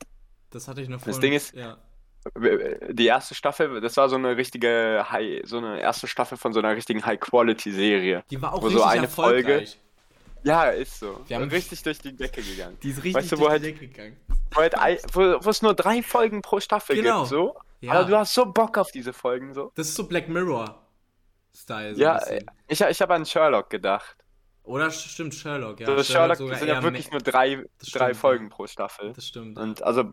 Das 0.51 0.67
hatte 0.67 0.81
ich 0.81 0.89
noch 0.89 0.97
Das 0.97 1.03
vorhin- 1.15 1.21
Ding 1.21 1.33
ist- 1.33 1.53
ja. 1.55 1.77
Die 2.91 3.07
erste 3.07 3.33
Staffel, 3.33 3.81
das 3.81 3.97
war 3.97 4.07
so 4.07 4.15
eine 4.15 4.37
richtige 4.37 5.05
High, 5.09 5.41
so 5.45 5.57
eine 5.57 5.79
erste 5.81 6.07
Staffel 6.07 6.37
von 6.37 6.53
so 6.53 6.59
einer 6.59 6.75
richtigen 6.75 7.03
High-Quality-Serie. 7.03 8.23
Die 8.29 8.39
war 8.41 8.53
auch 8.53 8.61
wo 8.61 8.69
so 8.69 8.77
richtig 8.77 8.91
eine 8.99 9.07
Folge-. 9.07 9.65
Ja, 10.43 10.65
ist 10.65 10.99
so. 10.99 11.19
Wir 11.27 11.37
haben- 11.37 11.49
richtig 11.49 11.81
durch 11.83 11.97
die 11.99 12.15
Decke 12.15 12.41
gegangen. 12.43 12.77
Die 12.83 12.89
ist 12.91 12.97
richtig 12.97 13.15
Weißt 13.15 13.31
du, 13.31 13.35
durch 13.37 13.49
halt- 13.49 13.63
die 13.63 13.71
Decke 13.73 13.87
gegangen. 13.87 14.17
Wo, 14.51 14.61
halt, 14.61 15.01
wo, 15.13 15.21
wo 15.43 15.49
es 15.49 15.61
nur 15.63 15.73
drei 15.73 16.03
Folgen 16.03 16.41
pro 16.43 16.59
Staffel 16.59 16.95
Genau. 16.95 17.19
gibt, 17.21 17.29
so. 17.29 17.55
Ja. 17.79 17.93
Aber 17.93 18.03
du 18.09 18.15
hast 18.17 18.33
so 18.35 18.45
Bock 18.45 18.77
auf 18.77 18.91
diese 18.91 19.13
Folgen, 19.13 19.53
so. 19.55 19.71
Das 19.75 19.87
ist 19.87 19.95
so 19.95 20.07
Black 20.07 20.29
Mirror-Style. 20.29 21.95
So 21.95 22.01
Ja, 22.01 22.19
bisschen. 22.19 22.45
Ich, 22.67 22.81
ich 22.81 23.01
habe 23.01 23.13
an 23.15 23.25
Sherlock 23.25 23.69
gedacht. 23.71 24.15
Oder 24.63 24.91
stimmt 24.91 25.33
Sherlock, 25.33 25.79
ja. 25.79 25.87
so, 25.87 26.03
Sherlock 26.03 26.37
sogar 26.37 26.57
sind 26.57 26.67
ja 26.67 26.83
wirklich 26.83 27.09
nur 27.11 27.19
drei, 27.21 27.65
drei 27.93 28.09
stimmt, 28.09 28.15
Folgen 28.17 28.43
ja. 28.45 28.55
pro 28.55 28.67
Staffel. 28.67 29.13
Das 29.13 29.27
stimmt. 29.27 29.57
Und 29.57 29.81
also 29.83 30.11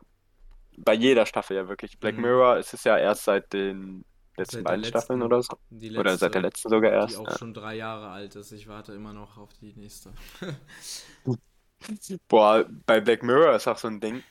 bei 0.76 0.94
jeder 0.94 1.26
Staffel 1.26 1.56
ja 1.56 1.68
wirklich. 1.68 1.98
Black 1.98 2.16
Mhm. 2.16 2.22
Mirror 2.22 2.56
ist 2.58 2.72
es 2.72 2.84
ja 2.84 2.96
erst 2.96 3.24
seit 3.24 3.52
den 3.52 4.04
letzten 4.36 4.56
Seit 4.58 4.64
beiden 4.64 4.80
letzten. 4.82 4.98
Staffeln 4.98 5.22
oder 5.22 5.42
so. 5.42 5.58
Die 5.70 5.96
Oder 5.96 6.16
seit 6.16 6.34
der 6.34 6.42
letzten 6.42 6.68
sogar 6.68 6.90
die 6.92 6.96
erst. 6.96 7.18
auch 7.18 7.28
Ja. 7.28 7.36
schon 7.38 7.52
drei 7.52 7.74
Jahre 7.74 8.08
alt 8.08 8.36
ist. 8.36 8.52
Ich 8.52 8.68
warte 8.68 8.92
immer 8.94 9.12
noch 9.12 9.36
auf 9.36 9.50
die 9.60 9.72
nächste. 9.74 10.12
Boah, 12.28 12.64
bei 12.86 13.00
Black 13.00 13.22
Mirror 13.22 13.54
ist 13.54 13.68
auch 13.68 13.78
so 13.78 13.88
ein 13.88 14.00
Ding. 14.00 14.22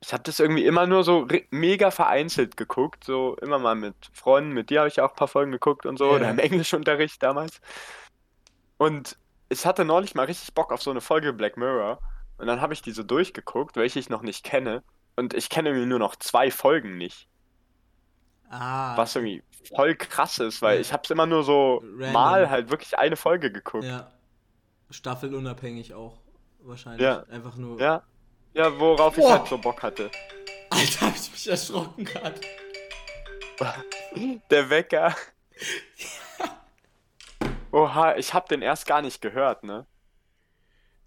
Ich 0.00 0.12
habe 0.12 0.22
das 0.22 0.38
irgendwie 0.38 0.64
immer 0.64 0.86
nur 0.86 1.02
so 1.02 1.26
mega 1.50 1.90
vereinzelt 1.90 2.56
geguckt, 2.56 3.02
so 3.02 3.36
immer 3.42 3.58
mal 3.58 3.74
mit 3.74 3.96
Freunden, 4.12 4.52
mit 4.52 4.70
dir 4.70 4.80
habe 4.80 4.88
ich 4.88 4.96
ja 4.96 5.04
auch 5.04 5.10
ein 5.10 5.16
paar 5.16 5.26
Folgen 5.28 5.50
geguckt 5.50 5.86
und 5.86 5.96
so, 5.98 6.10
oder 6.10 6.30
im 6.30 6.38
Englischunterricht 6.38 7.20
damals. 7.22 7.60
Und 8.78 9.18
ich 9.48 9.66
hatte 9.66 9.84
neulich 9.84 10.14
mal 10.14 10.24
richtig 10.26 10.54
Bock 10.54 10.72
auf 10.72 10.82
so 10.82 10.90
eine 10.90 11.00
Folge 11.00 11.32
Black 11.32 11.56
Mirror 11.56 11.98
und 12.38 12.46
dann 12.46 12.60
habe 12.60 12.72
ich 12.72 12.82
die 12.82 12.92
so 12.92 13.02
durchgeguckt, 13.02 13.76
welche 13.76 13.98
ich 13.98 14.08
noch 14.08 14.22
nicht 14.22 14.44
kenne 14.44 14.82
und 15.16 15.34
ich 15.34 15.48
kenne 15.50 15.70
irgendwie 15.70 15.88
nur 15.88 15.98
noch 15.98 16.16
zwei 16.16 16.50
Folgen 16.50 16.96
nicht, 16.96 17.28
Ah. 18.50 18.96
was 18.96 19.14
irgendwie 19.16 19.42
voll 19.74 19.94
krass 19.96 20.38
ist, 20.38 20.62
weil 20.62 20.76
Ja. 20.76 20.80
ich 20.80 20.92
habe 20.92 21.02
es 21.04 21.10
immer 21.10 21.26
nur 21.26 21.42
so 21.44 21.82
Random. 21.84 22.12
mal 22.12 22.48
halt 22.50 22.70
wirklich 22.70 22.96
eine 22.98 23.16
Folge 23.16 23.50
geguckt. 23.52 23.84
Ja. 23.84 24.10
Staffelunabhängig 24.90 25.92
auch. 25.94 26.18
Wahrscheinlich. 26.60 27.02
Ja. 27.02 27.24
Einfach 27.30 27.56
nur. 27.56 27.78
Ja, 27.80 28.02
ja, 28.54 28.78
worauf 28.78 29.16
ich 29.18 29.24
Boah. 29.24 29.32
halt 29.38 29.48
so 29.48 29.58
Bock 29.58 29.82
hatte. 29.82 30.10
Alter, 30.70 31.06
hab 31.06 31.16
ich 31.16 31.30
mich 31.30 31.48
erschrocken 31.48 32.04
gerade. 32.04 32.40
Der 34.50 34.70
Wecker. 34.70 35.14
Oha, 37.72 38.16
ich 38.16 38.32
hab 38.34 38.48
den 38.48 38.62
erst 38.62 38.86
gar 38.86 39.02
nicht 39.02 39.20
gehört, 39.20 39.62
ne? 39.64 39.86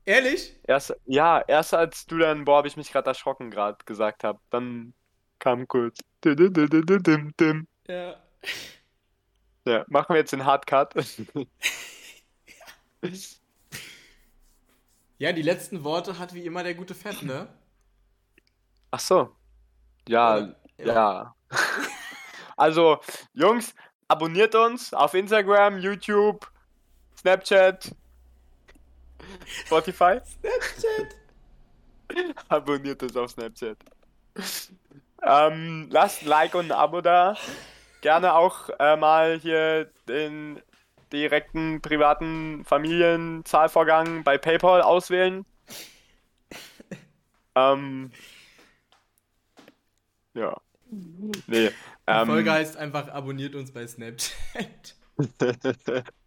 Ehrlich? 0.05 0.59
Erst, 0.63 0.95
ja, 1.05 1.41
erst 1.47 1.73
als 1.73 2.05
du 2.05 2.17
dann, 2.17 2.45
boah, 2.45 2.57
hab 2.57 2.65
ich 2.65 2.77
mich 2.77 2.91
gerade 2.91 3.09
erschrocken 3.09 3.51
gerade 3.51 3.77
gesagt 3.85 4.23
hab, 4.23 4.39
dann 4.49 4.93
kam 5.39 5.67
kurz. 5.67 5.99
Ja. 7.87 8.15
Ja, 9.65 9.85
machen 9.87 10.13
wir 10.13 10.17
jetzt 10.17 10.33
den 10.33 10.45
Hardcut. 10.45 10.93
Ja, 15.17 15.33
die 15.33 15.43
letzten 15.43 15.83
Worte 15.83 16.17
hat 16.17 16.33
wie 16.33 16.45
immer 16.45 16.63
der 16.63 16.73
gute 16.73 16.95
Fett, 16.95 17.21
ne? 17.21 17.47
Ach 18.89 18.99
so. 18.99 19.35
Ja, 20.07 20.37
Oder? 20.37 20.55
ja. 20.93 21.35
Also, 22.57 22.99
Jungs, 23.33 23.73
abonniert 24.11 24.53
uns 24.55 24.93
auf 24.93 25.13
Instagram, 25.13 25.79
YouTube, 25.79 26.51
Snapchat, 27.17 27.95
Spotify. 29.65 30.19
Snapchat. 30.25 31.15
Abonniert 32.49 33.01
uns 33.03 33.15
auf 33.15 33.31
Snapchat. 33.31 33.77
Ähm, 35.23 35.87
lasst 35.91 36.23
ein 36.23 36.27
Like 36.27 36.55
und 36.55 36.65
ein 36.65 36.77
Abo 36.77 36.99
da. 36.99 37.37
Gerne 38.01 38.33
auch 38.33 38.69
äh, 38.79 38.97
mal 38.97 39.39
hier 39.39 39.89
den 40.09 40.61
direkten 41.13 41.81
privaten 41.81 42.65
Familienzahlvorgang 42.65 44.23
bei 44.23 44.37
PayPal 44.37 44.81
auswählen. 44.81 45.45
Ähm, 47.53 48.13
ja. 50.33 50.55
Nee. 51.47 51.71
Die 52.09 52.13
Ähm, 52.13 52.25
Folge 52.25 52.51
heißt 52.51 52.77
einfach 52.77 53.07
abonniert 53.09 53.55
uns 53.55 53.71
bei 53.71 53.87
Snapchat. 53.87 54.95